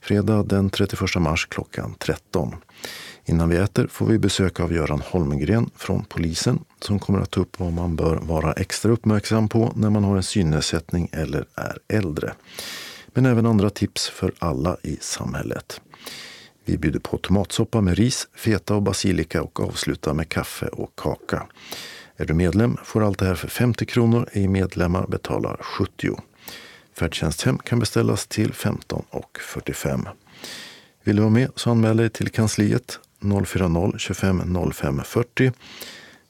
Fredag 0.00 0.42
den 0.42 0.70
31 0.70 1.14
mars 1.16 1.46
klockan 1.46 1.94
13. 1.98 2.54
Innan 3.24 3.48
vi 3.48 3.56
äter 3.56 3.86
får 3.86 4.06
vi 4.06 4.18
besök 4.18 4.60
av 4.60 4.72
Göran 4.72 5.02
Holmgren 5.04 5.70
från 5.76 6.04
polisen 6.04 6.58
som 6.80 6.98
kommer 6.98 7.20
att 7.20 7.30
ta 7.30 7.40
upp 7.40 7.60
vad 7.60 7.72
man 7.72 7.96
bör 7.96 8.16
vara 8.16 8.52
extra 8.52 8.92
uppmärksam 8.92 9.48
på 9.48 9.72
när 9.76 9.90
man 9.90 10.04
har 10.04 10.16
en 10.16 10.22
synnedsättning 10.22 11.08
eller 11.12 11.44
är 11.54 11.78
äldre. 11.88 12.32
Men 13.06 13.26
även 13.26 13.46
andra 13.46 13.70
tips 13.70 14.08
för 14.08 14.32
alla 14.38 14.76
i 14.82 14.98
samhället. 15.00 15.80
Vi 16.68 16.78
bjuder 16.78 17.00
på 17.00 17.18
tomatsoppa 17.18 17.80
med 17.80 17.98
ris, 17.98 18.28
feta 18.34 18.74
och 18.74 18.82
basilika 18.82 19.42
och 19.42 19.60
avslutar 19.60 20.14
med 20.14 20.28
kaffe 20.28 20.66
och 20.66 20.92
kaka. 20.96 21.46
Är 22.16 22.26
du 22.26 22.34
medlem 22.34 22.76
får 22.84 23.04
allt 23.04 23.18
det 23.18 23.26
här 23.26 23.34
för 23.34 23.48
50 23.48 23.86
kronor, 23.86 24.28
ej 24.32 24.48
medlemmar 24.48 25.06
betalar 25.06 25.56
70. 25.62 26.16
Färdtjänsthem 26.92 27.58
kan 27.58 27.78
beställas 27.78 28.26
till 28.26 28.52
15 28.52 29.04
och 29.10 29.38
45. 29.40 30.08
Vill 31.04 31.16
du 31.16 31.22
vara 31.22 31.32
med 31.32 31.50
så 31.56 31.70
anmäl 31.70 31.96
dig 31.96 32.10
till 32.10 32.30
kansliet 32.30 32.98
040 33.20 33.98
25 33.98 34.72
05 34.72 35.02
40. 35.04 35.52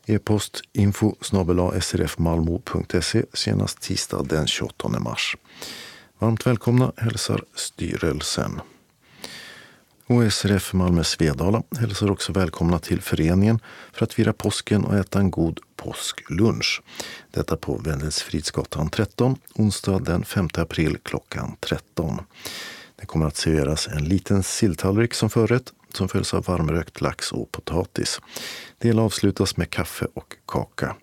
E-post 0.06 0.62
info 0.73 1.15
srfmalmo.se 1.81 3.24
senast 3.32 3.81
tisdag 3.81 4.23
den 4.28 4.47
28 4.47 4.89
mars. 4.89 5.36
Varmt 6.19 6.47
välkomna 6.47 6.93
hälsar 6.97 7.44
styrelsen. 7.55 8.60
OSRF 10.10 10.72
Malmö 10.72 11.05
Svedala 11.05 11.62
hälsar 11.78 12.10
också 12.10 12.32
välkomna 12.32 12.78
till 12.78 13.01
föreningen 13.01 13.60
för 13.93 14.05
att 14.05 14.14
fira 14.14 14.32
påsken 14.32 14.85
och 14.85 14.97
äta 14.97 15.18
en 15.18 15.30
god 15.30 15.60
påsklunch. 15.76 16.82
Detta 17.30 17.56
på 17.56 17.78
Wendelsfridsgatan 17.78 18.90
13, 18.90 19.36
onsdag 19.55 19.98
den 19.98 20.24
5 20.24 20.48
april 20.55 20.98
klockan 21.02 21.56
13. 21.60 22.20
Det 22.97 23.06
kommer 23.06 23.26
att 23.26 23.36
serveras 23.36 23.89
en 23.89 24.05
liten 24.05 24.43
silltallrik 24.43 25.14
som 25.14 25.30
förrätt 25.30 25.72
som 25.94 26.09
följs 26.09 26.35
av 26.35 26.44
varmrökt 26.44 27.01
lax 27.01 27.32
och 27.32 27.52
potatis. 27.52 28.20
Det 28.78 28.89
hela 28.89 29.02
avslutas 29.02 29.56
med 29.56 29.70
kaffe 29.70 30.06
och 30.14 30.36
kaka. 30.47 30.97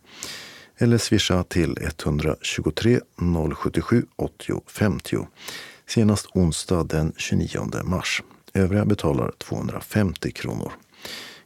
eller 0.80 0.98
swisha 0.98 1.42
till 1.42 1.78
123 1.80 3.00
077 3.54 4.06
80 4.16 4.62
50 4.66 5.26
senast 5.86 6.26
onsdag 6.34 6.84
den 6.84 7.12
29 7.16 7.82
mars. 7.84 8.22
Övriga 8.54 8.84
betalar 8.84 9.32
250 9.38 10.30
kronor. 10.32 10.72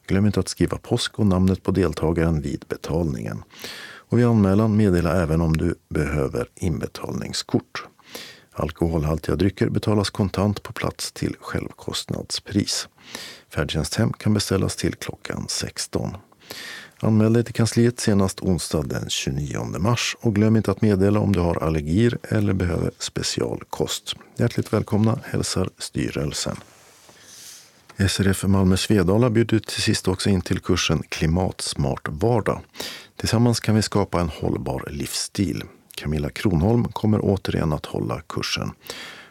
Glöm 0.06 0.26
inte 0.26 0.40
att 0.40 0.48
skriva 0.48 0.78
påsk 0.78 1.18
och 1.18 1.26
namnet 1.26 1.62
på 1.62 1.70
deltagaren 1.70 2.40
vid 2.40 2.64
betalningen. 2.68 3.42
Och 3.82 4.18
vid 4.18 4.26
anmälan 4.26 4.76
meddela 4.76 5.22
även 5.22 5.40
om 5.40 5.56
du 5.56 5.74
behöver 5.88 6.48
inbetalningskort. 6.54 7.84
Alkoholhaltiga 8.52 9.36
drycker 9.36 9.68
betalas 9.68 10.10
kontant 10.10 10.62
på 10.62 10.72
plats 10.72 11.12
till 11.12 11.36
självkostnadspris. 11.40 12.88
Färdtjänsthem 13.48 14.12
kan 14.12 14.34
beställas 14.34 14.76
till 14.76 14.94
klockan 14.94 15.46
16. 15.48 16.16
Anmäl 17.00 17.32
dig 17.32 17.44
till 17.44 17.54
kansliet 17.54 18.00
senast 18.00 18.40
onsdag 18.40 18.82
den 18.82 19.10
29 19.10 19.78
mars 19.78 20.16
och 20.20 20.34
glöm 20.34 20.56
inte 20.56 20.70
att 20.70 20.82
meddela 20.82 21.20
om 21.20 21.32
du 21.32 21.40
har 21.40 21.62
allergier 21.62 22.18
eller 22.22 22.52
behöver 22.52 22.90
specialkost. 22.98 24.14
Hjärtligt 24.36 24.72
välkomna 24.72 25.18
hälsar 25.24 25.70
styrelsen. 25.78 26.56
SRF 28.08 28.44
Malmö 28.44 28.76
Svedala 28.76 29.30
bjuder 29.30 29.58
till 29.58 29.82
sist 29.82 30.08
också 30.08 30.30
in 30.30 30.40
till 30.40 30.60
kursen 30.60 31.02
Klimatsmart 31.08 32.08
vardag. 32.08 32.60
Tillsammans 33.16 33.60
kan 33.60 33.74
vi 33.74 33.82
skapa 33.82 34.20
en 34.20 34.28
hållbar 34.28 34.88
livsstil. 34.90 35.62
Camilla 35.94 36.30
Kronholm 36.30 36.84
kommer 36.84 37.20
återigen 37.22 37.72
att 37.72 37.86
hålla 37.86 38.20
kursen. 38.20 38.70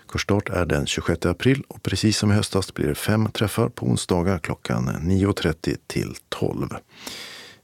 Kursstart 0.08 0.50
är 0.50 0.66
den 0.66 0.86
26 0.86 1.26
april 1.26 1.64
och 1.68 1.84
precis 1.84 2.18
som 2.18 2.32
i 2.32 2.36
höstas 2.36 2.74
blir 2.74 2.88
det 2.88 2.96
fem 2.96 3.32
träffar 3.32 3.70
på 3.70 3.86
onsdagar 3.86 4.40
klockan 4.40 4.90
9.30 4.90 5.78
till 5.88 6.16
12. 6.30 6.70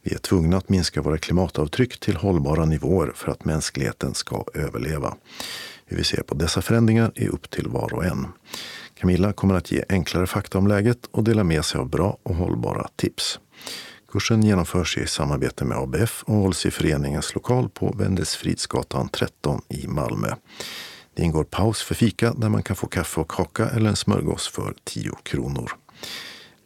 Vi 0.01 0.13
är 0.13 0.17
tvungna 0.17 0.57
att 0.57 0.69
minska 0.69 1.01
våra 1.01 1.17
klimatavtryck 1.17 1.99
till 1.99 2.15
hållbara 2.15 2.65
nivåer 2.65 3.11
för 3.15 3.31
att 3.31 3.45
mänskligheten 3.45 4.13
ska 4.13 4.45
överleva. 4.53 5.15
Hur 5.85 5.97
vi 5.97 6.03
ser 6.03 6.21
på 6.21 6.35
dessa 6.35 6.61
förändringar 6.61 7.11
är 7.15 7.27
upp 7.27 7.49
till 7.49 7.67
var 7.67 7.93
och 7.93 8.05
en. 8.05 8.27
Camilla 8.99 9.33
kommer 9.33 9.55
att 9.55 9.71
ge 9.71 9.83
enklare 9.89 10.27
fakta 10.27 10.57
om 10.57 10.67
läget 10.67 11.05
och 11.11 11.23
dela 11.23 11.43
med 11.43 11.65
sig 11.65 11.79
av 11.79 11.89
bra 11.89 12.17
och 12.23 12.35
hållbara 12.35 12.87
tips. 12.95 13.39
Kursen 14.11 14.43
genomförs 14.43 14.97
i 14.97 15.07
samarbete 15.07 15.65
med 15.65 15.77
ABF 15.77 16.23
och 16.23 16.35
hålls 16.35 16.65
i 16.65 16.71
föreningens 16.71 17.35
lokal 17.35 17.69
på 17.69 17.95
Wendelsfridsgatan 17.97 19.09
13 19.09 19.61
i 19.69 19.87
Malmö. 19.87 20.27
Det 21.15 21.23
ingår 21.23 21.43
paus 21.43 21.81
för 21.81 21.95
fika 21.95 22.33
där 22.33 22.49
man 22.49 22.63
kan 22.63 22.75
få 22.75 22.87
kaffe 22.87 23.21
och 23.21 23.31
kaka 23.31 23.69
eller 23.69 23.89
en 23.89 23.95
smörgås 23.95 24.47
för 24.47 24.73
10 24.83 25.11
kronor. 25.23 25.71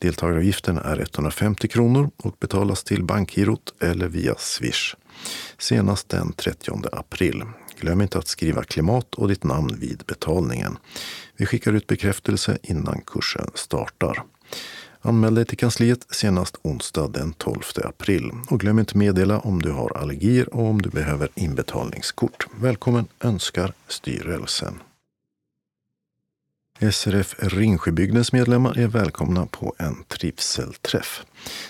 Deltagaravgiften 0.04 0.78
är 0.78 1.00
150 1.00 1.68
kronor 1.68 2.10
och 2.18 2.36
betalas 2.40 2.84
till 2.84 3.04
bankgirot 3.04 3.74
eller 3.80 4.08
via 4.08 4.36
Swish. 4.38 4.96
Senast 5.58 6.10
den 6.10 6.34
30 6.34 6.82
april. 6.92 7.44
Glöm 7.80 8.02
inte 8.02 8.18
att 8.18 8.28
skriva 8.28 8.64
klimat 8.64 9.16
och 9.16 9.28
ditt 9.28 9.44
namn 9.44 9.76
vid 9.80 10.04
betalningen. 10.08 10.78
Vi 11.38 11.46
skickar 11.46 11.74
ut 11.74 11.88
bekräftelse 11.88 12.58
innan 12.62 13.02
kursen 13.02 13.48
startar. 13.54 14.24
Anmäl 15.02 15.36
dig 15.36 15.46
till 15.46 15.58
kansliet 15.58 16.06
senast 16.10 16.58
onsdag 16.62 17.08
den 17.08 17.34
12 17.34 17.60
april. 17.84 18.32
Och 18.50 18.60
glöm 18.60 18.80
inte 18.80 18.98
meddela 18.98 19.40
om 19.40 19.62
du 19.62 19.72
har 19.72 19.98
allergier 19.98 20.54
och 20.54 20.66
om 20.66 20.82
du 20.82 20.90
behöver 20.90 21.30
inbetalningskort. 21.36 22.48
Välkommen 22.60 23.06
önskar 23.20 23.74
styrelsen. 23.88 24.80
SRF 26.80 27.36
Ringsjöbygdens 27.40 28.34
medlemmar 28.34 28.78
är 28.78 28.88
välkomna 28.88 29.46
på 29.46 29.76
en 29.78 30.04
trivselträff 30.04 31.26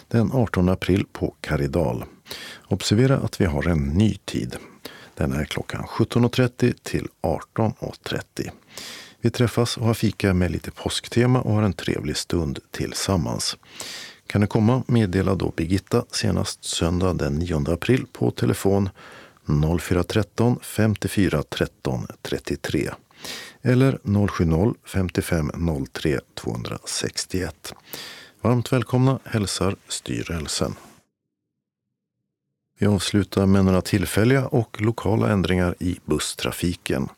den 0.07 0.31
18 0.31 0.69
april 0.69 1.05
på 1.11 1.35
Karidal. 1.41 2.05
Observera 2.67 3.17
att 3.17 3.41
vi 3.41 3.45
har 3.45 3.67
en 3.67 3.87
ny 3.87 4.15
tid. 4.25 4.55
Den 5.15 5.33
är 5.33 5.45
klockan 5.45 5.83
17.30 5.83 6.73
till 6.83 7.07
18.30. 7.21 8.49
Vi 9.21 9.29
träffas 9.29 9.77
och 9.77 9.85
har 9.85 9.93
fika 9.93 10.33
med 10.33 10.51
lite 10.51 10.71
påsktema 10.71 11.41
och 11.41 11.53
har 11.53 11.63
en 11.63 11.73
trevlig 11.73 12.17
stund 12.17 12.59
tillsammans. 12.71 13.57
Kan 14.27 14.41
du 14.41 14.47
komma? 14.47 14.83
Meddela 14.87 15.35
då 15.35 15.53
Birgitta 15.55 16.05
senast 16.11 16.63
söndag 16.63 17.13
den 17.13 17.35
9 17.35 17.73
april 17.73 18.05
på 18.13 18.31
telefon 18.31 18.89
0413 19.79 20.59
54 20.61 21.43
13 21.49 22.07
33 22.21 22.91
eller 23.61 23.99
070 24.27 24.75
55 24.85 25.51
03 25.93 26.19
261. 26.33 27.73
Varmt 28.41 28.73
välkomna 28.73 29.19
hälsar 29.23 29.75
styrelsen. 29.87 30.75
Vi 32.79 32.87
avslutar 32.87 33.45
med 33.45 33.65
några 33.65 33.81
tillfälliga 33.81 34.47
och 34.47 34.81
lokala 34.81 35.29
ändringar 35.29 35.75
i 35.79 35.99
busstrafiken. 36.05 37.09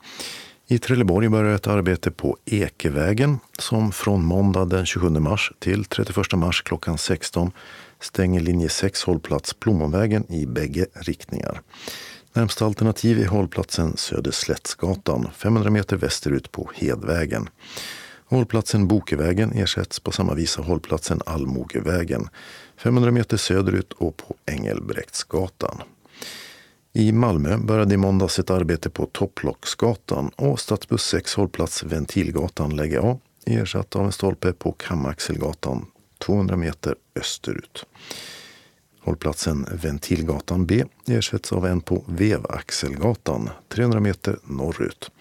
I 0.67 0.79
Trelleborg 0.79 1.29
börjar 1.29 1.55
ett 1.55 1.67
arbete 1.67 2.11
på 2.11 2.37
Ekevägen 2.45 3.39
som 3.59 3.91
från 3.91 4.25
måndag 4.25 4.65
den 4.65 4.85
27 4.85 5.09
mars 5.09 5.51
till 5.59 5.85
31 5.85 6.33
mars 6.33 6.61
klockan 6.61 6.97
16 6.97 7.51
stänger 7.99 8.39
linje 8.39 8.69
6 8.69 9.03
hållplats 9.03 9.53
Plommonvägen 9.53 10.31
i 10.31 10.45
bägge 10.45 10.85
riktningar. 10.93 11.61
Närmsta 12.35 12.65
alternativ 12.65 13.19
är 13.19 13.25
hållplatsen 13.25 13.97
Söderslättsgatan 13.97 15.27
500 15.35 15.69
meter 15.69 15.97
västerut 15.97 16.51
på 16.51 16.71
Hedvägen. 16.75 17.49
Hållplatsen 18.25 18.87
Bokevägen 18.87 19.51
ersätts 19.51 19.99
på 19.99 20.11
samma 20.11 20.33
vis 20.33 20.59
av 20.59 20.65
hållplatsen 20.65 21.21
Allmogevägen 21.25 22.29
500 22.77 23.11
meter 23.11 23.37
söderut 23.37 23.93
och 23.93 24.17
på 24.17 24.35
Engelbrektsgatan. 24.45 25.81
I 26.93 27.11
Malmö 27.11 27.57
började 27.57 27.93
i 27.93 27.97
måndags 27.97 28.39
ett 28.39 28.49
arbete 28.49 28.89
på 28.89 29.05
Topplocksgatan 29.05 30.29
och 30.35 30.59
stadsbuss 30.59 31.03
6 31.03 31.35
hållplats 31.35 31.83
Ventilgatan 31.83 32.75
läge 32.75 33.01
A 33.01 33.19
ersatt 33.45 33.95
av 33.95 34.05
en 34.05 34.11
stolpe 34.11 34.53
på 34.53 34.71
Kamaxelgatan 34.71 35.85
200 36.17 36.55
meter 36.55 36.95
österut. 37.15 37.85
Hållplatsen 39.05 39.67
Ventilgatan 39.71 40.65
B 40.65 40.83
ersätts 41.07 41.53
av 41.53 41.65
en 41.65 41.81
på 41.81 42.03
Vevaxelgatan 42.07 43.49
300 43.69 43.99
meter 43.99 44.39
norrut. 44.43 45.11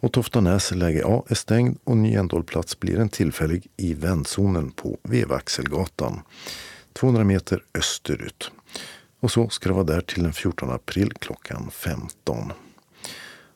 Och 0.00 0.12
Toftanäs 0.12 0.70
läge 0.70 1.02
A 1.06 1.24
är 1.28 1.34
stängd 1.34 1.78
och 1.84 1.96
ny 1.96 2.14
ändhållplats 2.14 2.80
blir 2.80 2.98
en 2.98 3.08
tillfällig 3.08 3.66
i 3.76 3.94
vändzonen 3.94 4.70
på 4.70 4.98
Vevaxelgatan 5.02 6.20
200 6.92 7.24
meter 7.24 7.64
österut. 7.74 8.50
Och 9.20 9.30
så 9.30 9.48
ska 9.48 9.68
det 9.68 9.74
vara 9.74 9.84
där 9.84 10.00
till 10.00 10.22
den 10.22 10.32
14 10.32 10.70
april 10.70 11.12
klockan 11.12 11.70
15. 11.70 12.52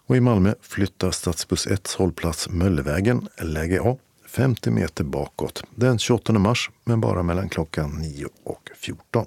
Och 0.06 0.16
i 0.16 0.20
Malmö 0.20 0.54
flyttar 0.60 1.10
stadsbuss 1.10 1.66
1 1.66 1.92
hållplats 1.92 2.48
Möllevägen, 2.48 3.28
läge 3.42 3.80
A, 3.82 3.96
50 4.26 4.70
meter 4.70 5.04
bakåt 5.04 5.64
den 5.74 5.98
28 5.98 6.32
mars, 6.32 6.70
men 6.84 7.00
bara 7.00 7.22
mellan 7.22 7.48
klockan 7.48 7.90
9 7.90 8.26
och 8.44 8.70
14. 8.76 9.26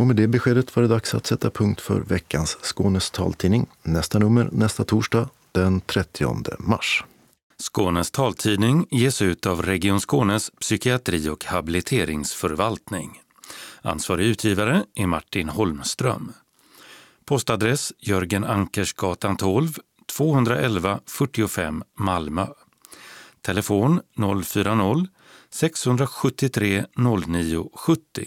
Och 0.00 0.06
med 0.06 0.16
det 0.16 0.28
beskedet 0.28 0.76
var 0.76 0.82
det 0.82 0.88
dags 0.88 1.14
att 1.14 1.26
sätta 1.26 1.50
punkt 1.50 1.80
för 1.80 2.00
veckans 2.00 2.58
Skånes 2.62 3.10
taltidning. 3.10 3.66
Nästa 3.82 4.18
nummer 4.18 4.48
nästa 4.52 4.84
torsdag 4.84 5.28
den 5.52 5.80
30 5.80 6.36
mars. 6.58 7.04
Skånes 7.58 8.10
taltidning 8.10 8.86
ges 8.90 9.22
ut 9.22 9.46
av 9.46 9.62
Region 9.62 10.00
Skånes 10.00 10.50
psykiatri 10.50 11.28
och 11.28 11.44
habiliteringsförvaltning. 11.44 13.20
Ansvarig 13.82 14.26
utgivare 14.26 14.84
är 14.94 15.06
Martin 15.06 15.48
Holmström. 15.48 16.32
Postadress 17.24 17.92
Jörgen 17.98 18.44
Ankersgatan 18.44 19.36
12, 19.36 19.78
211 20.16 21.00
45 21.06 21.82
Malmö. 21.98 22.46
Telefon 23.42 24.00
040-673 24.16 26.86
0970. 26.96 28.26